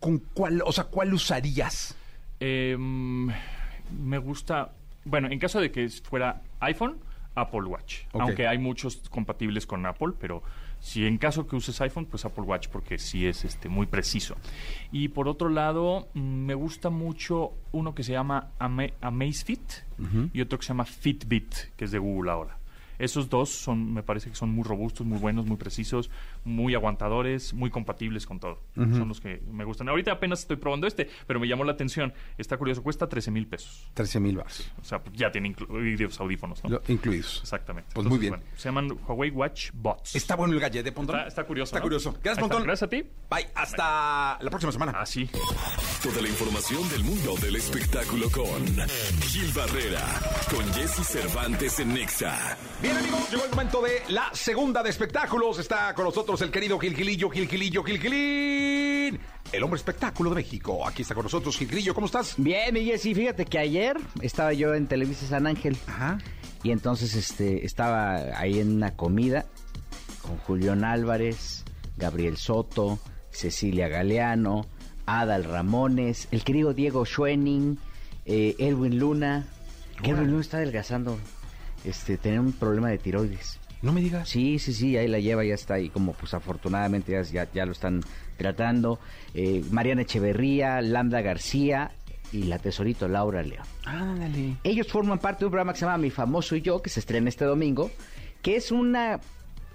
¿con 0.00 0.18
cuál, 0.34 0.62
o 0.64 0.72
sea, 0.72 0.84
cuál 0.84 1.14
usarías? 1.14 1.94
Eh, 2.40 2.76
me 2.78 4.18
gusta, 4.18 4.72
bueno, 5.04 5.28
en 5.30 5.38
caso 5.38 5.60
de 5.60 5.70
que 5.70 5.88
fuera 5.88 6.42
iPhone, 6.60 6.98
Apple 7.34 7.62
Watch. 7.62 8.02
Aunque 8.12 8.46
hay 8.48 8.58
muchos 8.58 8.96
compatibles 9.08 9.66
con 9.66 9.86
Apple, 9.86 10.14
pero 10.18 10.42
si 10.80 11.06
en 11.06 11.18
caso 11.18 11.46
que 11.46 11.56
uses 11.56 11.80
iPhone, 11.80 12.06
pues 12.06 12.24
Apple 12.24 12.44
Watch 12.44 12.68
porque 12.68 12.98
sí 12.98 13.26
es 13.26 13.44
este 13.44 13.68
muy 13.68 13.86
preciso. 13.86 14.34
Y 14.90 15.08
por 15.08 15.28
otro 15.28 15.48
lado, 15.48 16.08
mm, 16.14 16.20
me 16.20 16.54
gusta 16.54 16.90
mucho 16.90 17.52
uno 17.72 17.94
que 17.94 18.02
se 18.02 18.12
llama 18.12 18.48
Ama- 18.58 18.90
Amazfit 19.00 19.60
y 20.32 20.40
otro 20.40 20.58
que 20.58 20.64
se 20.64 20.68
llama 20.70 20.86
Fitbit, 20.86 21.54
que 21.76 21.84
es 21.84 21.90
de 21.90 21.98
Google 21.98 22.30
ahora. 22.30 22.56
Esos 23.00 23.28
dos 23.28 23.48
son, 23.50 23.92
me 23.92 24.02
parece 24.02 24.30
que 24.30 24.36
son 24.36 24.50
muy 24.50 24.62
robustos, 24.64 25.06
muy 25.06 25.18
buenos, 25.18 25.46
muy 25.46 25.56
precisos, 25.56 26.10
muy 26.44 26.74
aguantadores, 26.74 27.52
muy 27.54 27.70
compatibles 27.70 28.26
con 28.26 28.38
todo. 28.38 28.60
Son 28.74 29.08
los 29.08 29.20
que 29.20 29.42
me 29.50 29.64
gustan. 29.64 29.88
Ahorita 29.88 30.12
apenas 30.12 30.40
estoy 30.40 30.56
probando 30.56 30.86
este, 30.86 31.08
pero 31.26 31.40
me 31.40 31.48
llamó 31.48 31.64
la 31.64 31.72
atención. 31.72 32.12
Está 32.38 32.56
curioso, 32.56 32.82
cuesta 32.82 33.08
13 33.08 33.30
mil 33.30 33.46
pesos. 33.46 33.90
13 33.94 34.20
mil 34.20 34.36
bars. 34.36 34.70
O 34.80 34.84
sea, 34.84 35.02
pues 35.02 35.16
ya 35.16 35.30
tiene 35.32 35.48
incluidos 35.48 36.20
audífonos, 36.20 36.62
¿no? 36.64 36.70
Lo- 36.70 36.82
incluidos. 36.88 37.40
Exactamente. 37.42 37.90
Pues 37.94 38.06
muy 38.06 38.18
bien. 38.18 38.36
se 38.56 38.68
llaman 38.68 38.90
Huawei 39.06 39.30
Watch 39.30 39.70
Bots. 39.72 40.14
Está 40.14 40.36
bueno 40.36 40.54
el 40.54 40.60
gallete, 40.60 40.92
Pontón. 40.92 41.16
Está- 41.16 41.28
está 41.28 41.44
curioso, 41.44 41.70
Está 41.70 41.78
¿no? 41.78 41.82
curioso. 41.84 42.10
Gracias, 42.12 42.26
Ahí 42.26 42.32
está. 42.32 42.40
Pontón. 42.42 42.62
Gracias 42.64 42.86
a 42.86 42.90
ti. 42.90 43.02
Bye. 43.30 43.46
Hasta 43.54 44.38
la 44.40 44.50
próxima 44.50 44.72
semana. 44.72 44.92
Así. 45.00 45.26
Toda 46.02 46.20
la 46.22 46.28
información 46.28 46.86
del 46.90 47.04
mundo 47.04 47.34
del 47.40 47.56
espectáculo 47.56 48.30
con 48.30 48.66
Gil 49.22 49.50
Barrera, 49.54 50.02
con 50.54 50.64
Jesse 50.74 51.06
Cervantes 51.06 51.80
en 51.80 51.94
Nexa. 51.94 52.56
Bien, 52.90 53.04
amigos, 53.04 53.30
llegó 53.30 53.44
el 53.44 53.50
momento 53.50 53.82
de 53.82 54.02
la 54.08 54.30
segunda 54.32 54.82
de 54.82 54.90
espectáculos. 54.90 55.60
Está 55.60 55.94
con 55.94 56.06
nosotros 56.06 56.42
el 56.42 56.50
querido 56.50 56.76
Gilgilillo, 56.76 57.30
Gilgilillo, 57.30 57.84
Gilgilín. 57.84 59.20
El 59.52 59.62
hombre 59.62 59.76
espectáculo 59.76 60.30
de 60.30 60.36
México. 60.36 60.84
Aquí 60.84 61.02
está 61.02 61.14
con 61.14 61.22
nosotros 61.22 61.56
Gilgilillo. 61.56 61.94
¿Cómo 61.94 62.06
estás? 62.06 62.34
Bien, 62.36 62.74
mi 62.74 62.84
Jessy, 62.84 63.14
fíjate 63.14 63.44
que 63.44 63.60
ayer 63.60 63.96
estaba 64.22 64.52
yo 64.54 64.74
en 64.74 64.88
Televisa 64.88 65.24
San 65.24 65.46
Ángel. 65.46 65.76
Ajá. 65.86 66.18
Y 66.64 66.72
entonces 66.72 67.14
este 67.14 67.64
estaba 67.64 68.16
ahí 68.36 68.58
en 68.58 68.74
una 68.74 68.96
comida 68.96 69.46
con 70.22 70.38
Julián 70.38 70.82
Álvarez, 70.82 71.62
Gabriel 71.96 72.38
Soto, 72.38 72.98
Cecilia 73.30 73.86
Galeano, 73.86 74.66
Adal 75.06 75.44
Ramones, 75.44 76.26
el 76.32 76.42
querido 76.42 76.74
Diego 76.74 77.06
Schwenning, 77.06 77.78
eh, 78.26 78.56
Elwin 78.58 78.98
Luna. 78.98 79.46
Que 80.02 80.10
Elwin 80.10 80.30
Luna 80.30 80.40
está 80.40 80.56
adelgazando. 80.56 81.20
Este, 81.84 82.16
tenía 82.16 82.40
un 82.40 82.52
problema 82.52 82.88
de 82.88 82.98
tiroides. 82.98 83.58
No 83.82 83.92
me 83.92 84.00
digas. 84.00 84.28
Sí, 84.28 84.58
sí, 84.58 84.74
sí, 84.74 84.96
ahí 84.96 85.08
la 85.08 85.20
lleva, 85.20 85.44
ya 85.44 85.54
está 85.54 85.74
ahí 85.74 85.88
como 85.88 86.12
pues 86.12 86.34
afortunadamente 86.34 87.12
ya, 87.12 87.22
ya, 87.22 87.48
ya 87.52 87.64
lo 87.64 87.72
están 87.72 88.02
tratando. 88.36 88.98
Eh, 89.32 89.64
Mariana 89.70 90.02
Echeverría, 90.02 90.82
Lambda 90.82 91.22
García 91.22 91.92
y 92.32 92.44
la 92.44 92.58
tesorito 92.58 93.08
Laura 93.08 93.42
León. 93.42 93.64
Ándale. 93.84 94.56
Ellos 94.64 94.86
forman 94.88 95.18
parte 95.18 95.40
de 95.40 95.46
un 95.46 95.52
programa 95.52 95.72
que 95.72 95.78
se 95.78 95.86
llama 95.86 95.98
Mi 95.98 96.10
Famoso 96.10 96.56
y 96.56 96.60
Yo, 96.60 96.82
que 96.82 96.90
se 96.90 97.00
estrena 97.00 97.28
este 97.28 97.46
domingo, 97.46 97.90
que 98.42 98.56
es 98.56 98.70
una 98.70 99.20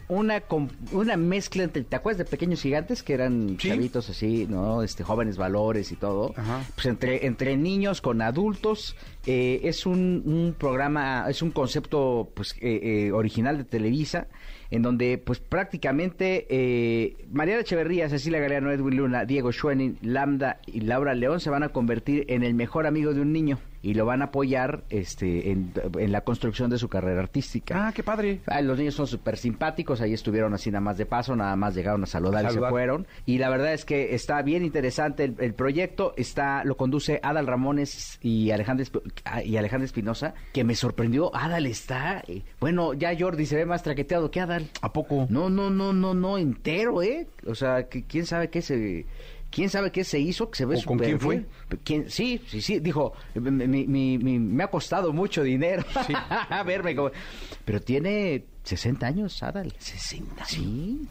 una 0.07 0.43
una 0.91 1.17
mezcla 1.17 1.63
entre, 1.63 1.83
¿te 1.83 1.95
acuerdas 1.95 2.19
de 2.19 2.25
Pequeños 2.25 2.61
Gigantes? 2.61 3.01
Que 3.03 3.13
eran 3.13 3.57
Sí. 3.59 3.69
chavitos 3.69 4.09
así, 4.09 4.45
¿no? 4.49 4.83
Este, 4.83 5.03
jóvenes 5.03 5.37
valores 5.37 5.91
y 5.91 5.95
todo. 5.95 6.33
Ajá. 6.37 6.63
Pues 6.75 6.85
entre, 6.87 7.25
entre 7.25 7.57
niños 7.57 8.01
con 8.01 8.21
adultos. 8.21 8.95
eh, 9.27 9.61
es 9.67 9.87
un, 9.87 10.21
un 10.25 10.53
programa, 10.55 11.25
es 11.29 11.41
un 11.41 11.49
concepto 11.49 12.29
pues 12.35 12.53
eh, 12.61 13.07
eh, 13.07 13.11
original 13.11 13.57
de 13.57 13.63
Televisa, 13.63 14.27
en 14.69 14.83
donde 14.83 15.17
pues 15.17 15.39
prácticamente 15.39 16.45
eh, 16.49 17.17
Mariana 17.31 17.61
Echeverría, 17.61 18.07
Cecilia 18.09 18.39
Galeano, 18.39 18.71
Edwin 18.71 18.97
Luna, 18.97 19.25
Diego 19.25 19.51
Schwenning, 19.51 19.97
Lambda 20.03 20.59
y 20.67 20.81
Laura 20.81 21.15
León 21.15 21.39
se 21.39 21.49
van 21.49 21.63
a 21.63 21.69
convertir 21.69 22.25
en 22.27 22.43
el 22.43 22.53
mejor 22.53 22.85
amigo 22.85 23.13
de 23.15 23.21
un 23.21 23.33
niño 23.33 23.57
y 23.85 23.93
lo 23.93 24.05
van 24.05 24.23
a 24.23 24.25
apoyar 24.25 24.83
este 24.89 25.51
en, 25.51 25.71
en 25.99 26.11
la 26.11 26.21
construcción 26.21 26.71
de 26.71 26.79
su 26.79 26.89
carrera 26.89 27.21
artística. 27.21 27.87
Ah, 27.87 27.91
qué 27.93 28.01
padre. 28.01 28.41
Ah, 28.47 28.61
los 28.61 28.79
niños 28.79 28.95
son 28.95 29.05
súper 29.05 29.37
simpáticos, 29.37 30.01
ahí 30.01 30.13
estuvieron 30.13 30.55
así 30.55 30.71
nada 30.71 30.81
más 30.81 30.97
de 30.97 31.05
paso, 31.05 31.35
nada 31.35 31.55
más 31.55 31.75
llegaron 31.75 32.01
a 32.03 32.07
saludar, 32.07 32.45
y 32.45 32.53
se 32.53 32.59
fueron. 32.59 33.05
Y 33.27 33.37
la 33.37 33.49
verdad 33.49 33.73
es 33.73 33.85
que 33.85 34.15
está 34.15 34.41
bien 34.41 34.65
interesante 34.65 35.23
el, 35.25 35.35
el 35.39 35.53
proyecto, 35.53 36.13
está 36.17 36.63
lo 36.63 36.77
conduce 36.77 37.19
Adal 37.21 37.45
Ramones 37.45 38.17
y 38.23 38.49
Alejandro 38.49 38.85
Esp- 38.85 39.01
ah, 39.25 39.43
y 39.43 39.55
Alejandro 39.57 39.85
Espinosa, 39.85 40.33
que 40.51 40.63
me 40.63 40.73
sorprendió, 40.73 41.35
Adal 41.35 41.67
está, 41.67 42.23
eh, 42.27 42.41
bueno, 42.59 42.95
ya 42.95 43.15
Jordi 43.17 43.45
se 43.45 43.55
ve 43.55 43.65
más 43.67 43.83
traqueteado 43.83 44.31
que 44.31 44.39
Adal. 44.41 44.67
¿A 44.81 44.91
poco? 44.91 45.27
No, 45.29 45.51
no, 45.51 45.69
no, 45.69 45.93
no, 45.93 46.15
no, 46.15 46.39
entero, 46.39 47.03
¿eh? 47.03 47.27
O 47.45 47.53
sea, 47.53 47.87
que 47.87 48.03
quién 48.03 48.25
sabe 48.25 48.49
qué 48.49 48.63
se... 48.63 49.05
¿Quién 49.55 49.69
sabe 49.69 49.89
qué 49.89 50.03
se 50.03 50.19
hizo? 50.19 50.51
Que 50.51 50.57
se 50.57 50.65
ve 50.65 50.75
¿O 50.75 50.83
con 50.83 50.99
quién 50.99 51.17
fue? 51.17 51.45
¿Quién? 51.85 52.09
Sí, 52.09 52.41
sí, 52.49 52.59
sí. 52.61 52.79
Dijo, 52.81 53.13
mi- 53.35 53.85
mi- 53.87 54.17
mi- 54.17 54.37
me 54.37 54.63
ha 54.65 54.67
costado 54.67 55.13
mucho 55.13 55.43
dinero 55.43 55.81
verme 56.65 56.93
como... 56.93 57.09
Pero 57.63 57.81
tiene 57.81 58.43
60 58.63 59.07
años, 59.07 59.41
Adal. 59.41 59.73
60. 59.79 60.43
Sí. 60.43 61.07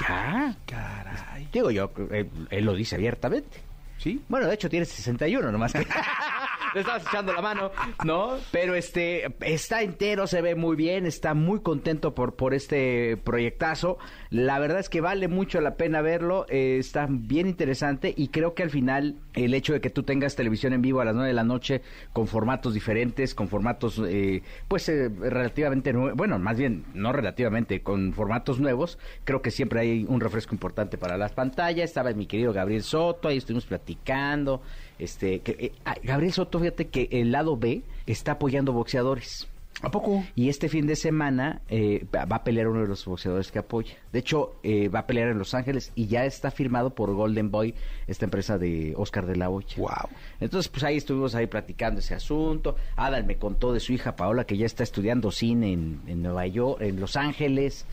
Ya. 0.00 0.56
Caray. 0.64 1.48
Digo 1.52 1.72
yo, 1.72 1.90
eh, 2.12 2.30
él 2.50 2.64
lo 2.64 2.74
dice 2.74 2.94
abiertamente. 2.94 3.58
¿Sí? 3.98 4.22
Bueno, 4.28 4.46
de 4.46 4.54
hecho 4.54 4.70
tiene 4.70 4.86
61, 4.86 5.50
nomás 5.50 5.72
que... 5.72 5.84
Le 6.74 6.80
estabas 6.80 7.04
echando 7.06 7.34
la 7.34 7.42
mano, 7.42 7.70
¿no? 8.02 8.38
Pero 8.50 8.74
este 8.74 9.26
está 9.40 9.82
entero, 9.82 10.26
se 10.26 10.40
ve 10.40 10.54
muy 10.54 10.74
bien, 10.74 11.04
está 11.04 11.34
muy 11.34 11.60
contento 11.60 12.14
por, 12.14 12.34
por 12.34 12.54
este 12.54 13.18
proyectazo. 13.18 13.98
La 14.32 14.58
verdad 14.58 14.80
es 14.80 14.88
que 14.88 15.02
vale 15.02 15.28
mucho 15.28 15.60
la 15.60 15.74
pena 15.74 16.00
verlo, 16.00 16.46
eh, 16.48 16.78
está 16.78 17.06
bien 17.06 17.46
interesante 17.46 18.14
y 18.16 18.28
creo 18.28 18.54
que 18.54 18.62
al 18.62 18.70
final 18.70 19.16
el 19.34 19.52
hecho 19.52 19.74
de 19.74 19.82
que 19.82 19.90
tú 19.90 20.04
tengas 20.04 20.36
televisión 20.36 20.72
en 20.72 20.80
vivo 20.80 21.02
a 21.02 21.04
las 21.04 21.14
9 21.14 21.28
de 21.28 21.34
la 21.34 21.44
noche 21.44 21.82
con 22.14 22.26
formatos 22.26 22.72
diferentes, 22.72 23.34
con 23.34 23.48
formatos 23.48 24.00
eh, 24.08 24.42
pues 24.68 24.88
eh, 24.88 25.10
relativamente 25.10 25.92
nuevos, 25.92 26.16
bueno, 26.16 26.38
más 26.38 26.56
bien 26.56 26.86
no 26.94 27.12
relativamente, 27.12 27.82
con 27.82 28.14
formatos 28.14 28.58
nuevos, 28.58 28.98
creo 29.24 29.42
que 29.42 29.50
siempre 29.50 29.80
hay 29.80 30.06
un 30.08 30.18
refresco 30.18 30.54
importante 30.54 30.96
para 30.96 31.18
las 31.18 31.32
pantallas. 31.32 31.90
Estaba 31.90 32.10
mi 32.14 32.24
querido 32.24 32.54
Gabriel 32.54 32.84
Soto, 32.84 33.28
ahí 33.28 33.36
estuvimos 33.36 33.66
platicando. 33.66 34.62
Este, 34.98 35.40
que, 35.40 35.56
eh, 35.58 35.72
ah, 35.84 35.96
Gabriel 36.02 36.32
Soto, 36.32 36.58
fíjate 36.58 36.86
que 36.86 37.06
el 37.10 37.32
lado 37.32 37.58
B 37.58 37.82
está 38.06 38.32
apoyando 38.32 38.72
boxeadores. 38.72 39.51
¿A 39.80 39.90
poco? 39.90 40.22
Y 40.36 40.48
este 40.48 40.68
fin 40.68 40.86
de 40.86 40.94
semana 40.94 41.62
eh, 41.68 42.06
va 42.14 42.36
a 42.36 42.44
pelear 42.44 42.68
uno 42.68 42.82
de 42.82 42.86
los 42.88 43.04
boxeadores 43.04 43.50
que 43.50 43.58
apoya. 43.58 43.96
De 44.12 44.18
hecho, 44.20 44.56
eh, 44.62 44.88
va 44.88 45.00
a 45.00 45.06
pelear 45.06 45.30
en 45.30 45.38
Los 45.38 45.54
Ángeles 45.54 45.90
y 45.96 46.06
ya 46.06 46.24
está 46.24 46.50
firmado 46.50 46.94
por 46.94 47.12
Golden 47.14 47.50
Boy, 47.50 47.74
esta 48.06 48.26
empresa 48.26 48.58
de 48.58 48.92
Oscar 48.96 49.26
de 49.26 49.36
la 49.36 49.50
Hoya. 49.50 49.74
Wow. 49.78 50.08
Entonces, 50.40 50.68
pues 50.70 50.84
ahí 50.84 50.98
estuvimos 50.98 51.34
ahí 51.34 51.46
platicando 51.46 52.00
ese 52.00 52.14
asunto. 52.14 52.76
Adal 52.96 53.24
me 53.24 53.36
contó 53.38 53.72
de 53.72 53.80
su 53.80 53.92
hija 53.92 54.14
Paola 54.14 54.44
que 54.44 54.56
ya 54.56 54.66
está 54.66 54.82
estudiando 54.84 55.32
cine 55.32 55.72
en, 55.72 56.00
en 56.06 56.22
Nueva 56.22 56.46
York, 56.46 56.80
en 56.82 57.00
Los 57.00 57.16
Ángeles. 57.16 57.86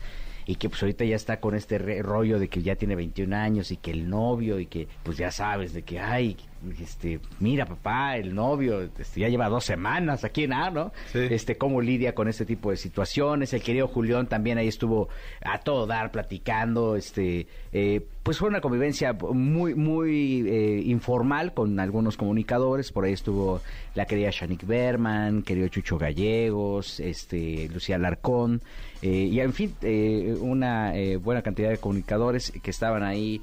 y 0.46 0.56
que 0.56 0.68
pues 0.68 0.82
ahorita 0.82 1.04
ya 1.04 1.16
está 1.16 1.40
con 1.40 1.54
este 1.54 1.78
re- 1.78 2.02
rollo 2.02 2.38
de 2.38 2.48
que 2.48 2.62
ya 2.62 2.76
tiene 2.76 2.94
21 2.96 3.34
años 3.36 3.70
y 3.70 3.76
que 3.76 3.90
el 3.90 4.08
novio 4.08 4.58
y 4.60 4.66
que 4.66 4.86
pues 5.02 5.16
ya 5.16 5.30
sabes 5.30 5.72
de 5.74 5.82
que 5.82 5.98
ay 6.00 6.36
este 6.80 7.20
mira 7.38 7.66
papá 7.66 8.16
el 8.16 8.34
novio 8.34 8.82
este, 8.82 9.20
ya 9.20 9.28
lleva 9.28 9.48
dos 9.48 9.64
semanas 9.64 10.24
aquí 10.24 10.44
en 10.44 10.52
A, 10.52 10.70
¿no? 10.70 10.92
Sí. 11.12 11.18
Este 11.30 11.56
cómo 11.56 11.80
lidia 11.80 12.14
con 12.14 12.28
este 12.28 12.44
tipo 12.44 12.70
de 12.70 12.76
situaciones 12.76 13.52
el 13.52 13.62
querido 13.62 13.88
Julián 13.88 14.26
también 14.26 14.58
ahí 14.58 14.68
estuvo 14.68 15.08
a 15.42 15.58
todo 15.58 15.86
dar 15.86 16.10
platicando 16.10 16.96
este 16.96 17.46
eh, 17.72 18.04
pues 18.22 18.38
fue 18.38 18.48
una 18.48 18.60
convivencia 18.60 19.12
muy 19.12 19.74
muy 19.74 20.48
eh, 20.48 20.82
informal 20.84 21.54
con 21.54 21.80
algunos 21.80 22.16
comunicadores 22.16 22.92
por 22.92 23.04
ahí 23.04 23.12
estuvo 23.12 23.60
la 23.94 24.06
querida 24.06 24.30
Shanik 24.30 24.66
Berman 24.66 25.42
querido 25.42 25.68
Chucho 25.68 25.98
Gallegos 25.98 27.00
este 27.00 27.68
Lucía 27.72 27.98
Larcón 27.98 28.60
eh, 29.02 29.28
y 29.30 29.40
en 29.40 29.52
fin 29.52 29.74
eh, 29.82 30.36
una 30.40 30.94
eh, 30.94 31.16
buena 31.16 31.42
cantidad 31.42 31.70
de 31.70 31.78
comunicadores 31.78 32.52
que 32.62 32.70
estaban 32.70 33.02
ahí 33.02 33.40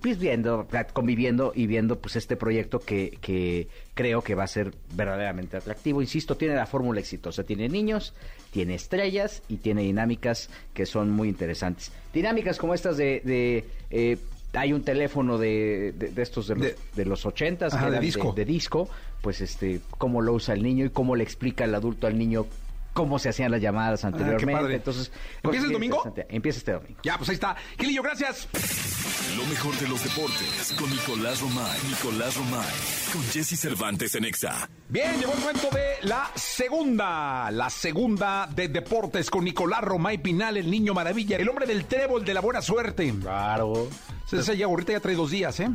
pues 0.00 0.18
viendo, 0.18 0.66
conviviendo 0.92 1.52
y 1.54 1.66
viendo 1.66 1.98
pues 2.00 2.16
este 2.16 2.36
proyecto 2.36 2.80
que, 2.80 3.18
que 3.20 3.68
creo 3.94 4.22
que 4.22 4.34
va 4.34 4.44
a 4.44 4.48
ser 4.48 4.74
verdaderamente 4.94 5.56
atractivo. 5.56 6.02
Insisto, 6.02 6.36
tiene 6.36 6.54
la 6.54 6.66
fórmula 6.66 6.98
exitosa, 7.00 7.44
tiene 7.44 7.68
niños, 7.68 8.12
tiene 8.50 8.74
estrellas 8.74 9.42
y 9.48 9.58
tiene 9.58 9.82
dinámicas 9.82 10.50
que 10.74 10.84
son 10.86 11.10
muy 11.10 11.28
interesantes. 11.28 11.92
Dinámicas 12.12 12.58
como 12.58 12.74
estas 12.74 12.96
de... 12.96 13.20
de, 13.24 13.64
eh, 13.90 14.18
hay 14.54 14.72
un 14.72 14.82
teléfono 14.82 15.36
de, 15.36 15.92
de, 15.96 16.08
de 16.08 16.22
estos 16.22 16.48
de 16.48 16.54
los, 16.56 16.64
De- 16.64 16.76
de 16.96 17.04
los 17.04 17.26
ochentas 17.26 17.74
Ajá, 17.74 17.84
que 17.84 17.90
de 17.90 17.96
eran 17.98 18.04
disco. 18.04 18.32
de 18.32 18.44
disco, 18.46 18.88
pues 19.20 19.42
este, 19.42 19.80
cómo 19.98 20.22
lo 20.22 20.32
usa 20.32 20.54
el 20.54 20.62
niño 20.62 20.86
y 20.86 20.90
cómo 20.90 21.14
le 21.16 21.22
explica 21.22 21.64
el 21.64 21.74
adulto 21.74 22.06
al 22.06 22.16
niño 22.18 22.46
cómo 22.92 23.18
se 23.18 23.28
hacían 23.28 23.50
las 23.50 23.60
llamadas 23.60 24.04
anteriormente. 24.04 24.52
padre. 24.52 24.74
Entonces, 24.76 25.06
¿Empieza 25.08 25.40
pues, 25.42 25.54
el 25.56 25.60
bien 25.62 25.72
domingo? 25.72 25.96
interesante. 25.98 26.36
Empieza 26.36 26.58
este 26.58 26.72
domingo. 26.72 27.00
Ya, 27.02 27.16
pues 27.16 27.28
ahí 27.30 27.34
está. 27.34 27.56
Gilillo, 27.78 28.02
gracias. 28.02 28.48
Lo 29.36 29.44
mejor 29.46 29.74
de 29.78 29.88
los 29.88 30.02
deportes 30.02 30.74
con 30.78 30.90
Nicolás 30.90 31.40
Romay. 31.40 31.78
Nicolás 31.88 32.36
Romay. 32.36 32.66
Con 33.12 33.22
Jesse 33.24 33.58
Cervantes 33.58 34.14
en 34.14 34.24
Exa. 34.24 34.68
Bien, 34.88 35.18
llegó 35.18 35.32
el 35.34 35.40
momento 35.40 35.68
de 35.70 36.08
la 36.08 36.30
segunda, 36.34 37.50
la 37.50 37.70
segunda 37.70 38.48
de 38.54 38.68
deportes 38.68 39.30
con 39.30 39.44
Nicolás 39.44 39.82
Romay 39.82 40.18
Pinal, 40.18 40.56
el 40.56 40.70
niño 40.70 40.94
maravilla, 40.94 41.36
el 41.36 41.48
hombre 41.48 41.66
del 41.66 41.84
trébol 41.84 42.24
de 42.24 42.34
la 42.34 42.40
buena 42.40 42.60
suerte. 42.62 43.14
Claro. 43.20 43.88
Esa 44.30 44.54
ya 44.54 44.66
ahorita 44.66 44.92
ya 44.92 45.00
trae 45.00 45.14
dos 45.14 45.30
días, 45.30 45.60
¿eh? 45.60 45.68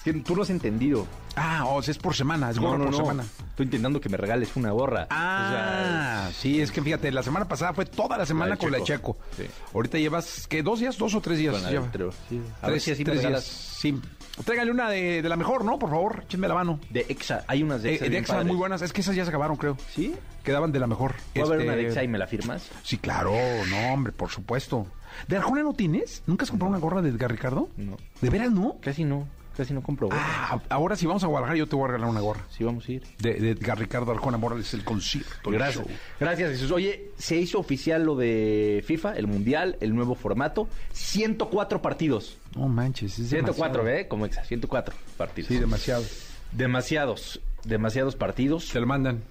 Es 0.00 0.04
que 0.04 0.12
tú 0.14 0.34
no 0.34 0.42
has 0.42 0.50
entendido. 0.50 1.06
Ah, 1.36 1.64
o 1.66 1.82
sea, 1.82 1.92
es 1.92 1.98
por 1.98 2.14
semana, 2.16 2.50
es 2.50 2.58
gorra 2.58 2.84
por 2.84 2.94
semana. 2.96 3.22
Estoy 3.50 3.66
intentando 3.66 4.00
que 4.00 4.08
me 4.08 4.16
regales 4.16 4.56
una 4.56 4.70
gorra. 4.70 5.06
Ah, 5.10 6.30
sí, 6.34 6.60
es 6.60 6.72
que 6.72 6.80
fíjate, 6.80 7.12
la 7.12 7.22
semana 7.22 7.46
pasada 7.46 7.74
fue 7.74 7.84
toda 7.84 8.16
la 8.16 8.24
semana 8.26 8.50
La 8.52 8.56
con 8.56 8.72
la 8.72 8.82
Checo. 8.82 9.18
Sí. 9.36 9.44
Ahorita 9.74 9.98
llevas, 9.98 10.46
¿qué? 10.48 10.62
¿Dos 10.62 10.80
días? 10.80 10.96
¿Dos 10.96 11.14
o 11.14 11.20
tres 11.20 11.38
días? 11.38 11.54
Lleva? 11.68 11.82
del 11.82 11.90
trébol, 11.90 12.14
sí. 12.30 12.40
A 12.62 12.66
ver 12.68 12.72
Tres, 12.74 12.82
si 12.84 12.90
así 12.92 13.04
me 13.04 13.10
tres 13.12 13.26
días. 13.28 13.44
Sí. 13.44 14.00
Tráigale 14.44 14.70
una 14.70 14.88
de, 14.88 15.20
de 15.20 15.28
la 15.28 15.36
mejor, 15.36 15.64
¿no? 15.66 15.78
Por 15.78 15.90
favor, 15.90 16.22
échenme 16.24 16.48
la 16.48 16.54
mano. 16.54 16.80
De 16.88 17.04
Exa. 17.08 17.44
Hay 17.46 17.62
unas 17.62 17.82
de 17.82 17.90
Eh, 17.90 17.94
Exa. 17.96 18.08
de 18.08 18.18
Exa 18.18 18.32
padres. 18.34 18.46
muy 18.48 18.56
buenas. 18.56 18.80
Es 18.80 18.92
que 18.94 19.02
esas 19.02 19.14
ya 19.14 19.24
se 19.24 19.28
acabaron, 19.28 19.56
creo. 19.58 19.76
¿Sí? 19.94 20.14
Quedaban 20.42 20.72
de 20.72 20.80
la 20.80 20.86
mejor. 20.86 21.14
¿Puedo 21.34 21.48
ver 21.50 21.60
Este, 21.60 21.68
una 21.72 21.76
de 21.76 21.88
Exa 21.88 22.02
y 22.04 22.08
me 22.08 22.16
la 22.16 22.26
firmas? 22.26 22.70
Sí, 22.82 22.96
claro, 22.96 23.32
no, 23.68 23.92
hombre, 23.92 24.12
por 24.12 24.30
supuesto. 24.30 24.86
¿De 25.28 25.36
Arjona 25.36 25.62
no 25.62 25.74
tienes? 25.74 26.22
¿Nunca 26.26 26.44
has 26.44 26.50
comprado 26.50 26.70
una 26.70 26.78
gorra 26.78 27.02
de 27.02 27.10
Edgar 27.10 27.30
Ricardo? 27.30 27.68
No. 27.76 27.98
¿De 28.22 28.30
veras 28.30 28.50
no? 28.50 28.76
Casi 28.80 29.04
no. 29.04 29.28
Casi 29.56 29.74
no 29.74 29.82
compro 29.82 30.08
gorras. 30.08 30.22
Ah, 30.24 30.60
ahora 30.70 30.96
si 30.96 31.06
vamos 31.06 31.22
a 31.24 31.26
Guadalajara 31.26 31.58
yo 31.58 31.66
te 31.66 31.76
voy 31.76 31.84
a 31.84 31.88
regalar 31.88 32.08
una 32.08 32.20
gorra. 32.20 32.40
Sí, 32.50 32.64
vamos 32.64 32.88
a 32.88 32.92
ir. 32.92 33.02
De, 33.18 33.34
de 33.34 33.50
Edgar 33.50 33.78
Ricardo 33.78 34.10
Arjona 34.12 34.38
Morales, 34.38 34.72
el 34.74 34.84
concierto. 34.84 35.50
Gracias. 35.50 35.84
Gracias, 36.18 36.50
Jesús. 36.52 36.70
Oye, 36.70 37.10
se 37.18 37.36
hizo 37.36 37.58
oficial 37.58 38.04
lo 38.04 38.14
de 38.16 38.82
FIFA, 38.86 39.16
el 39.16 39.26
Mundial, 39.26 39.76
el 39.80 39.94
nuevo 39.94 40.14
formato. 40.14 40.68
104 40.92 41.82
partidos. 41.82 42.38
No 42.56 42.68
manches, 42.68 43.18
es 43.18 43.28
104, 43.28 43.82
demasiado. 43.82 43.88
¿eh? 43.88 44.08
Como 44.08 44.26
Exa. 44.26 44.44
104 44.44 44.94
partidos. 45.16 45.48
Sí, 45.48 45.58
demasiado. 45.58 46.04
Demasiados. 46.52 47.40
Demasiados 47.64 48.16
partidos. 48.16 48.68
Te 48.70 48.80
lo 48.80 48.86
mandan 48.86 49.22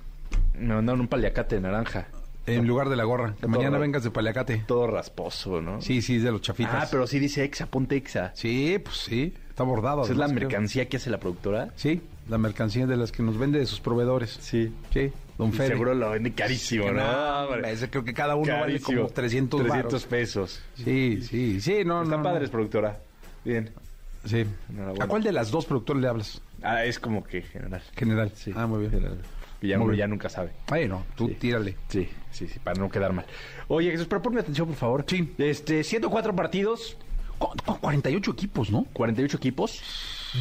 Me 0.54 0.74
mandaron 0.76 1.02
un 1.02 1.08
paliacate 1.08 1.56
de 1.56 1.62
naranja. 1.62 2.08
en 2.46 2.66
lugar 2.68 2.90
de 2.90 2.96
la 2.96 3.04
gorra. 3.04 3.36
Que 3.40 3.48
mañana 3.48 3.78
vengas 3.78 4.04
de 4.04 4.12
paliacate. 4.12 4.64
Todo 4.68 4.88
rasposo, 4.88 5.62
¿no? 5.62 5.82
Sí, 5.82 6.02
sí, 6.02 6.18
es 6.18 6.24
de 6.24 6.32
los 6.32 6.42
chafitas. 6.42 6.84
Ah, 6.84 6.88
pero 6.90 7.06
sí 7.08 7.20
dice 7.20 7.44
Exa, 7.44 7.66
ponte 7.68 7.96
Exa. 7.96 8.32
Sí, 8.36 8.80
pues 8.84 8.98
sí, 8.98 9.34
está 9.60 9.64
bordado. 9.70 10.04
Es 10.04 10.16
la 10.16 10.28
creo. 10.28 10.40
mercancía 10.40 10.88
que 10.88 10.98
hace 10.98 11.10
la 11.10 11.20
productora. 11.20 11.70
Sí, 11.76 12.02
la 12.30 12.38
mercancía 12.38 12.88
de 12.88 12.96
las 12.96 13.12
que 13.12 13.22
nos 13.24 13.38
vende 13.38 13.60
de 13.60 13.66
sus 13.66 13.82
proveedores. 13.82 14.38
Sí. 14.40 14.74
Sí, 14.94 15.12
don 15.38 15.52
Fede. 15.52 15.70
seguro 15.70 15.94
lo 15.94 16.12
vende 16.12 16.32
carísimo, 16.34 16.86
Que 16.86 16.92
¿no? 16.94 17.56
no, 17.58 17.68
ese 17.68 17.90
creo 17.90 18.04
que 18.06 18.14
cada 18.14 18.36
uno 18.36 18.54
vale 18.60 18.80
como 18.80 19.08
300 19.08 19.62
300 19.62 19.68
varos. 19.68 20.06
pesos. 20.06 20.62
Sí, 20.76 21.22
sí, 21.22 21.60
sí, 21.60 21.84
no, 21.86 22.04
Está 22.04 22.16
no. 22.18 22.24
padre, 22.24 22.46
no. 22.46 22.52
productora. 22.52 23.00
Bien. 23.44 23.70
Sí. 24.26 24.46
¿A 25.00 25.08
cuál 25.08 25.24
de 25.24 25.32
las 25.34 25.52
dos 25.52 25.66
productores 25.66 26.02
le 26.02 26.08
hablas? 26.08 26.42
Ah, 26.62 26.84
es 26.86 27.00
como 27.00 27.24
que 27.24 27.42
general. 27.42 27.82
General. 27.96 28.32
Sí. 28.36 28.52
Ah, 28.56 28.66
muy 28.68 28.80
bien. 28.80 28.92
General. 28.92 29.18
Y 29.62 29.68
ya 29.98 30.08
nunca 30.08 30.30
sabe. 30.30 30.52
Bueno, 30.70 31.04
tú 31.18 31.28
Sí. 31.28 31.34
tírale. 31.36 31.76
Sí, 31.90 32.08
sí, 32.32 32.48
sí, 32.48 32.60
para 32.60 32.80
no 32.80 32.90
quedar 32.90 33.12
mal. 33.12 33.26
Oye, 33.68 33.92
Jesús, 33.92 34.08
pero 34.08 34.22
ponme 34.22 34.40
atención, 34.40 34.68
por 34.68 34.78
favor. 34.78 35.04
Sí. 35.06 35.34
Este, 35.38 35.84
104 35.84 36.34
partidos, 36.34 36.96
Con, 37.40 37.58
con 37.66 37.78
48 37.78 38.32
equipos, 38.32 38.70
¿no? 38.70 38.86
48 38.94 39.38
equipos, 39.38 39.82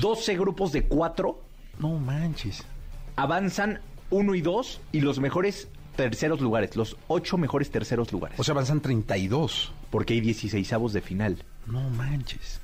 12 0.01 0.37
grupos 0.37 0.73
de 0.73 0.83
4, 0.85 1.41
No 1.79 1.99
manches. 1.99 2.65
avanzan 3.17 3.81
1 4.11 4.35
y 4.35 4.41
2 4.43 4.81
y 4.93 5.01
los 5.01 5.19
mejores 5.21 5.69
terceros 5.97 6.41
lugares, 6.41 6.77
los 6.77 6.97
8 7.09 7.39
mejores 7.39 7.71
terceros 7.71 8.13
lugares. 8.13 8.39
O 8.39 8.45
sea, 8.45 8.53
avanzan 8.53 8.81
32. 8.81 9.73
porque 9.91 10.15
hay 10.15 10.21
16avos 10.21 10.91
de 10.93 11.01
final. 11.01 11.43
No 11.67 11.89
manches. 11.91 12.61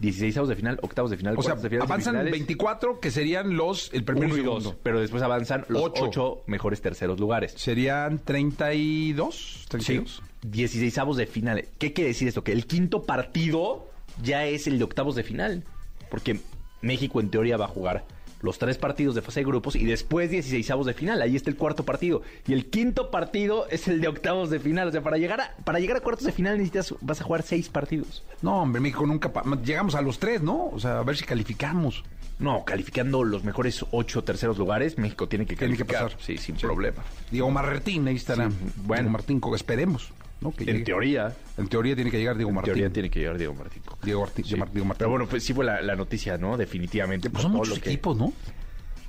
16avos 0.00 0.46
de 0.46 0.54
final, 0.54 0.78
octavos 0.82 1.10
de 1.10 1.16
final, 1.16 1.34
O 1.36 1.42
sea, 1.42 1.56
de 1.56 1.68
final, 1.68 1.82
avanzan 1.82 2.14
semifinales, 2.14 2.30
24 2.32 3.00
que 3.00 3.10
serían 3.10 3.56
los 3.56 3.92
el 3.92 4.04
primero 4.04 4.36
y 4.36 4.40
y 4.40 4.44
dos, 4.44 4.76
pero 4.82 5.00
después 5.00 5.22
avanzan 5.24 5.64
los 5.68 5.82
Ocho. 5.82 6.04
8 6.04 6.42
mejores 6.46 6.80
terceros 6.80 7.18
lugares. 7.18 7.52
Serían 7.56 8.20
32, 8.20 9.66
32. 9.68 10.22
16avos 10.42 11.16
de 11.16 11.26
final. 11.26 11.64
¿Qué 11.78 11.92
quiere 11.92 12.08
decir 12.08 12.28
esto? 12.28 12.44
Que 12.44 12.52
el 12.52 12.66
quinto 12.66 13.02
partido 13.02 13.88
ya 14.22 14.44
es 14.46 14.66
el 14.66 14.78
de 14.78 14.84
octavos 14.84 15.14
de 15.16 15.22
final. 15.24 15.64
Porque 16.10 16.40
México 16.80 17.20
en 17.20 17.30
teoría 17.30 17.56
va 17.56 17.66
a 17.66 17.68
jugar 17.68 18.04
los 18.40 18.56
tres 18.58 18.78
partidos 18.78 19.16
de 19.16 19.20
fase 19.22 19.40
de 19.40 19.46
grupos 19.46 19.74
y 19.74 19.84
después 19.84 20.30
16avos 20.30 20.84
de 20.84 20.94
final. 20.94 21.20
Ahí 21.22 21.34
está 21.34 21.50
el 21.50 21.56
cuarto 21.56 21.84
partido. 21.84 22.22
Y 22.46 22.52
el 22.52 22.66
quinto 22.66 23.10
partido 23.10 23.66
es 23.68 23.88
el 23.88 24.00
de 24.00 24.06
octavos 24.08 24.48
de 24.50 24.60
final. 24.60 24.88
O 24.88 24.92
sea, 24.92 25.02
para 25.02 25.18
llegar 25.18 25.40
a, 25.40 25.56
para 25.64 25.80
llegar 25.80 25.96
a 25.96 26.00
cuartos 26.00 26.24
de 26.24 26.32
final 26.32 26.54
necesitas, 26.56 26.94
vas 27.00 27.20
a 27.20 27.24
jugar 27.24 27.42
seis 27.42 27.68
partidos. 27.68 28.22
No, 28.40 28.62
hombre, 28.62 28.80
México 28.80 29.04
nunca 29.06 29.32
llegamos 29.64 29.96
a 29.96 30.02
los 30.02 30.18
tres, 30.20 30.40
¿no? 30.40 30.66
O 30.68 30.78
sea, 30.78 31.00
a 31.00 31.02
ver 31.02 31.16
si 31.16 31.24
calificamos. 31.24 32.04
No, 32.38 32.64
calificando 32.64 33.24
los 33.24 33.42
mejores 33.42 33.84
ocho 33.90 34.22
terceros 34.22 34.56
lugares, 34.58 34.96
México 34.96 35.26
tiene 35.28 35.44
que 35.44 35.56
Tiene 35.56 35.76
que 35.76 35.84
calificar. 35.84 36.04
pasar. 36.12 36.20
Sí, 36.24 36.38
sin 36.38 36.54
Sí. 36.56 36.62
problema. 36.62 37.02
Diego 37.32 37.50
Martín, 37.50 38.06
ahí 38.06 38.14
estará. 38.14 38.48
Sí, 38.48 38.56
bueno. 38.76 39.02
Diego 39.02 39.10
Martín, 39.10 39.40
esperemos, 39.56 40.12
¿no? 40.40 40.52
Que 40.52 40.64
En 40.64 40.70
llegue. 40.70 40.84
teoría, 40.84 41.36
En 41.56 41.68
teoría 41.68 41.94
tiene 41.94 42.10
que 42.10 42.18
llegar 42.18 42.36
Diego 42.36 42.50
en 42.50 42.54
Martín. 42.56 42.74
teoría 42.74 42.92
tiene 42.92 43.10
que 43.10 43.20
llegar 43.20 43.38
Diego 43.38 43.54
Martín. 43.54 43.82
Diego, 44.02 44.20
Martín, 44.22 44.44
Sí. 44.44 44.50
Diego 44.54 44.58
Martín. 44.84 44.94
Pero 44.98 45.10
bueno, 45.10 45.26
pues 45.26 45.42
sí 45.44 45.52
fue 45.54 45.64
la, 45.64 45.80
la 45.82 45.96
noticia, 45.96 46.38
¿no? 46.38 46.56
Definitivamente. 46.56 47.30
Pues 47.30 47.42
son 47.42 47.52
muchos 47.52 47.78
equipos, 47.78 48.16
¿no? 48.16 48.32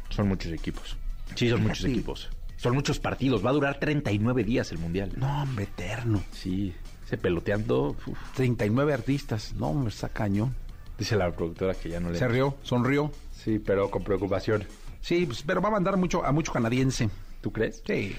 Son 0.10 0.28
muchos 0.28 0.52
equipos. 0.52 0.98
Sí, 1.36 1.50
son 1.50 1.62
muchos 1.64 1.86
equipos. 1.86 2.30
Son 2.58 2.74
muchos 2.74 3.00
partidos. 3.00 3.46
Va 3.46 3.52
a 3.52 3.54
durar 3.54 3.80
39 3.80 4.44
días 4.44 4.72
el 4.72 4.80
Mundial. 4.80 5.12
No, 5.16 5.44
hombre, 5.44 5.66
eterno. 5.66 6.22
Sí, 6.34 6.74
ese 7.06 7.18
peloteando, 7.18 7.96
uf, 8.06 8.18
39 8.36 8.94
artistas. 8.94 9.54
No, 9.54 9.68
hombre, 9.70 9.90
está 9.94 10.10
cañón. 10.10 10.56
dice 10.98 11.16
la 11.16 11.32
productora 11.32 11.74
que 11.76 11.90
ya 11.90 12.00
no 12.02 12.10
le... 12.10 12.18
Se 12.20 12.28
rió, 12.28 12.58
sonrió. 12.64 13.12
Sí, 13.32 13.60
pero 13.60 13.90
con 13.90 14.04
preocupación. 14.04 14.66
Sí, 15.00 15.26
pues, 15.26 15.44
pero 15.44 15.62
va 15.62 15.70
a 15.70 15.72
mandar 15.72 15.96
mucho 15.96 16.26
a 16.26 16.32
mucho 16.34 16.52
canadiense. 16.52 17.10
¿Tú 17.40 17.52
crees? 17.54 17.82
Sí, 17.88 18.18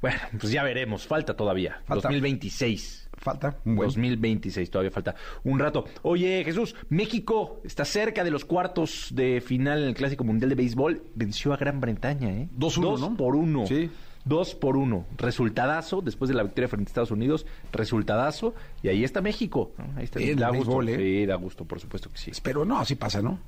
Bueno, 0.00 0.18
pues 0.38 0.52
ya 0.52 0.62
veremos. 0.62 1.06
Falta 1.06 1.34
todavía. 1.36 1.80
Falta. 1.84 2.08
2026. 2.08 3.08
falta 3.18 3.56
un 3.66 3.76
buen. 3.76 3.88
2026, 3.88 4.70
todavía 4.70 4.90
falta 4.90 5.14
un 5.44 5.58
rato. 5.58 5.84
Oye, 6.02 6.42
Jesús, 6.42 6.74
México 6.88 7.60
está 7.64 7.84
cerca 7.84 8.24
de 8.24 8.30
los 8.30 8.44
cuartos 8.46 9.08
de 9.12 9.42
final 9.42 9.82
en 9.82 9.88
el 9.88 9.94
Clásico 9.94 10.24
Mundial 10.24 10.48
de 10.48 10.54
Béisbol. 10.56 11.02
Venció 11.14 11.52
a 11.52 11.58
Gran 11.58 11.80
Bretaña, 11.80 12.30
¿eh? 12.30 12.48
2-1, 12.58 12.80
Dos 12.80 13.00
¿no? 13.00 13.16
por 13.16 13.36
uno. 13.36 13.66
Sí. 13.66 13.90
Dos 14.24 14.54
por 14.54 14.76
uno. 14.76 15.06
Resultadazo, 15.16 16.00
después 16.02 16.28
de 16.28 16.34
la 16.34 16.42
victoria 16.42 16.68
frente 16.68 16.88
a 16.88 16.90
Estados 16.90 17.10
Unidos, 17.10 17.46
resultadazo. 17.72 18.54
Y 18.82 18.88
ahí 18.88 19.04
está 19.04 19.20
México. 19.20 19.72
¿no? 19.76 19.84
Ahí 19.98 20.04
está. 20.04 20.18
Bien, 20.18 20.38
da 20.38 20.48
el 20.48 20.56
gusto. 20.56 20.78
béisbol, 20.78 20.88
¿eh? 20.90 20.96
Sí, 20.96 21.26
da 21.26 21.34
gusto, 21.36 21.64
por 21.64 21.80
supuesto 21.80 22.10
que 22.10 22.18
sí. 22.18 22.32
Pero 22.42 22.64
no, 22.64 22.78
así 22.78 22.94
pasa, 22.94 23.20
¿no? 23.20 23.38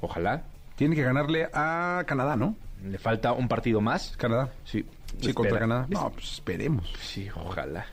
Ojalá. 0.00 0.44
Tiene 0.76 0.94
que 0.94 1.02
ganarle 1.02 1.48
a 1.52 2.04
Canadá, 2.06 2.36
¿no? 2.36 2.56
Le 2.84 2.98
falta 2.98 3.32
un 3.32 3.48
partido 3.48 3.80
más. 3.80 4.16
Canadá. 4.16 4.52
Sí. 4.64 4.84
Sí, 5.20 5.32
contra. 5.32 5.58
Canadá. 5.58 5.86
No, 5.88 6.10
pues 6.10 6.32
esperemos. 6.32 6.92
Sí, 7.00 7.28
ojalá. 7.34 7.86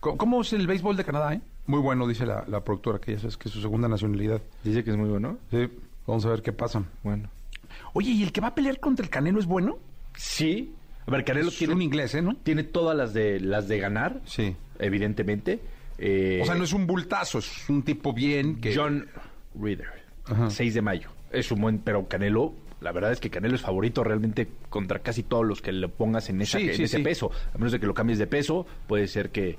¿Cómo, 0.00 0.16
cómo 0.16 0.40
es 0.42 0.52
el 0.52 0.66
béisbol 0.66 0.96
de 0.96 1.04
Canadá, 1.04 1.34
eh? 1.34 1.40
Muy 1.66 1.80
bueno, 1.80 2.06
dice 2.08 2.24
la, 2.26 2.44
la 2.48 2.62
productora, 2.64 2.98
que 2.98 3.12
ya 3.12 3.18
sabes 3.18 3.36
que 3.36 3.48
es 3.48 3.54
su 3.54 3.60
segunda 3.60 3.86
nacionalidad. 3.88 4.40
Dice 4.64 4.82
que 4.82 4.90
es 4.90 4.96
muy 4.96 5.08
bueno. 5.08 5.38
Sí, 5.50 5.68
vamos 6.06 6.24
a 6.26 6.30
ver 6.30 6.42
qué 6.42 6.52
pasa. 6.52 6.82
Bueno. 7.02 7.28
Oye, 7.92 8.10
¿y 8.10 8.22
el 8.22 8.32
que 8.32 8.40
va 8.40 8.48
a 8.48 8.54
pelear 8.54 8.80
contra 8.80 9.04
el 9.04 9.10
Canelo 9.10 9.38
es 9.40 9.46
bueno? 9.46 9.78
Sí. 10.16 10.74
A 11.06 11.10
ver, 11.10 11.24
Canelo 11.24 11.48
es 11.48 11.56
tiene 11.58 11.74
un 11.74 11.82
inglés, 11.82 12.14
¿eh, 12.14 12.22
no? 12.22 12.34
tiene 12.36 12.62
todas 12.64 12.96
las 12.96 13.12
de 13.14 13.40
las 13.40 13.68
de 13.68 13.78
ganar, 13.78 14.20
Sí. 14.24 14.54
evidentemente. 14.78 15.60
Eh, 15.98 16.40
O 16.42 16.46
sea, 16.46 16.54
no 16.54 16.64
es 16.64 16.72
un 16.72 16.86
bultazo, 16.86 17.38
es 17.38 17.68
un 17.68 17.82
tipo 17.82 18.12
bien 18.12 18.60
que... 18.60 18.74
John 18.74 19.06
Reader, 19.54 19.88
Ajá. 20.26 20.50
6 20.50 20.74
de 20.74 20.82
mayo. 20.82 21.10
Es 21.30 21.50
un 21.52 21.60
buen, 21.60 21.78
pero 21.78 22.06
Canelo, 22.08 22.54
la 22.80 22.92
verdad 22.92 23.12
es 23.12 23.20
que 23.20 23.30
Canelo 23.30 23.54
es 23.54 23.60
favorito 23.60 24.02
realmente 24.04 24.48
contra 24.68 25.00
casi 25.00 25.22
todos 25.22 25.46
los 25.46 25.60
que 25.62 25.72
le 25.72 25.88
pongas 25.88 26.28
en, 26.30 26.40
esa, 26.40 26.58
Sí, 26.58 26.68
en 26.70 26.74
sí, 26.76 26.82
ese 26.84 26.96
sí. 26.98 27.02
peso. 27.02 27.30
A 27.54 27.58
menos 27.58 27.72
de 27.72 27.80
que 27.80 27.86
lo 27.86 27.94
cambies 27.94 28.18
de 28.18 28.26
peso, 28.26 28.66
puede 28.86 29.06
ser 29.08 29.30
que, 29.30 29.58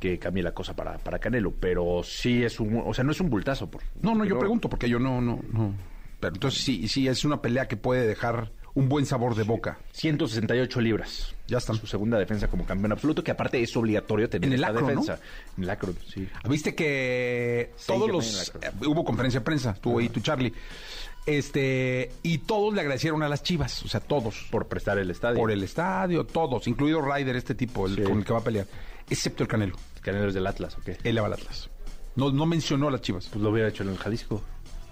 que 0.00 0.18
cambie 0.18 0.42
la 0.42 0.52
cosa 0.52 0.74
para, 0.74 0.98
para 0.98 1.18
Canelo. 1.18 1.52
Pero 1.58 2.02
sí 2.02 2.42
es 2.42 2.58
un, 2.60 2.82
o 2.84 2.94
sea, 2.94 3.04
no 3.04 3.12
es 3.12 3.20
un 3.20 3.28
bultazo. 3.30 3.70
Por, 3.70 3.82
No, 4.00 4.14
no, 4.14 4.24
yo 4.24 4.38
pregunto 4.38 4.68
porque 4.70 4.88
yo 4.88 4.98
no, 4.98 5.20
no, 5.20 5.40
no. 5.52 5.74
Pero 6.20 6.34
entonces 6.34 6.62
sí, 6.62 6.88
sí 6.88 7.08
es 7.08 7.24
una 7.24 7.42
pelea 7.42 7.66
que 7.68 7.76
puede 7.76 8.06
dejar 8.06 8.52
un 8.74 8.88
buen 8.88 9.04
sabor 9.04 9.34
de 9.34 9.42
boca. 9.42 9.78
168 9.92 10.80
libras. 10.80 11.34
Ya 11.46 11.58
están. 11.58 11.76
Su 11.76 11.86
segunda 11.86 12.18
defensa 12.18 12.48
como 12.48 12.64
campeón 12.64 12.92
absoluto, 12.92 13.22
que 13.22 13.30
aparte 13.30 13.60
es 13.62 13.76
obligatorio 13.76 14.30
tener 14.30 14.46
En 14.46 14.54
el 14.54 14.60
esta 14.60 14.68
acro, 14.68 14.80
¿no? 14.82 14.86
defensa. 14.88 15.18
En 15.58 15.64
el 15.64 15.70
acro, 15.70 15.92
sí. 16.08 16.26
Viste 16.48 16.74
que 16.74 17.72
todos 17.86 18.08
los 18.10 18.48
eh, 18.62 18.70
hubo 18.86 19.04
conferencia 19.04 19.40
de 19.40 19.44
prensa, 19.44 19.72
estuvo 19.72 19.98
ahí 19.98 20.08
tu 20.08 20.20
Charlie. 20.20 20.54
Este, 21.26 22.10
y 22.22 22.38
todos 22.38 22.74
le 22.74 22.80
agradecieron 22.80 23.22
a 23.22 23.28
las 23.28 23.42
Chivas, 23.42 23.82
o 23.84 23.88
sea, 23.88 24.00
todos 24.00 24.46
Por 24.50 24.66
prestar 24.66 24.98
el 24.98 25.10
estadio. 25.10 25.38
por 25.38 25.50
el 25.52 25.62
estadio, 25.62 26.24
todos, 26.24 26.66
incluido 26.66 27.00
Ryder 27.00 27.36
este 27.36 27.54
tipo, 27.54 27.86
el 27.86 27.94
Sí. 27.96 28.02
con 28.02 28.18
el 28.18 28.24
que 28.24 28.32
va 28.32 28.40
a 28.40 28.44
pelear, 28.44 28.66
excepto 29.08 29.42
el 29.44 29.48
Canelo. 29.48 29.76
Canelo 30.00 30.28
es 30.28 30.34
del 30.34 30.46
Atlas, 30.48 30.76
¿o 30.78 30.80
qué? 30.82 30.98
Él 31.04 31.14
le 31.14 31.20
va 31.20 31.28
al 31.28 31.34
Atlas. 31.34 31.70
No 32.16 32.32
no 32.32 32.44
mencionó 32.44 32.88
a 32.88 32.90
las 32.90 33.02
Chivas. 33.02 33.28
Pues 33.28 33.40
lo 33.42 33.50
hubiera 33.50 33.68
hecho 33.68 33.84
en 33.84 33.90
el 33.90 33.98
Jalisco. 33.98 34.42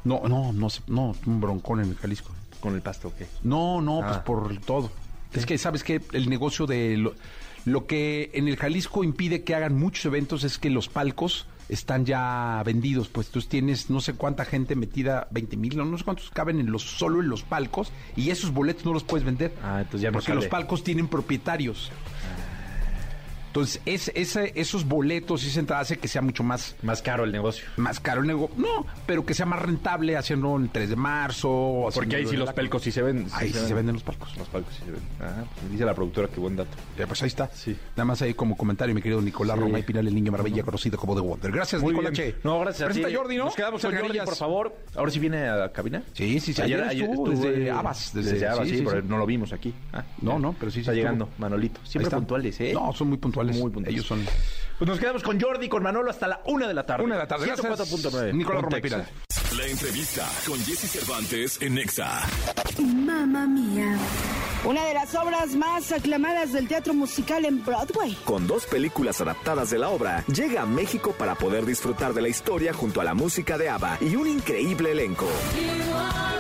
No, 0.05 0.23
no, 0.29 0.53
no, 0.53 0.69
no, 0.87 1.15
un 1.27 1.41
broncón 1.41 1.81
en 1.81 1.91
el 1.91 1.97
Jalisco. 1.97 2.31
Con 2.61 2.75
el 2.75 2.83
pasto, 2.83 3.09
¿o 3.09 3.15
qué? 3.17 3.27
No, 3.43 3.81
no, 3.83 4.01
pues 4.03 4.17
Ah. 4.19 4.25
por 4.25 4.57
todo. 4.61 4.91
Es 5.33 5.47
que, 5.47 5.59
¿sabes 5.59 5.83
qué? 5.85 6.01
El 6.13 6.29
negocio 6.31 6.67
de... 6.67 6.97
Lo, 6.97 7.15
lo 7.65 7.87
que 7.87 8.31
en 8.35 8.49
el 8.49 8.57
Jalisco 8.57 9.03
impide 9.05 9.43
que 9.45 9.55
hagan 9.55 9.77
muchos 9.79 10.05
eventos 10.07 10.45
es 10.45 10.59
que 10.59 10.71
los 10.71 10.89
palcos 10.89 11.47
están 11.71 12.05
ya 12.05 12.63
vendidos. 12.65 13.09
Pues 13.09 13.29
tú 13.29 13.41
tienes 13.41 13.89
no 13.91 14.01
sé 14.01 14.15
cuánta 14.15 14.45
gente 14.45 14.77
metida, 14.77 15.29
20 15.31 15.57
mil, 15.57 15.77
no 15.77 15.97
sé 15.97 16.05
cuántos 16.05 16.31
caben 16.31 16.61
en 16.61 16.71
los, 16.71 16.83
solo 16.83 17.21
en 17.21 17.29
los 17.29 17.43
palcos, 17.43 17.93
y 18.17 18.31
esos 18.31 18.53
boletos 18.53 18.85
no 18.85 18.93
los 18.93 19.05
puedes 19.05 19.25
vender. 19.25 19.55
Ah, 19.63 19.79
entonces 19.79 20.03
ya 20.03 20.09
no 20.11 20.15
Porque 20.15 20.27
sale. 20.27 20.41
los 20.41 20.47
palcos 20.47 20.85
tienen 20.85 21.09
propietarios. 21.09 21.91
Entonces, 23.51 23.83
es, 23.85 24.13
ese- 24.15 24.53
esos 24.55 24.85
boletos 24.87 25.43
y 25.45 25.49
esa 25.49 25.59
entrada 25.61 25.83
hace 25.83 25.99
que 25.99 26.07
sea 26.07 26.23
mucho 26.23 26.45
más 26.45 26.77
Más 26.83 27.03
caro 27.03 27.25
el 27.25 27.33
negocio. 27.33 27.67
más 27.77 27.99
caro 27.99 28.21
el 28.21 28.29
negocio. 28.29 28.55
No, 28.57 28.87
pero 29.07 29.27
que 29.27 29.35
sea 29.35 29.45
más 29.45 29.61
rentable 29.61 30.17
haciendo 30.17 30.57
el 30.57 30.71
3 30.71 30.89
de 30.91 30.97
marzo. 30.97 31.89
Porque 31.93 32.17
ahí 32.17 32.27
sí 32.27 32.37
los 32.37 32.53
pelcos 32.53 32.83
sí 32.83 32.93
se 32.93 33.03
ven. 33.03 33.27
Ahí 33.33 33.53
sí 33.53 33.59
se 33.67 33.75
venden 33.75 33.95
los 33.95 34.03
palcos. 34.05 34.37
Los 34.37 34.49
palcos 34.49 34.73
sí 34.75 34.83
se 34.85 34.93
ven. 34.93 35.01
Ajá, 35.21 35.45
pues 35.59 35.73
dice 35.73 35.85
la 35.85 35.95
productora, 35.95 36.29
qué 36.29 36.39
buen 36.39 36.55
dato. 36.55 36.71
Eh, 36.97 37.05
pues 37.07 37.23
ahí 37.23 37.29
está. 37.29 37.51
Sí. 37.53 37.77
Nada 37.97 38.05
más 38.05 38.23
ahí 38.23 38.35
como 38.35 38.57
comentario, 38.57 38.95
mi 38.95 39.03
querido 39.03 39.21
Nicolás 39.21 39.57
Sí. 39.57 39.63
Roma 39.65 39.79
y 39.79 39.83
Pinal, 39.83 40.07
el 40.07 40.15
niño 40.15 40.31
maravilla 40.33 40.63
conocido 40.63 40.97
como 40.97 41.15
The 41.17 41.21
Wonder. 41.21 41.51
Gracias, 41.51 41.83
Muy 41.83 41.93
Nicolás. 41.93 42.13
bien. 42.13 42.33
Che. 42.33 42.37
No, 42.45 42.61
gracias 42.61 42.83
a 42.83 42.87
Presenta 42.87 43.09
ti. 43.09 43.15
Jordi, 43.17 43.37
¿no? 43.37 43.45
Nos 43.47 43.57
quedamos 43.57 43.83
con 43.83 43.97
Jordi, 43.97 44.19
por 44.25 44.37
favor. 44.37 44.77
Ahora 44.95 45.11
sí 45.11 45.19
viene 45.19 45.49
a 45.49 45.57
la 45.57 45.73
cabina. 45.73 46.03
Sí, 46.13 46.39
sí, 46.39 46.53
sí. 46.55 46.63
Ayer, 46.63 46.81
estuvo 46.93 47.29
desde 47.31 47.71
Abas. 47.71 48.13
Desde, 48.15 48.47
Abas, 48.47 48.69
sí, 48.69 48.83
pero 48.87 49.03
no 49.03 49.19
lo 49.19 49.27
vimos 49.27 49.53
aquí. 49.53 49.75
Ah, 49.93 50.05
No, 50.23 50.39
no, 50.39 50.55
pero 50.59 50.71
sí, 50.71 50.81
Está 50.81 50.93
llegando, 50.93 51.25
estuvo. 51.25 51.41
Manolito. 51.41 51.81
Siempre 51.85 52.11
puntuales, 52.11 52.61
¿eh? 52.61 52.73
No, 52.73 52.93
son 52.93 53.09
muy 53.09 53.19
puntuales. 53.19 53.40
Muy 53.47 53.71
puntuales. 53.71 53.95
Ellos 53.95 54.07
son... 54.07 54.25
Pues 54.79 54.89
nos 54.89 54.99
quedamos 54.99 55.23
con 55.23 55.39
Jordi, 55.39 55.69
con 55.69 55.83
Manolo 55.83 56.11
hasta 56.11 56.27
la 56.27 56.41
una 56.47 56.67
de 56.67 56.73
la 56.73 56.87
tarde. 56.87 57.05
Una 57.05 57.17
de 57.17 57.21
la 57.21 57.29
tarde. 57.29 57.47
Gracias. 57.47 57.91
104.9. 57.93 58.33
Nicolás 58.33 58.65
y. 58.79 58.81
Pinal. 58.81 59.07
La 59.57 59.67
entrevista 59.67 60.27
con 60.47 60.59
Jesse 60.61 60.91
Cervantes 60.91 61.61
en 61.61 61.75
Nexa. 61.75 62.23
Mamma 62.79 63.47
mía. 63.47 63.99
Una 64.65 64.85
de 64.87 64.95
las 64.95 65.15
obras 65.15 65.55
más 65.55 65.93
aclamadas 65.93 66.53
del 66.53 66.69
teatro 66.69 66.95
musical 66.95 67.45
en 67.45 67.63
Broadway. 67.65 68.15
Con 68.25 68.47
dos 68.47 68.65
películas 68.67 69.21
adaptadas 69.21 69.71
de 69.71 69.79
la 69.79 69.91
obra, 69.91 70.25
llega 70.33 70.63
a 70.63 70.67
México 70.67 71.15
para 71.19 71.35
poder 71.35 71.67
disfrutar 71.67 72.15
de 72.15 72.23
la 72.23 72.29
historia 72.29 72.73
junto 72.73 73.01
a 73.01 73.05
la 73.05 73.13
música 73.13 73.59
de 73.59 73.69
ABBA 73.69 73.99
y 74.01 74.17
un 74.17 74.29
increíble 74.29 74.93
elenco. 74.93 75.27
Hoy 75.27 76.40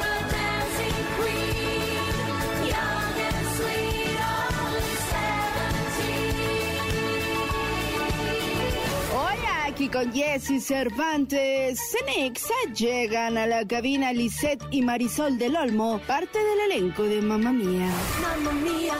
aquí 9.80 9.88
con 9.88 10.12
Jesse 10.12 10.60
Cervantes, 10.60 11.80
Cenexa 11.90 12.52
llegan 12.76 13.38
a 13.38 13.46
la 13.46 13.66
cabina 13.66 14.12
Lisette 14.12 14.62
y 14.70 14.82
Marisol 14.82 15.38
del 15.38 15.56
Olmo, 15.56 15.98
parte 16.06 16.38
del 16.38 16.70
elenco 16.70 17.02
de 17.04 17.22
Mamma 17.22 17.50
Mía. 17.50 17.88
Mamma 18.20 18.52
mía, 18.60 18.94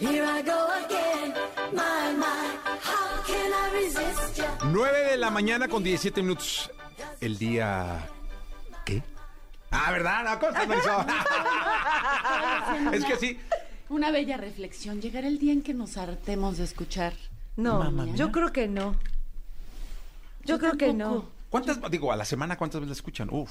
here 0.00 0.24
I 0.24 0.42
go 0.42 0.66
again. 0.84 1.34
My, 1.72 2.16
my, 2.16 2.26
how 2.82 3.22
can 3.26 3.52
I 3.52 3.70
resist 3.80 4.36
ya? 4.36 4.58
9 4.64 5.10
de 5.10 5.16
la 5.18 5.30
mañana 5.30 5.68
con 5.68 5.84
17 5.84 6.20
minutos. 6.20 6.68
El 7.20 7.38
día... 7.38 8.08
¿Qué? 8.84 9.04
Ah, 9.70 9.92
¿verdad? 9.92 10.24
No, 10.24 10.40
¿cómo 10.40 10.50
estás, 10.50 10.66
Marisol? 10.66 11.06
es 12.92 13.04
que 13.04 13.16
sí. 13.16 13.38
Una 13.88 14.10
bella 14.10 14.36
reflexión. 14.36 15.00
Llegará 15.00 15.28
el 15.28 15.38
día 15.38 15.52
en 15.52 15.62
que 15.62 15.74
nos 15.74 15.96
hartemos 15.96 16.58
de 16.58 16.64
escuchar. 16.64 17.12
No, 17.54 17.78
Mamma 17.78 18.06
Mía. 18.06 18.16
yo 18.16 18.32
creo 18.32 18.52
que 18.52 18.66
no. 18.66 18.96
Yo, 20.46 20.54
Yo 20.54 20.58
creo 20.58 20.76
que 20.76 20.92
no. 20.92 21.36
¿Cuántas, 21.50 21.78
digo, 21.90 22.10
a 22.10 22.16
la 22.16 22.24
semana 22.24 22.58
cuántas 22.58 22.80
veces 22.80 22.88
la 22.88 22.94
escuchan? 22.94 23.28
Uf. 23.30 23.50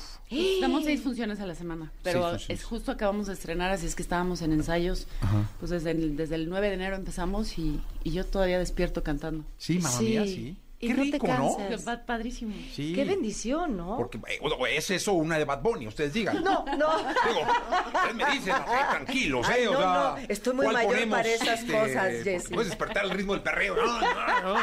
Damos 0.61 0.83
seis 0.83 1.01
funciones 1.01 1.39
a 1.39 1.45
la 1.45 1.55
semana, 1.55 1.91
pero 2.03 2.35
es 2.35 2.63
justo 2.63 2.91
acabamos 2.91 3.27
de 3.27 3.33
estrenar, 3.33 3.71
así 3.71 3.85
es 3.85 3.95
que 3.95 4.03
estábamos 4.03 4.41
en 4.41 4.51
ensayos. 4.51 5.07
Ajá. 5.21 5.49
Pues 5.59 5.71
desde 5.71 5.91
el, 5.91 6.17
desde 6.17 6.35
el 6.35 6.49
9 6.49 6.67
de 6.67 6.73
enero 6.73 6.95
empezamos 6.97 7.57
y, 7.57 7.79
y 8.03 8.11
yo 8.11 8.25
todavía 8.25 8.59
despierto 8.59 9.01
cantando. 9.01 9.45
Sí, 9.57 9.79
mamá 9.79 10.01
mía, 10.01 10.23
sí. 10.25 10.57
Y 10.77 10.87
Qué 10.89 10.93
no 10.93 11.03
te 11.03 11.11
rico, 11.13 11.27
¿no? 11.27 11.57
Padrísimo. 12.05 12.53
Sí. 12.73 12.93
Qué 12.93 13.05
bendición, 13.05 13.77
¿no? 13.77 13.95
Porque 13.95 14.17
eh, 14.27 14.39
es 14.75 14.91
eso 14.91 15.13
una 15.13 15.37
de 15.37 15.45
Bad 15.45 15.61
Bunny, 15.61 15.87
ustedes 15.87 16.13
digan. 16.13 16.43
No, 16.43 16.65
no. 16.65 16.97
Digo, 16.97 17.41
ustedes 17.87 18.15
me 18.15 18.25
dicen, 18.33 18.53
ok, 18.55 18.89
tranquilos, 18.91 19.47
Ay, 19.49 19.63
¿eh? 19.63 19.67
O 19.69 19.73
no, 19.73 19.79
sea, 19.79 19.87
no, 19.87 20.17
estoy 20.27 20.53
muy 20.53 20.65
¿cuál 20.65 20.75
mayor 20.75 20.91
ponemos, 20.91 21.17
para 21.17 21.29
esas 21.29 21.63
cosas, 21.63 22.23
Jessy. 22.23 22.53
Puedes 22.53 22.69
despertar 22.69 23.05
el 23.05 23.11
ritmo 23.11 23.33
del 23.33 23.41
perreo. 23.41 23.75
No, 23.75 24.01
no, 24.01 24.41
no. 24.53 24.59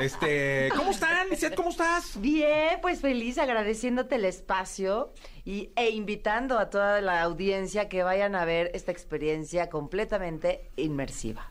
Este, 0.00 0.70
¿cómo 0.76 0.90
están? 0.90 1.28
¿Cómo 1.56 1.70
estás? 1.70 2.20
Bien, 2.20 2.78
pues 2.82 3.00
feliz 3.00 3.38
agradeciéndote 3.38 4.16
el 4.16 4.24
espacio 4.24 5.12
y, 5.44 5.70
e 5.76 5.90
invitando 5.90 6.58
a 6.58 6.70
toda 6.70 7.00
la 7.00 7.22
audiencia 7.22 7.88
que 7.88 8.02
vayan 8.02 8.34
a 8.34 8.44
ver 8.44 8.70
esta 8.74 8.92
experiencia 8.92 9.70
completamente 9.70 10.70
inmersiva. 10.76 11.48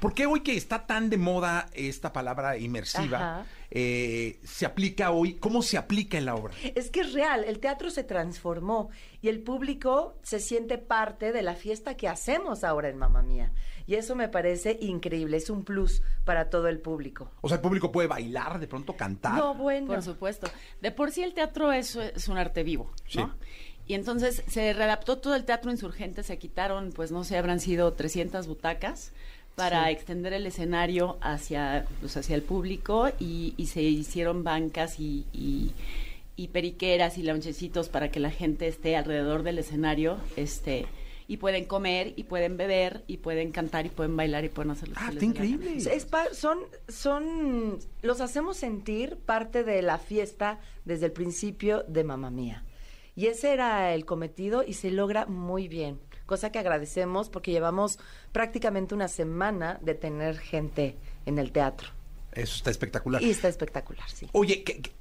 ¿Por 0.00 0.14
qué 0.14 0.26
hoy 0.26 0.40
que 0.40 0.56
está 0.56 0.86
tan 0.86 1.10
de 1.10 1.16
moda 1.16 1.68
esta 1.74 2.12
palabra 2.12 2.56
inmersiva 2.56 3.16
Ajá. 3.16 3.46
Eh, 3.74 4.38
se 4.44 4.66
aplica 4.66 5.12
hoy? 5.12 5.34
¿Cómo 5.34 5.62
se 5.62 5.78
aplica 5.78 6.18
en 6.18 6.26
la 6.26 6.34
obra? 6.34 6.52
Es 6.74 6.90
que 6.90 7.00
es 7.00 7.14
real, 7.14 7.44
el 7.44 7.58
teatro 7.58 7.90
se 7.90 8.04
transformó 8.04 8.90
y 9.22 9.28
el 9.28 9.40
público 9.40 10.18
se 10.22 10.40
siente 10.40 10.76
parte 10.76 11.32
de 11.32 11.40
la 11.40 11.54
fiesta 11.54 11.96
que 11.96 12.06
hacemos 12.06 12.64
ahora 12.64 12.90
en 12.90 12.98
Mamá 12.98 13.22
Mía. 13.22 13.52
Y 13.86 13.94
eso 13.94 14.14
me 14.14 14.28
parece 14.28 14.76
increíble, 14.82 15.38
es 15.38 15.48
un 15.48 15.64
plus 15.64 16.02
para 16.24 16.50
todo 16.50 16.68
el 16.68 16.80
público. 16.80 17.30
O 17.40 17.48
sea, 17.48 17.56
el 17.56 17.62
público 17.62 17.90
puede 17.90 18.08
bailar, 18.08 18.60
de 18.60 18.68
pronto 18.68 18.94
cantar. 18.94 19.38
No, 19.38 19.54
bueno. 19.54 19.86
Por 19.86 20.02
supuesto. 20.02 20.48
De 20.82 20.92
por 20.92 21.10
sí 21.10 21.22
el 21.22 21.32
teatro 21.32 21.72
es, 21.72 21.96
es 21.96 22.28
un 22.28 22.36
arte 22.36 22.64
vivo, 22.64 22.92
¿no? 23.14 23.34
Y 23.86 23.94
entonces 23.94 24.44
se 24.46 24.72
readaptó 24.74 25.18
todo 25.18 25.34
el 25.34 25.44
teatro 25.44 25.70
insurgente, 25.70 26.22
se 26.22 26.38
quitaron, 26.38 26.92
pues 26.92 27.10
no 27.10 27.24
sé, 27.24 27.36
habrán 27.36 27.58
sido 27.58 27.92
300 27.94 28.46
butacas 28.46 29.12
para 29.54 29.86
Sí. 29.86 29.92
extender 29.92 30.32
el 30.32 30.46
escenario 30.46 31.18
hacia, 31.20 31.86
pues, 32.00 32.16
hacia 32.16 32.34
el 32.34 32.42
público 32.42 33.10
y, 33.20 33.54
y 33.56 33.66
se 33.66 33.82
hicieron 33.82 34.44
bancas 34.44 34.98
y, 34.98 35.26
y- 35.32 35.72
y 36.36 36.48
periqueras 36.48 37.18
y 37.18 37.22
lonchecitos 37.22 37.88
para 37.90 38.10
que 38.10 38.18
la 38.18 38.30
gente 38.30 38.66
esté 38.66 38.96
alrededor 38.96 39.42
del 39.42 39.58
escenario, 39.58 40.16
este 40.36 40.86
y 41.28 41.36
pueden 41.36 41.64
comer 41.66 42.12
y 42.16 42.24
pueden 42.24 42.56
beber 42.56 43.04
y 43.06 43.18
pueden 43.18 43.52
cantar 43.52 43.86
y 43.86 43.90
pueden 43.90 44.16
bailar 44.16 44.44
y 44.44 44.48
pueden 44.48 44.70
hacer 44.72 44.88
lo 44.88 44.94
que 44.96 45.00
Ah, 45.02 45.12
increíble. 45.20 45.76
Es 45.76 46.04
pa- 46.04 46.32
son, 46.34 46.58
son, 46.88 47.78
los 48.02 48.20
hacemos 48.20 48.56
sentir 48.56 49.16
parte 49.16 49.62
de 49.64 49.82
la 49.82 49.98
fiesta 49.98 50.58
desde 50.84 51.06
el 51.06 51.12
principio 51.12 51.84
de 51.88 52.04
Mamá 52.04 52.30
Mía. 52.30 52.64
Y 53.14 53.26
ese 53.26 53.52
era 53.52 53.94
el 53.94 54.04
cometido 54.04 54.64
y 54.66 54.72
se 54.74 54.90
logra 54.90 55.26
muy 55.26 55.68
bien. 55.68 56.00
Cosa 56.32 56.50
que 56.50 56.58
agradecemos 56.58 57.28
porque 57.28 57.50
llevamos 57.50 57.98
prácticamente 58.32 58.94
una 58.94 59.06
semana 59.08 59.78
de 59.82 59.92
tener 59.94 60.38
gente 60.38 60.96
en 61.26 61.38
el 61.38 61.52
teatro. 61.52 61.88
Eso 62.32 62.56
está 62.56 62.70
espectacular. 62.70 63.22
Y 63.22 63.28
está 63.28 63.48
espectacular, 63.48 64.08
sí. 64.08 64.26
Oye, 64.32 64.64
que- 64.64 64.80
que- 64.80 64.92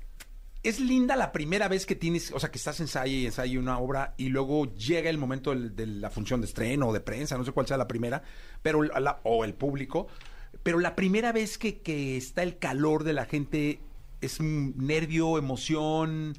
es 0.61 0.81
linda 0.81 1.15
la 1.15 1.31
primera 1.31 1.69
vez 1.69 1.85
que 1.85 1.95
tienes, 1.95 2.33
o 2.33 2.39
sea, 2.41 2.51
que 2.51 2.57
estás 2.57 2.81
ensayo 2.81 3.13
y 3.13 3.25
ensayo 3.27 3.61
una 3.61 3.79
obra 3.79 4.13
y 4.17 4.27
luego 4.27 4.75
llega 4.75 5.09
el 5.09 5.17
momento 5.17 5.51
del- 5.51 5.73
de, 5.73 5.85
la 5.87 6.09
función 6.09 6.41
de 6.41 6.47
estreno 6.47 6.89
o 6.89 6.93
de 6.93 6.99
prensa, 6.99 7.37
no 7.37 7.45
sé 7.45 7.53
cuál 7.53 7.65
sea 7.65 7.77
la 7.77 7.87
primera, 7.87 8.21
pero 8.61 8.83
la- 8.83 9.21
o 9.23 9.45
el 9.45 9.53
público, 9.53 10.07
pero 10.63 10.79
la 10.79 10.97
primera 10.97 11.31
vez 11.31 11.57
que, 11.57 11.79
que 11.79 12.17
está 12.17 12.43
el 12.43 12.57
calor 12.57 13.05
de 13.05 13.13
la 13.13 13.23
gente 13.23 13.79
es 14.19 14.41
un 14.41 14.73
nervio, 14.77 15.37
emoción, 15.37 16.33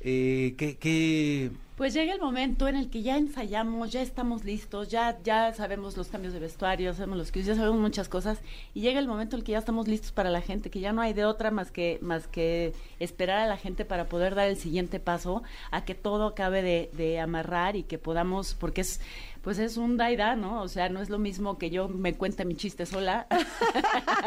eh, 0.00 0.54
¿qué, 0.56 0.78
qué, 0.78 1.50
Pues 1.78 1.94
llega 1.94 2.12
el 2.12 2.20
momento 2.20 2.66
en 2.66 2.74
el 2.74 2.90
que 2.90 3.02
ya 3.02 3.16
ensayamos, 3.16 3.92
ya 3.92 4.02
estamos 4.02 4.44
listos, 4.44 4.88
ya, 4.88 5.16
ya 5.22 5.54
sabemos 5.54 5.96
los 5.96 6.08
cambios 6.08 6.34
de 6.34 6.40
vestuario, 6.40 6.92
sabemos 6.92 7.18
los 7.18 7.30
que 7.30 7.40
ya 7.40 7.54
sabemos 7.54 7.78
muchas 7.78 8.08
cosas, 8.08 8.40
y 8.74 8.80
llega 8.80 8.98
el 8.98 9.06
momento 9.06 9.36
en 9.36 9.40
el 9.40 9.44
que 9.44 9.52
ya 9.52 9.58
estamos 9.58 9.86
listos 9.86 10.10
para 10.10 10.28
la 10.28 10.40
gente, 10.40 10.70
que 10.70 10.80
ya 10.80 10.92
no 10.92 11.02
hay 11.02 11.12
de 11.12 11.24
otra 11.24 11.52
más 11.52 11.70
que, 11.70 12.00
más 12.02 12.26
que 12.26 12.74
esperar 12.98 13.38
a 13.38 13.46
la 13.46 13.56
gente 13.56 13.84
para 13.84 14.06
poder 14.06 14.34
dar 14.34 14.48
el 14.48 14.56
siguiente 14.56 14.98
paso, 14.98 15.44
a 15.70 15.84
que 15.84 15.94
todo 15.94 16.26
acabe 16.26 16.62
de, 16.62 16.90
de 16.94 17.20
amarrar 17.20 17.76
y 17.76 17.84
que 17.84 17.96
podamos, 17.96 18.54
porque 18.54 18.80
es, 18.80 19.00
pues 19.42 19.58
es 19.58 19.76
un 19.76 19.96
da 19.96 20.10
y 20.10 20.16
da, 20.16 20.36
¿no? 20.36 20.62
O 20.62 20.68
sea, 20.68 20.88
no 20.88 21.00
es 21.00 21.10
lo 21.10 21.18
mismo 21.18 21.58
que 21.58 21.70
yo 21.70 21.88
me 21.88 22.14
cuente 22.14 22.44
mi 22.44 22.54
chiste 22.56 22.86
sola. 22.86 23.26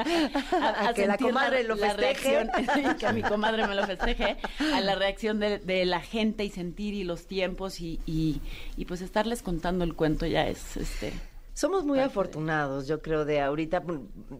A 0.03 0.93
que 0.93 1.07
la 1.07 1.17
comadre 1.17 1.63
lo 1.63 1.75
festeje. 1.77 2.43
reacción, 2.43 2.95
que 2.99 3.13
mi 3.13 3.21
comadre 3.21 3.67
me 3.67 3.75
lo 3.75 3.85
festeje, 3.85 4.37
a 4.73 4.81
la 4.81 4.95
reacción 4.95 5.39
de, 5.39 5.59
de 5.59 5.85
la 5.85 5.99
gente 6.01 6.43
y 6.43 6.49
sentir 6.49 6.93
y 6.93 7.03
los 7.03 7.27
tiempos 7.27 7.79
y, 7.81 7.99
y, 8.05 8.41
y 8.77 8.85
pues 8.85 9.01
estarles 9.01 9.41
contando 9.43 9.83
el 9.83 9.95
cuento 9.95 10.25
ya 10.25 10.47
es 10.47 10.77
este 10.77 11.13
Somos 11.53 11.83
muy 11.85 11.99
afortunados, 11.99 12.87
yo 12.87 13.01
creo, 13.01 13.25
de 13.25 13.41
ahorita. 13.41 13.83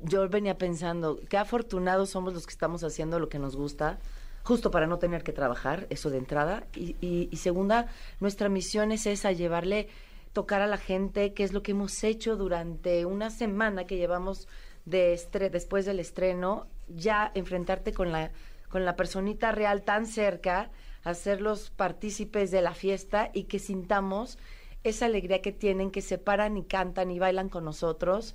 Yo 0.03 0.28
venía 0.30 0.57
pensando, 0.57 1.19
qué 1.30 1.38
afortunados 1.38 2.09
somos 2.09 2.34
los 2.34 2.45
que 2.45 2.51
estamos 2.53 2.84
haciendo 2.84 3.19
lo 3.19 3.30
que 3.30 3.38
nos 3.39 3.55
gusta, 3.55 3.99
justo 4.43 4.72
para 4.72 4.88
no 4.88 4.97
tener 4.97 5.24
que 5.24 5.34
trabajar, 5.34 5.88
eso 5.89 6.09
de 6.09 6.17
entrada. 6.17 6.63
Y, 6.76 6.95
y- 7.01 7.28
y 7.32 7.38
segunda, 7.38 7.88
nuestra 8.19 8.49
misión 8.49 8.91
es 8.91 9.05
esa, 9.05 9.32
llevarle, 9.32 9.88
tocar 10.34 10.62
a 10.62 10.68
la 10.68 10.78
gente, 10.78 11.34
que 11.34 11.44
es 11.44 11.54
lo 11.54 11.62
que 11.64 11.72
hemos 11.72 12.04
hecho 12.04 12.36
durante 12.36 13.06
una 13.06 13.30
semana 13.30 13.86
que 13.86 13.98
llevamos 13.98 14.48
de 14.86 15.14
estre- 15.14 15.50
después 15.50 15.86
del 15.86 16.00
estreno, 16.00 16.68
ya 16.88 17.32
enfrentarte 17.36 17.94
con 17.94 18.12
la, 18.12 18.32
con 18.70 18.86
la 18.86 18.96
personita 18.96 19.52
real 19.52 19.84
tan 19.84 20.06
cerca, 20.06 20.72
hacerlos 21.04 21.70
partícipes 21.72 22.52
de 22.52 22.62
la 22.62 22.74
fiesta 22.74 23.30
y 23.34 23.44
que 23.44 23.60
sintamos 23.60 24.38
esa 24.84 25.06
alegría 25.06 25.42
que 25.42 25.52
tienen, 25.52 25.92
que 25.92 26.02
se 26.02 26.18
paran 26.18 26.58
y 26.58 26.64
cantan 26.64 27.12
y 27.12 27.20
bailan 27.20 27.50
con 27.50 27.66
nosotros. 27.66 28.34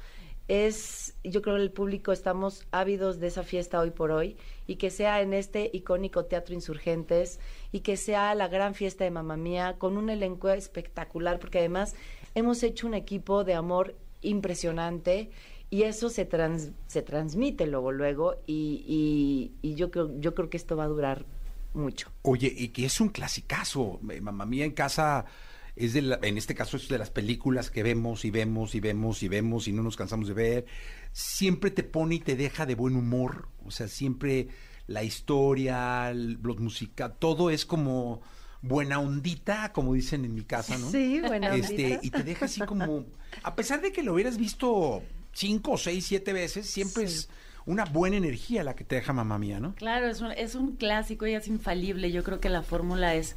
Es, 0.49 1.17
yo 1.25 1.43
creo 1.43 1.57
que 1.57 1.63
el 1.63 1.73
público 1.73 2.13
estamos 2.13 2.67
ávidos 2.71 3.19
de 3.19 3.27
esa 3.29 3.43
fiesta 3.43 3.81
hoy 3.81 3.91
por 3.91 4.13
hoy 4.13 4.37
y 4.67 4.77
que 4.77 4.91
sea 4.91 5.21
en 5.23 5.33
este 5.33 5.71
icónico 5.73 6.25
Teatro 6.25 6.55
Insurgentes 6.55 7.39
y 7.73 7.81
que 7.81 7.97
sea 7.97 8.35
la 8.35 8.49
gran 8.49 8.75
fiesta 8.75 9.05
de 9.05 9.11
Mamá 9.11 9.37
Mía 9.37 9.77
con 9.79 9.97
un 9.97 10.11
elenco 10.11 10.49
espectacular 10.51 11.39
porque 11.39 11.59
además 11.59 11.95
hemos 12.35 12.62
hecho 12.62 12.87
un 12.87 12.95
equipo 12.95 13.45
de 13.45 13.55
amor 13.55 13.95
impresionante 14.23 15.31
y 15.71 15.83
eso 15.83 16.09
se, 16.11 16.25
trans- 16.25 16.71
se 16.87 17.03
transmite 17.03 17.67
luego 17.67 17.91
luego 17.93 18.37
y, 18.47 18.85
y- 18.87 19.69
y 19.69 19.75
yo, 19.75 19.91
creo, 19.91 20.11
yo 20.21 20.35
creo 20.35 20.49
que 20.49 20.57
esto 20.57 20.77
va 20.77 20.85
a 20.85 20.89
durar 20.89 21.25
mucho. 21.75 22.11
Oye, 22.23 22.53
y 22.57 22.69
que 22.69 22.87
es 22.87 23.01
un 23.01 23.09
clasicazo. 23.11 24.01
Eh, 24.11 24.21
Mamá 24.21 24.47
mía 24.47 24.64
en 24.64 24.73
casa 24.73 25.25
es 25.75 25.93
de 25.93 26.03
la- 26.03 26.19
en 26.23 26.39
este 26.39 26.55
caso 26.55 26.77
es 26.77 26.89
de 26.89 26.97
las 26.99 27.11
películas 27.11 27.71
que 27.71 27.83
vemos 27.83 28.25
y 28.25 28.31
vemos 28.31 28.75
y 28.75 28.81
vemos 28.81 29.23
y 29.23 29.29
vemos 29.29 29.69
y 29.69 29.73
no 29.73 29.83
nos 29.83 29.97
cansamos 29.97 30.29
de 30.29 30.35
ver. 30.35 30.67
Siempre 31.12 31.71
te 31.71 31.83
pone 31.83 32.14
y 32.17 32.21
te 32.21 32.37
deja 32.37 32.64
de 32.64 32.75
buen 32.77 32.97
humor. 32.97 33.49
O 33.67 33.71
sea, 33.71 33.89
siempre 33.89 34.49
la 34.87 35.03
historia, 35.03 36.12
los 36.14 36.59
música, 36.59 37.09
todo 37.11 37.51
es 37.51 37.64
como 37.67 38.23
buena 38.62 38.99
ondita, 39.01 39.73
como 39.73 39.95
dicen 39.95 40.25
en 40.25 40.35
mi 40.35 40.43
casa, 40.45 40.79
¿no? 40.79 40.91
Sí, 40.91 41.21
buena 41.21 41.55
Este, 41.55 41.85
ondita. 41.97 42.01
y 42.03 42.11
te 42.11 42.23
deja 42.23 42.45
así 42.47 42.61
como, 42.62 43.05
a 43.43 43.55
pesar 43.55 43.81
de 43.81 43.93
que 43.93 44.03
lo 44.03 44.14
hubieras 44.14 44.39
visto 44.39 45.03
cinco, 45.33 45.77
seis, 45.77 46.07
siete 46.07 46.33
veces, 46.33 46.69
siempre 46.69 47.05
es 47.05 47.29
una 47.67 47.85
buena 47.85 48.17
energía 48.17 48.62
la 48.62 48.77
que 48.77 48.85
te 48.85 48.95
deja 48.95 49.12
mamá 49.12 49.39
mía, 49.39 49.59
¿no? 49.61 49.75
Claro, 49.75 50.07
es 50.09 50.21
un, 50.21 50.31
es 50.33 50.55
un 50.55 50.77
clásico 50.77 51.27
y 51.27 51.35
es 51.35 51.49
infalible. 51.49 52.12
Yo 52.12 52.23
creo 52.23 52.39
que 52.41 52.49
la 52.49 52.62
fórmula 52.62 53.14
es 53.17 53.37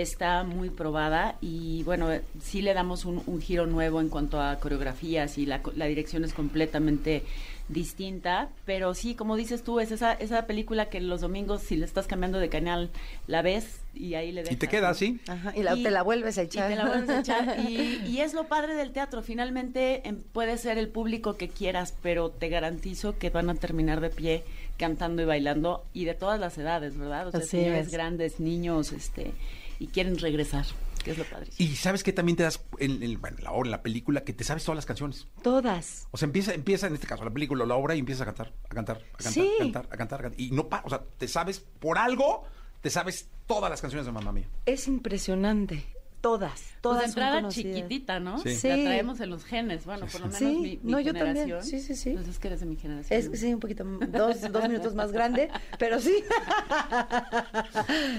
está 0.00 0.42
muy 0.44 0.70
probada 0.70 1.36
y 1.40 1.82
bueno, 1.84 2.08
sí 2.42 2.62
le 2.62 2.74
damos 2.74 3.04
un, 3.04 3.22
un 3.26 3.40
giro 3.40 3.66
nuevo 3.66 4.00
en 4.00 4.08
cuanto 4.08 4.40
a 4.40 4.56
coreografías 4.60 5.38
y 5.38 5.46
la, 5.46 5.62
co- 5.62 5.72
la 5.76 5.86
dirección 5.86 6.24
es 6.24 6.32
completamente 6.34 7.22
distinta, 7.68 8.48
pero 8.64 8.94
sí, 8.94 9.14
como 9.16 9.34
dices 9.36 9.62
tú, 9.64 9.80
es 9.80 9.90
esa, 9.90 10.12
esa 10.12 10.46
película 10.46 10.86
que 10.88 11.00
los 11.00 11.20
domingos 11.20 11.62
si 11.62 11.76
le 11.76 11.84
estás 11.84 12.06
cambiando 12.06 12.38
de 12.38 12.48
canal 12.48 12.90
la 13.26 13.42
ves 13.42 13.80
y 13.92 14.14
ahí 14.14 14.30
le 14.30 14.42
dejas. 14.42 14.54
Y 14.54 14.56
te 14.56 14.68
queda 14.68 14.90
así. 14.90 15.18
Ajá, 15.26 15.52
y 15.56 15.62
la- 15.64 15.74
te 15.74 15.90
la 15.90 16.02
vuelves 16.02 16.38
a 16.38 16.42
echar. 16.42 16.70
Y 16.70 16.74
te 16.74 16.78
la 16.80 16.86
vuelves 16.88 17.10
a 17.10 17.20
echar. 17.20 17.58
Y, 17.68 18.02
y 18.06 18.20
es 18.20 18.34
lo 18.34 18.44
padre 18.46 18.74
del 18.74 18.92
teatro. 18.92 19.22
Finalmente 19.22 20.06
em, 20.08 20.16
puede 20.32 20.58
ser 20.58 20.78
el 20.78 20.88
público 20.88 21.36
que 21.36 21.48
quieras, 21.48 21.94
pero 22.02 22.30
te 22.30 22.48
garantizo 22.48 23.18
que 23.18 23.30
van 23.30 23.50
a 23.50 23.54
terminar 23.56 24.00
de 24.00 24.10
pie 24.10 24.44
cantando 24.76 25.22
y 25.22 25.24
bailando 25.24 25.82
y 25.92 26.04
de 26.04 26.14
todas 26.14 26.38
las 26.38 26.56
edades, 26.58 26.96
¿verdad? 26.96 27.28
O 27.28 27.30
sea, 27.32 27.40
Así 27.40 27.48
señores 27.48 27.86
es. 27.86 27.92
grandes, 27.92 28.38
niños, 28.40 28.92
este, 28.92 29.32
y 29.78 29.88
quieren 29.88 30.18
regresar, 30.18 30.64
que 31.04 31.10
es 31.12 31.18
lo 31.18 31.24
padre. 31.24 31.50
Y 31.58 31.76
sabes 31.76 32.02
que 32.02 32.12
también 32.12 32.36
te 32.36 32.42
das 32.42 32.60
en, 32.78 33.02
en- 33.02 33.20
bueno, 33.20 33.36
la 33.42 33.52
obra, 33.52 33.66
en 33.66 33.70
la 33.72 33.82
película, 33.82 34.24
que 34.24 34.32
te 34.32 34.44
sabes 34.44 34.64
todas 34.64 34.76
las 34.76 34.86
canciones. 34.86 35.26
Todas. 35.42 36.06
O 36.10 36.16
sea, 36.16 36.26
empieza, 36.26 36.54
empieza 36.54 36.86
en 36.86 36.94
este 36.94 37.06
caso 37.06 37.24
la 37.24 37.30
película, 37.30 37.64
la 37.66 37.74
obra, 37.76 37.94
y 37.94 37.98
empiezas 38.00 38.22
a 38.22 38.24
cantar, 38.26 38.52
a 38.70 38.74
cantar, 38.74 38.96
a 38.98 39.16
cantar, 39.16 39.32
Sí. 39.32 39.50
a 39.54 39.58
cantar, 39.62 39.88
a 39.90 39.96
cantar, 39.96 40.20
a 40.20 40.22
cantar. 40.24 40.40
Y 40.40 40.50
no 40.50 40.68
pa- 40.68 40.82
o 40.84 40.88
sea, 40.88 41.02
te 41.18 41.28
sabes 41.28 41.60
por 41.60 41.98
algo, 41.98 42.44
te 42.80 42.90
sabes 42.90 43.28
todas 43.46 43.70
las 43.70 43.80
canciones 43.80 44.06
de 44.06 44.12
mamá 44.12 44.32
mía. 44.32 44.48
Es 44.66 44.86
impresionante. 44.88 45.84
Todas, 46.26 46.50
Pues 46.50 46.80
todas 46.80 47.02
de 47.02 47.12
son 47.12 47.22
entrada 47.22 47.48
chiquitita, 47.48 48.18
¿no? 48.18 48.38
Sí. 48.40 48.56
Sí. 48.56 48.66
La 48.68 48.74
traemos 48.74 49.20
en 49.20 49.30
los 49.30 49.44
genes, 49.44 49.84
bueno, 49.84 50.06
por 50.06 50.20
lo 50.22 50.26
menos 50.26 50.38
Sí, 50.40 50.44
mi, 50.46 50.80
mi 50.82 50.90
no, 50.90 50.98
yo 50.98 51.12
generación. 51.12 51.60
también. 51.60 51.62
Sí, 51.62 51.78
sí, 51.78 51.94
sí. 51.94 52.08
Entonces 52.08 52.34
es 52.34 52.40
que 52.40 52.48
eres 52.48 52.58
de 52.58 52.66
mi 52.66 52.74
generación. 52.74 53.20
Es 53.32 53.40
sí, 53.40 53.54
un 53.54 53.60
poquito, 53.60 53.84
dos, 53.84 54.40
dos 54.50 54.68
minutos 54.68 54.96
más 54.96 55.12
grande, 55.12 55.48
pero 55.78 56.00
sí. 56.00 56.24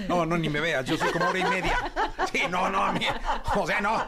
No, 0.08 0.24
no, 0.24 0.38
ni 0.38 0.48
me 0.48 0.60
veas, 0.60 0.86
yo 0.86 0.96
soy 0.96 1.10
como 1.12 1.26
hora 1.26 1.38
y 1.38 1.44
media. 1.44 1.76
Sí, 2.32 2.40
no, 2.50 2.70
no, 2.70 2.82
a 2.82 2.92
mí, 2.92 3.04
o 3.54 3.66
sea, 3.66 3.80
no, 3.82 4.02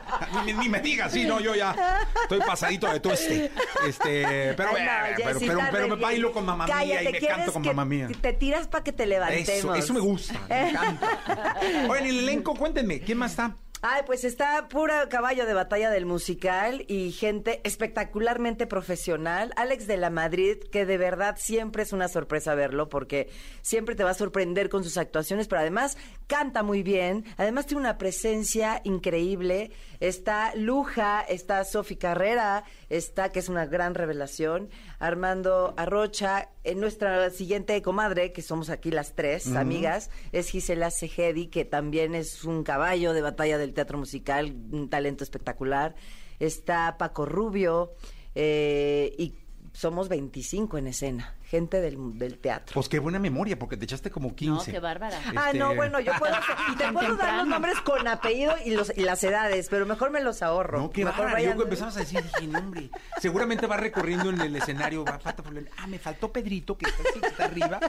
ni, 0.47 0.55
ni 0.55 0.69
me 0.71 0.81
digas, 0.81 1.13
sí, 1.13 1.25
no, 1.25 1.39
yo 1.41 1.55
ya 1.55 1.77
estoy 2.23 2.39
pasadito 2.41 2.91
de 2.91 3.01
tueste. 3.01 3.51
Este, 3.87 4.55
pero, 4.55 4.71
Ay, 4.77 4.85
no, 4.85 4.91
eh, 4.91 5.15
pero, 5.25 5.41
pero, 5.41 5.61
pero 5.71 5.89
me 5.89 5.97
bailo 5.97 6.33
con 6.33 6.47
mamá 6.47 6.67
mía 6.67 7.03
y 7.03 7.05
me 7.05 7.11
¿quieres 7.19 7.37
canto 7.37 7.53
con 7.53 7.67
mamá 7.67 7.85
mía. 7.85 8.09
Te 8.21 8.33
tiras 8.33 8.67
para 8.67 8.83
que 8.83 8.93
te 8.93 9.05
levantemos. 9.05 9.49
Eso, 9.51 9.75
eso 9.75 9.93
me 9.93 10.01
gusta, 10.01 10.41
me 10.49 10.71
encanta. 10.71 11.57
Oigan, 11.91 12.07
el 12.07 12.19
elenco, 12.21 12.55
cuéntenme, 12.55 13.01
¿quién 13.01 13.19
más 13.19 13.33
está? 13.33 13.57
Ay, 13.83 14.03
pues 14.05 14.25
está 14.25 14.69
pura 14.69 15.09
caballo 15.09 15.47
de 15.47 15.55
batalla 15.55 15.89
del 15.89 16.05
musical 16.05 16.85
y 16.87 17.13
gente 17.13 17.63
espectacularmente 17.65 18.67
profesional. 18.67 19.55
Alex 19.57 19.87
de 19.87 19.97
la 19.97 20.11
Madrid, 20.11 20.59
que 20.71 20.85
de 20.85 20.99
verdad 20.99 21.37
siempre 21.39 21.85
es 21.85 21.95
una 21.95 22.09
sorpresa 22.09 22.55
verlo 22.55 22.91
porque 22.91 23.31
siempre 23.63 23.95
te 23.95 24.05
va 24.05 24.11
a 24.11 24.15
sorprender 24.15 24.69
con 24.69 24.85
sus 24.85 24.99
actuaciones, 24.99 25.49
pero 25.49 25.63
además 25.63 25.97
canta 26.27 26.63
muy 26.63 26.83
bien, 26.83 27.25
además 27.39 27.65
tiene 27.65 27.81
una 27.81 27.97
presencia 27.97 28.83
increíble. 28.85 29.71
Está 29.99 30.55
Luja, 30.55 31.23
está 31.23 31.65
Sofi 31.65 31.97
Carrera, 31.97 32.65
está, 32.91 33.33
que 33.33 33.39
es 33.39 33.49
una 33.49 33.65
gran 33.65 33.95
revelación, 33.95 34.69
Armando 34.99 35.73
Arrocha, 35.79 36.51
en 36.65 36.81
nuestra 36.81 37.31
siguiente 37.31 37.81
comadre, 37.81 38.33
que 38.33 38.43
somos 38.43 38.69
aquí 38.69 38.91
las 38.91 39.15
tres 39.15 39.55
amigas, 39.55 40.11
es 40.33 40.51
Gisela 40.51 40.91
Segedi, 40.91 41.47
que 41.47 41.65
también 41.65 42.15
es 42.15 42.45
un 42.45 42.63
caballo 42.65 43.15
de 43.15 43.23
batalla 43.23 43.57
del 43.57 43.70
teatro 43.73 43.99
musical, 43.99 44.55
un 44.71 44.89
talento 44.89 45.25
espectacular. 45.25 45.95
Está 46.39 46.97
Paco 46.99 47.27
Rubio, 47.27 47.93
eh, 48.35 49.15
y 49.19 49.35
somos 49.73 50.09
25 50.09 50.79
en 50.79 50.87
escena, 50.89 51.37
gente 51.51 51.81
del, 51.81 52.17
del 52.17 52.39
teatro. 52.39 52.73
Pues 52.75 52.89
qué 52.89 53.01
buena 53.01 53.19
memoria, 53.19 53.59
porque 53.59 53.77
te 53.77 53.85
echaste 53.85 54.09
como 54.11 54.37
15. 54.37 54.71
qué 54.71 54.79
bárbara. 54.79 55.19
Ah, 55.37 55.47
Este- 55.49 55.59
no, 55.59 55.75
bueno, 55.75 55.99
yo 55.99 56.13
puedo, 56.19 56.33
Y 56.73 56.77
te 56.77 56.93
puedo 56.93 57.17
dar 57.17 57.39
los 57.39 57.49
nombres 57.49 57.81
con 57.81 58.07
apellido 58.07 58.55
y, 58.65 58.71
los, 58.71 58.93
y 58.97 59.01
las 59.03 59.23
edades, 59.25 59.67
pero 59.69 59.85
mejor 59.85 60.11
me 60.11 60.21
los 60.21 60.43
ahorro. 60.43 60.79
No, 60.79 60.91
qué 60.91 61.05
mejor 61.05 61.25
bárbaro. 61.25 61.43
Yo 61.43 61.51
vayan- 61.51 61.63
empezamos 61.63 61.97
a 61.97 62.01
decir, 62.01 62.23
dije, 62.23 62.47
no, 62.47 62.59
hombre, 62.61 62.91
seguramente 63.21 63.67
va 63.67 63.77
recorriendo 63.77 64.31
en 64.31 64.41
el 64.41 64.55
escenario, 64.55 65.05
va, 65.05 65.19
falta 65.19 65.43
por 65.43 65.59
el- 65.59 65.69
ah, 65.77 65.87
me 65.89 65.99
faltó 65.99 66.33
Pedrito, 66.33 66.79
que 66.79 66.87
está, 66.89 67.03
que 67.21 67.27
está 67.27 67.45
arriba, 67.47 67.81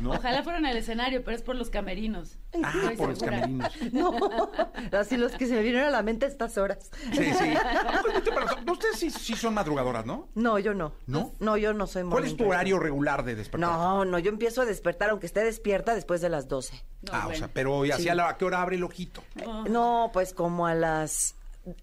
¿no? 0.00 0.12
Ojalá 0.12 0.42
fuera 0.42 0.58
en 0.58 0.66
el 0.66 0.78
escenario, 0.78 1.22
pero 1.22 1.36
es 1.36 1.42
por 1.42 1.56
los 1.56 1.68
camerinos. 1.68 2.38
Ah, 2.62 2.72
Estoy 2.74 2.96
por 2.96 3.10
los 3.10 3.18
camerinos. 3.22 3.70
No, 3.92 4.12
así 4.98 5.16
los 5.16 5.32
que 5.32 5.46
se 5.46 5.54
me 5.54 5.62
vinieron 5.62 5.88
a 5.88 5.90
la 5.90 6.02
mente 6.02 6.24
a 6.24 6.28
estas 6.28 6.56
horas. 6.56 6.90
Sí, 7.12 7.32
sí. 7.34 7.54
Ah, 7.62 8.00
pues, 8.02 8.22
Ustedes 8.70 8.98
sí, 8.98 9.10
sí 9.10 9.34
son 9.34 9.52
madrugadoras, 9.54 10.06
¿no? 10.06 10.28
No, 10.34 10.58
yo 10.58 10.72
no. 10.74 10.92
¿No? 11.06 11.32
No, 11.40 11.56
yo 11.56 11.74
no 11.74 11.86
soy 11.86 12.04
¿Cuál 12.04 12.24
es 12.24 12.36
tu 12.36 12.48
horario 12.48 12.78
regular 12.78 13.09
de 13.24 13.34
despertar? 13.34 13.68
No, 13.70 14.04
no, 14.04 14.18
yo 14.18 14.30
empiezo 14.30 14.62
a 14.62 14.64
despertar 14.64 15.10
aunque 15.10 15.26
esté 15.26 15.44
despierta 15.44 15.94
después 15.94 16.20
de 16.20 16.28
las 16.28 16.48
12. 16.48 16.82
ah, 17.12 17.28
o 17.30 17.34
sea, 17.34 17.48
pero 17.52 17.84
¿y 17.84 17.88
Sí. 17.88 17.92
hacia 17.92 18.14
la, 18.14 18.28
a 18.30 18.36
qué 18.36 18.44
hora 18.44 18.62
abre 18.62 18.76
el 18.76 18.84
ojito? 18.84 19.22
No, 19.68 20.10
pues 20.12 20.32
como 20.34 20.66
a 20.66 20.74
las 20.74 21.34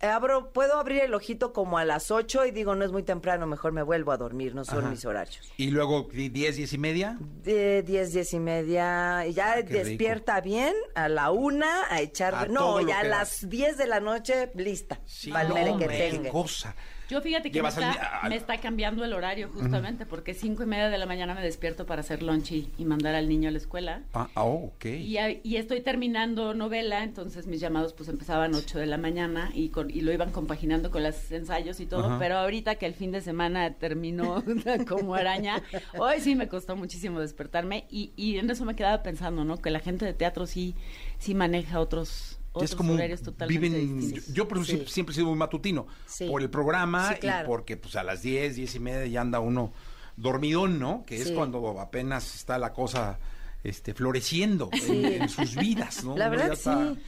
abro 0.01 0.51
puedo 0.51 0.79
abrir 0.79 1.03
el 1.03 1.13
ojito 1.13 1.53
como 1.53 1.77
a 1.77 1.85
las 1.85 2.09
8 2.09 2.45
y 2.47 2.51
digo, 2.51 2.73
no 2.75 2.83
es 2.83 2.91
muy 2.91 3.03
temprano, 3.03 3.45
mejor 3.45 3.71
me 3.73 3.83
vuelvo 3.83 4.11
a 4.11 4.17
dormir, 4.17 4.55
no 4.55 4.65
son 4.65 4.79
Ajá. 4.79 4.89
mis 4.89 5.05
horarios. 5.05 5.39
Y 5.55 5.69
luego, 5.69 6.07
di- 6.11 6.29
¿diez, 6.29 6.55
diez 6.55 6.73
y 6.73 6.77
media? 6.79 7.15
De 7.43 7.83
10, 7.83 8.11
10 8.11 8.33
y 8.33 8.39
media, 8.39 9.25
y 9.27 9.33
ya 9.33 9.53
qué 9.57 9.61
rico. 9.61 9.73
despierta 9.85 10.41
bien, 10.41 10.73
a 10.95 11.07
la 11.09 11.29
una, 11.29 11.85
a 11.93 12.01
echar... 12.01 12.33
A 12.33 12.45
no, 12.47 12.81
ya 12.81 13.01
a 13.01 13.03
las 13.03 13.47
10 13.47 13.77
de 13.77 13.85
la 13.87 13.99
noche, 13.99 14.51
lista, 14.55 14.99
Sí, 15.05 15.31
para 15.31 15.47
no, 15.47 15.77
que 15.77 15.87
qué 15.87 16.09
tenga. 16.11 16.31
cosa. 16.31 16.75
Yo 17.09 17.21
fíjate 17.21 17.51
que 17.51 17.61
me 17.61 17.69
está, 17.69 17.91
ni- 17.91 17.97
al- 18.23 18.29
me 18.29 18.35
está 18.35 18.57
cambiando 18.57 19.03
el 19.05 19.13
horario 19.13 19.49
justamente 19.53 20.05
porque 20.05 20.33
cinco 20.33 20.63
y 20.63 20.65
media 20.65 20.89
de 20.89 20.97
la 20.97 21.05
mañana 21.05 21.33
me 21.33 21.41
despierto 21.41 21.85
para 21.85 22.01
hacer 22.01 22.21
lunch 22.23 22.51
y, 22.51 22.69
y 22.77 22.85
mandar 22.85 23.15
al 23.15 23.29
niño 23.29 23.47
a 23.49 23.51
la 23.51 23.57
escuela. 23.57 24.01
Ah, 24.13 24.27
oh, 24.35 24.71
ok. 24.75 24.85
Y, 24.85 25.55
estoy 25.55 25.81
terminando 25.81 26.53
novela, 26.53 27.03
entonces 27.03 27.47
mis 27.47 27.59
llamados 27.59 27.93
pues 27.93 28.09
empezaban 28.09 28.53
8 28.53 28.77
de 28.79 28.85
la 28.87 28.97
mañana 28.97 29.51
y, 29.53 29.69
con- 29.69 29.89
y 29.89 30.01
lo 30.01 30.11
iban 30.11 30.31
compaginando 30.31 30.91
con 30.91 31.03
los 31.03 31.31
ensayos 31.31 31.79
y 31.79 31.85
todo, 31.85 32.17
pero 32.19 32.37
ahorita 32.37 32.75
que 32.75 32.85
el 32.85 32.93
fin 32.93 33.11
de 33.11 33.21
semana 33.21 33.73
terminó 33.75 34.43
como 34.87 35.15
araña, 35.15 35.61
hoy 35.97 36.19
sí 36.19 36.35
me 36.35 36.47
costó 36.47 36.75
muchísimo 36.75 37.19
despertarme 37.19 37.85
y, 37.89 38.11
y 38.15 38.37
en 38.37 38.49
eso 38.49 38.65
me 38.65 38.75
quedaba 38.75 39.01
pensando, 39.03 39.43
¿no? 39.45 39.57
Que 39.57 39.69
la 39.71 39.79
gente 39.79 40.05
de 40.05 40.13
teatro 40.13 40.45
sí, 40.45 40.75
sí 41.19 41.33
maneja 41.35 41.79
otros, 41.79 42.39
otros 42.57 42.71
es 42.71 42.75
como 42.75 42.93
horarios 42.93 43.21
totalmente 43.21 43.59
viven 43.69 44.11
yo, 44.13 44.21
yo 44.33 44.47
por 44.47 44.57
eso 44.59 44.77
siempre, 44.87 45.13
he 45.13 45.15
sido 45.15 45.27
muy 45.27 45.37
matutino 45.37 45.87
Sí. 46.05 46.27
por 46.27 46.41
el 46.41 46.49
programa 46.49 47.13
Sí, 47.13 47.19
claro. 47.21 47.45
y 47.45 47.47
porque 47.47 47.77
pues 47.77 47.95
a 47.95 48.03
las 48.03 48.21
10, 48.21 48.55
10 48.55 48.75
y 48.75 48.79
media 48.79 49.05
ya 49.07 49.21
anda 49.21 49.39
uno 49.39 49.71
dormidón, 50.15 50.79
¿no? 50.79 51.03
Que 51.05 51.15
es 51.21 51.31
cuando 51.31 51.79
apenas 51.79 52.35
está 52.35 52.57
la 52.57 52.73
cosa 52.73 53.19
este 53.63 53.93
floreciendo 53.93 54.69
en- 54.71 55.29
sus 55.29 55.55
vidas, 55.55 56.03
¿no? 56.03 56.15
La 56.17 56.29
verdad 56.29 56.53
está- 56.53 56.93
sí. 56.93 56.99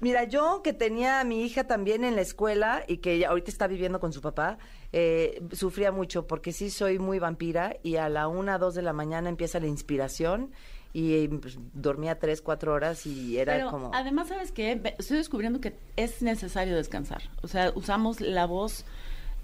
Mira, 0.00 0.24
yo 0.24 0.60
que 0.62 0.72
tenía 0.72 1.20
a 1.20 1.24
mi 1.24 1.44
hija 1.44 1.64
también 1.64 2.04
en 2.04 2.14
la 2.16 2.20
escuela 2.20 2.84
y 2.86 2.98
que 2.98 3.12
ella 3.14 3.28
ahorita 3.30 3.50
está 3.50 3.66
viviendo 3.68 4.00
con 4.00 4.12
su 4.12 4.20
papá, 4.20 4.58
eh, 4.92 5.40
sufría 5.52 5.92
mucho 5.92 6.26
porque 6.26 6.52
sí 6.52 6.68
soy 6.68 6.98
muy 6.98 7.18
vampira 7.18 7.76
y 7.82 7.96
a 7.96 8.08
la 8.08 8.28
una, 8.28 8.58
dos 8.58 8.74
de 8.74 8.82
la 8.82 8.92
mañana 8.92 9.28
empieza 9.30 9.60
la 9.60 9.66
inspiración 9.68 10.50
y 10.94 11.12
eh, 11.14 11.28
pues, 11.42 11.58
dormía 11.74 12.18
tres, 12.18 12.40
cuatro 12.40 12.72
horas 12.72 13.04
y 13.04 13.36
era 13.36 13.54
Pero 13.54 13.70
como... 13.70 13.90
además, 13.92 14.28
¿sabes 14.28 14.52
qué? 14.52 14.80
Estoy 14.96 15.18
descubriendo 15.18 15.60
que 15.60 15.74
es 15.96 16.22
necesario 16.22 16.76
descansar. 16.76 17.20
O 17.42 17.48
sea, 17.48 17.72
usamos 17.74 18.20
la 18.20 18.46
voz 18.46 18.84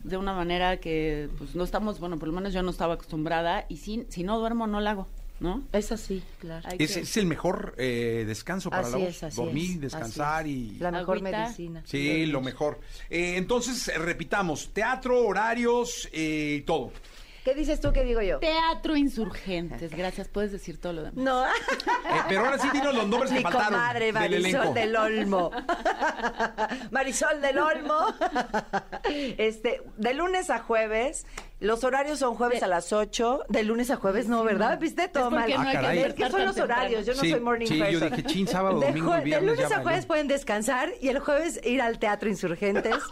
de 0.05 0.17
una 0.17 0.33
manera 0.33 0.79
que 0.79 1.29
pues 1.37 1.55
no 1.55 1.65
estamos, 1.65 1.99
bueno, 2.01 2.19
por 2.19 2.29
lo 2.29 2.35
menos 2.35 2.55
yo 2.55 2.63
no 2.63 2.71
estaba 2.71 2.95
acostumbrada 2.95 3.67
y 3.69 3.77
si, 3.79 4.07
si 4.09 4.23
no 4.23 4.39
duermo 4.39 4.67
no 4.69 4.81
la 4.81 4.93
hago, 4.93 5.09
¿no? 5.41 5.63
Es 5.73 5.91
así, 5.93 6.23
claro. 6.39 6.69
Es, 6.79 6.97
es 6.97 7.17
el 7.17 7.27
mejor 7.27 7.75
eh, 7.79 8.25
descanso 8.27 8.71
para 8.71 8.83
Así 8.83 8.93
la 8.93 8.99
voz. 8.99 9.09
es, 9.09 9.23
así 9.25 9.37
Dormir, 9.37 9.71
es, 9.73 9.81
descansar 9.81 10.43
así 10.45 10.75
y... 10.77 10.79
La 10.79 10.91
mejor 10.93 11.19
Agüita. 11.19 11.43
medicina. 11.43 11.83
Sí, 11.85 12.27
lo 12.27 12.41
mejor. 12.41 12.79
Eh, 13.11 13.35
entonces, 13.37 13.89
eh, 13.89 13.99
repitamos, 13.99 14.71
teatro, 14.73 15.27
horarios 15.27 16.09
eh, 16.13 16.59
y 16.61 16.63
todo. 16.63 16.93
¿Qué 17.45 17.55
dices 17.55 17.81
tú? 17.81 17.93
¿Qué 17.93 18.05
digo 18.05 18.21
yo? 18.21 18.39
Teatro 18.39 18.97
Insurgentes. 18.97 19.91
Gracias, 19.97 20.29
puedes 20.29 20.53
decir 20.53 20.79
todo 20.79 20.93
lo 20.93 21.03
demás. 21.05 21.15
No. 21.25 21.47
Eh, 21.47 22.23
pero 22.29 22.45
ahora 22.45 22.59
sí 22.59 22.69
dinos 22.73 22.95
los 22.95 23.07
nombres 23.09 23.31
que 23.33 23.39
Mi 23.39 23.43
faltaron 23.43 23.69
comadre 23.73 24.13
del 24.13 24.35
elenco. 24.35 24.59
Marisol 24.59 24.75
del 24.75 24.97
Olmo. 24.97 25.51
Marisol 26.91 27.41
del 27.41 27.59
Olmo. 27.59 28.07
Este, 29.39 29.83
de 29.97 30.15
lunes 30.15 30.51
a 30.51 30.59
jueves. 30.59 31.27
Los 31.61 31.85
horarios 31.85 32.19
son 32.19 32.35
jueves 32.37 32.63
a 32.63 32.67
las 32.67 32.93
8. 32.93 33.45
De 33.49 33.63
lunes 33.65 33.91
a 33.91 33.97
jueves, 33.97 34.29
no, 34.29 34.45
¿verdad? 34.45 34.79
¿Viste 34.79 35.09
todo 35.09 35.27
Es 35.29 35.33
mal? 35.33 35.41
no 35.43 35.47
que 35.47 35.69
Ah, 35.69 35.73
caray. 35.73 35.99
es 36.01 36.15
que 36.15 36.31
son 36.31 36.45
los 36.45 36.59
horarios. 36.59 37.07
Yo 37.07 37.15
no 37.15 37.21
Sí, 37.21 37.31
soy 37.31 37.41
morning 37.41 37.67
sí, 37.67 37.79
yo 37.79 37.85
person. 37.85 38.11
dije, 38.11 38.23
chin, 38.25 38.49
sábado, 38.49 38.81
De 38.81 38.87
domingo 38.89 39.15
y 39.15 39.19
jue- 39.21 39.25
viernes 39.25 39.51
De 39.51 39.57
lunes 39.57 39.61
ya 39.61 39.67
a 39.67 39.79
valió. 39.79 39.83
jueves 39.85 40.07
pueden 40.07 40.29
descansar 40.29 40.91
y 41.01 41.09
el 41.09 41.19
jueves 41.21 41.61
ir 41.65 41.81
al 41.83 41.99
Teatro 41.99 42.29
Insurgentes. 42.29 42.97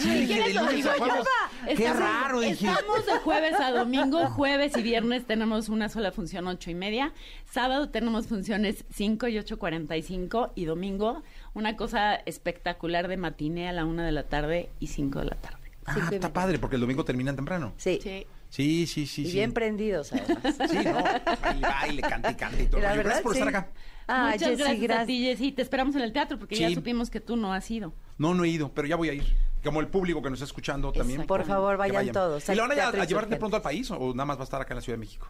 Sí, 0.00 0.08
dije, 0.10 0.20
de 0.20 0.26
¿Quieres 0.26 0.54
lunes 0.54 0.86
a 0.86 0.90
oír? 0.92 0.98
jueves. 1.00 1.26
Qué 1.66 1.72
Estamos- 1.72 1.98
raro, 2.00 2.40
dije. 2.40 2.66
Estamos 2.68 3.06
de 3.06 3.12
jueves 3.18 3.54
a 3.60 3.70
domingo. 3.72 4.26
Jueves 4.30 4.76
y 4.76 4.82
viernes 4.82 5.26
tenemos 5.26 5.68
una 5.68 5.88
sola 5.88 6.10
función, 6.12 6.46
ocho 6.46 6.70
y 6.70 6.74
media. 6.74 7.12
Sábado 7.50 7.90
tenemos 7.90 8.26
funciones 8.26 8.84
5 8.94 9.28
y 9.28 9.36
8.45. 9.38 10.52
Y 10.54 10.64
domingo, 10.64 11.22
una 11.54 11.76
cosa 11.76 12.14
espectacular 12.14 13.08
de 13.08 13.16
matiné 13.16 13.68
a 13.68 13.72
la 13.72 13.84
una 13.84 14.04
de 14.06 14.12
la 14.12 14.24
tarde 14.24 14.70
y 14.80 14.86
5 14.88 15.18
de 15.20 15.24
la 15.26 15.36
tarde. 15.36 15.58
Ah, 15.86 15.96
está 16.12 16.32
padre, 16.32 16.58
porque 16.58 16.76
el 16.76 16.80
domingo 16.82 17.04
terminan 17.04 17.36
temprano. 17.36 17.72
Sí. 17.76 17.98
Sí. 18.02 18.26
Sí, 18.48 18.86
sí, 18.88 19.06
sí. 19.06 19.22
y 19.22 19.26
sí. 19.26 19.32
bien 19.32 19.52
prendidos, 19.52 20.12
además. 20.12 20.56
Sí, 20.68 20.76
¿no? 20.78 21.04
Baile, 21.40 21.60
baile, 21.68 22.02
cante, 22.02 22.36
cante 22.36 22.62
y 22.64 22.66
todo. 22.66 22.80
La 22.80 22.88
Oye, 22.88 22.96
verdad, 22.96 23.04
gracias 23.04 23.22
por 23.22 23.32
sí. 23.34 23.38
estar 23.38 23.48
acá. 23.56 23.70
Ah, 24.08 24.30
Muchas 24.32 24.40
Jessy, 24.48 24.56
gracias, 24.62 24.78
a 24.78 24.82
gracias. 24.86 25.06
ti, 25.06 25.24
Jessy. 25.24 25.52
Te 25.52 25.62
esperamos 25.62 25.94
en 25.94 26.02
el 26.02 26.12
teatro 26.12 26.36
porque 26.36 26.56
ya 26.56 26.68
supimos 26.70 27.10
que 27.10 27.20
tú 27.20 27.36
no 27.36 27.52
has 27.54 27.70
ido. 27.70 27.92
No, 28.18 28.34
no 28.34 28.42
he 28.44 28.48
ido, 28.48 28.72
pero 28.74 28.88
ya 28.88 28.96
voy 28.96 29.08
a 29.08 29.12
ir. 29.14 29.22
Como 29.64 29.80
el 29.80 29.88
público 29.88 30.22
que 30.22 30.30
nos 30.30 30.38
está 30.38 30.46
escuchando 30.46 30.92
también. 30.92 31.26
Por 31.26 31.44
favor, 31.44 31.76
vayan 31.76 32.10
todos. 32.12 32.48
¿Y 32.48 32.54
lo 32.54 32.66
van 32.68 32.78
a, 32.78 32.88
a 32.88 33.04
llevar 33.04 33.28
de 33.28 33.36
pronto 33.36 33.56
al 33.56 33.62
país 33.62 33.90
o 33.90 34.14
nada 34.14 34.24
más 34.24 34.36
va 34.38 34.42
a 34.42 34.44
estar 34.44 34.60
acá 34.60 34.72
en 34.74 34.76
la 34.76 34.82
Ciudad 34.82 34.96
de 34.96 35.00
México? 35.00 35.28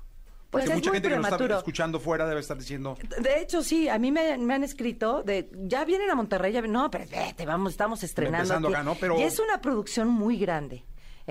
Pues 0.51 0.65
Porque 0.65 0.73
es 0.73 0.79
mucha 0.79 0.93
gente 0.93 1.09
que 1.09 1.17
nos 1.17 1.29
está 1.31 1.57
escuchando 1.59 2.01
fuera 2.01 2.27
debe 2.27 2.41
estar 2.41 2.59
diciendo... 2.59 2.97
De 3.21 3.41
hecho, 3.41 3.63
sí, 3.63 3.89
a 3.89 4.01
mí 4.01 4.11
me, 4.11 4.37
me 4.37 4.55
han 4.55 4.65
escrito 4.65 5.23
de, 5.23 5.49
ya 5.63 5.85
vienen 5.85 6.11
a 6.11 6.17
Monterrey, 6.17 6.53
ya 6.53 6.61
no, 6.63 6.91
pero 6.91 7.05
vete, 7.09 7.47
vamos, 7.47 7.71
estamos 7.71 8.03
estrenando. 8.03 8.39
Empezando 8.55 8.67
aquí". 8.69 8.75
acá, 8.75 8.83
¿no? 8.83 8.97
Pero- 8.97 9.17
Y 9.21 9.23
es 9.23 9.39
una 9.39 9.61
producción 9.61 10.09
muy 10.09 10.39
grande. 10.39 10.85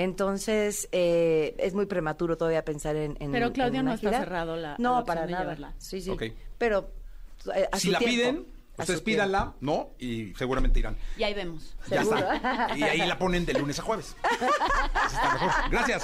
Entonces, 0.03 0.87
eh, 0.93 1.53
es 1.59 1.73
muy 1.73 1.85
prematuro 1.85 2.37
todavía 2.37 2.63
pensar 2.63 2.95
en, 2.95 3.17
en 3.19 3.33
Pero 3.33 3.51
Claudio 3.51 3.81
en 3.81 3.87
una 3.87 3.91
no 3.91 3.95
está 3.95 4.11
cerrado 4.19 4.55
la- 4.55 4.75
No, 4.79 5.03
para 5.03 5.25
nada. 5.25 5.41
llevarla. 5.43 5.73
Sí, 5.79 6.01
sí. 6.01 6.09
Ok. 6.09 6.23
Pero 6.57 6.89
eh, 7.53 7.67
a 7.69 7.77
Si 7.77 7.87
su 7.87 7.91
la 7.91 7.99
tiempo, 7.99 8.15
piden, 8.15 8.45
ustedes 8.79 9.01
pídanla, 9.01 9.53
¿no? 9.61 9.89
Y 9.99 10.33
seguramente 10.35 10.79
irán. 10.79 10.97
Y 11.17 11.23
ahí 11.23 11.33
vemos. 11.33 11.75
Ya 11.89 11.99
Seguro. 12.03 12.31
está. 12.31 12.77
Y 12.77 12.83
ahí 12.83 13.07
la 13.07 13.17
ponen 13.17 13.45
de 13.45 13.53
lunes 13.53 13.79
a 13.79 13.81
jueves. 13.83 14.15
Así 14.93 15.15
está 15.15 15.33
mejor. 15.33 15.51
Gracias. 15.69 16.03